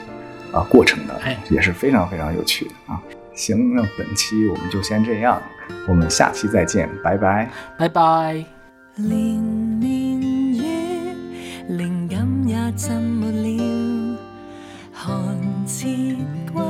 [0.52, 3.00] 啊过程的哎，也是非常非常有趣的啊。
[3.34, 5.40] 行，那本期我们就先这样，
[5.88, 7.50] 我们下期再见，拜拜。
[7.78, 8.61] 拜拜。
[8.96, 9.40] 連
[9.80, 10.20] 綿
[10.52, 11.16] 雨，
[11.66, 14.18] 靈感也浸沒了，
[14.92, 15.08] 寒
[15.66, 16.14] 徹
[16.52, 16.60] 骨，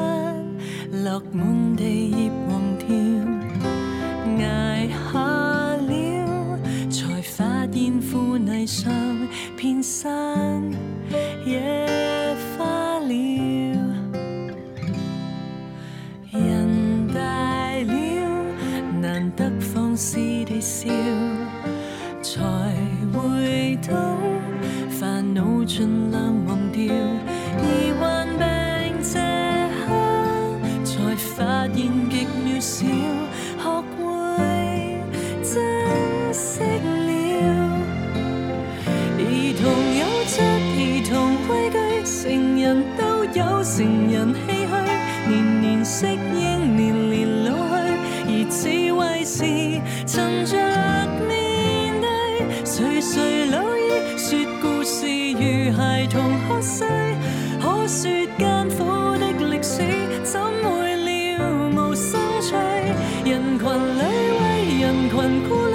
[1.02, 2.86] 落滿地葉黃條，
[4.38, 5.18] 捱下
[5.74, 6.58] 了，
[6.88, 8.92] 才發現腐泥上
[9.56, 10.62] 遍山
[11.44, 13.08] 野花了。
[16.30, 17.18] 人大
[17.82, 17.92] 了，
[19.00, 20.88] 難得放肆地笑，
[22.34, 22.40] 才
[23.12, 23.92] 會懂
[24.88, 26.82] 煩惱盡量忘掉，
[27.58, 27.62] 而
[28.00, 28.42] 患病
[29.12, 29.20] 這
[29.76, 29.92] 刻，
[30.82, 31.76] 才發現
[32.08, 32.88] 極渺小，
[33.60, 33.64] 學
[33.98, 34.00] 會
[35.42, 35.52] 珍
[36.32, 37.06] 惜了。
[39.18, 39.20] 兒
[39.60, 39.62] 童
[40.00, 40.34] 有着
[40.72, 40.80] 儿
[41.10, 41.12] 童
[41.44, 41.76] 規矩，
[42.08, 42.16] 成
[42.58, 42.64] 人
[42.96, 43.76] 都有成
[44.10, 44.72] 人唏噓，
[45.28, 45.30] 年
[45.60, 46.40] 年適應，
[46.78, 46.80] 年
[47.10, 47.14] 年
[47.44, 47.84] 老去，
[48.24, 48.56] 而智
[48.94, 49.36] 慧是
[50.06, 50.56] 趁着，
[53.02, 56.86] 谁留意说，故事如孩童喝水，
[57.60, 59.82] 可說艱苦的歷史，
[60.22, 61.42] 怎會了
[61.74, 62.54] 無生趣？
[63.28, 63.66] 人群
[63.98, 64.02] 裏
[64.38, 64.42] 為
[64.82, 65.18] 人群
[65.48, 65.50] 顧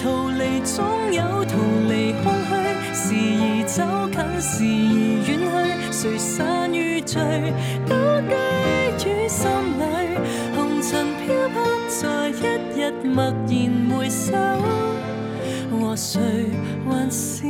[0.00, 0.78] 逃離總
[1.12, 1.58] 有逃
[1.90, 2.54] 離空虛，
[2.94, 3.02] 時
[3.42, 3.82] 而走
[4.14, 4.54] 近，時
[4.86, 4.94] 而
[5.26, 7.18] 遠去，誰散與聚，
[7.88, 7.90] 都
[8.22, 9.50] 居於心
[9.80, 9.82] 里。
[10.54, 10.86] 紅塵
[11.26, 11.56] 漂泊
[11.88, 11.98] 在
[12.30, 12.32] 一
[12.78, 14.32] 日默然回首，
[15.98, 16.20] 谁
[16.86, 17.42] 还是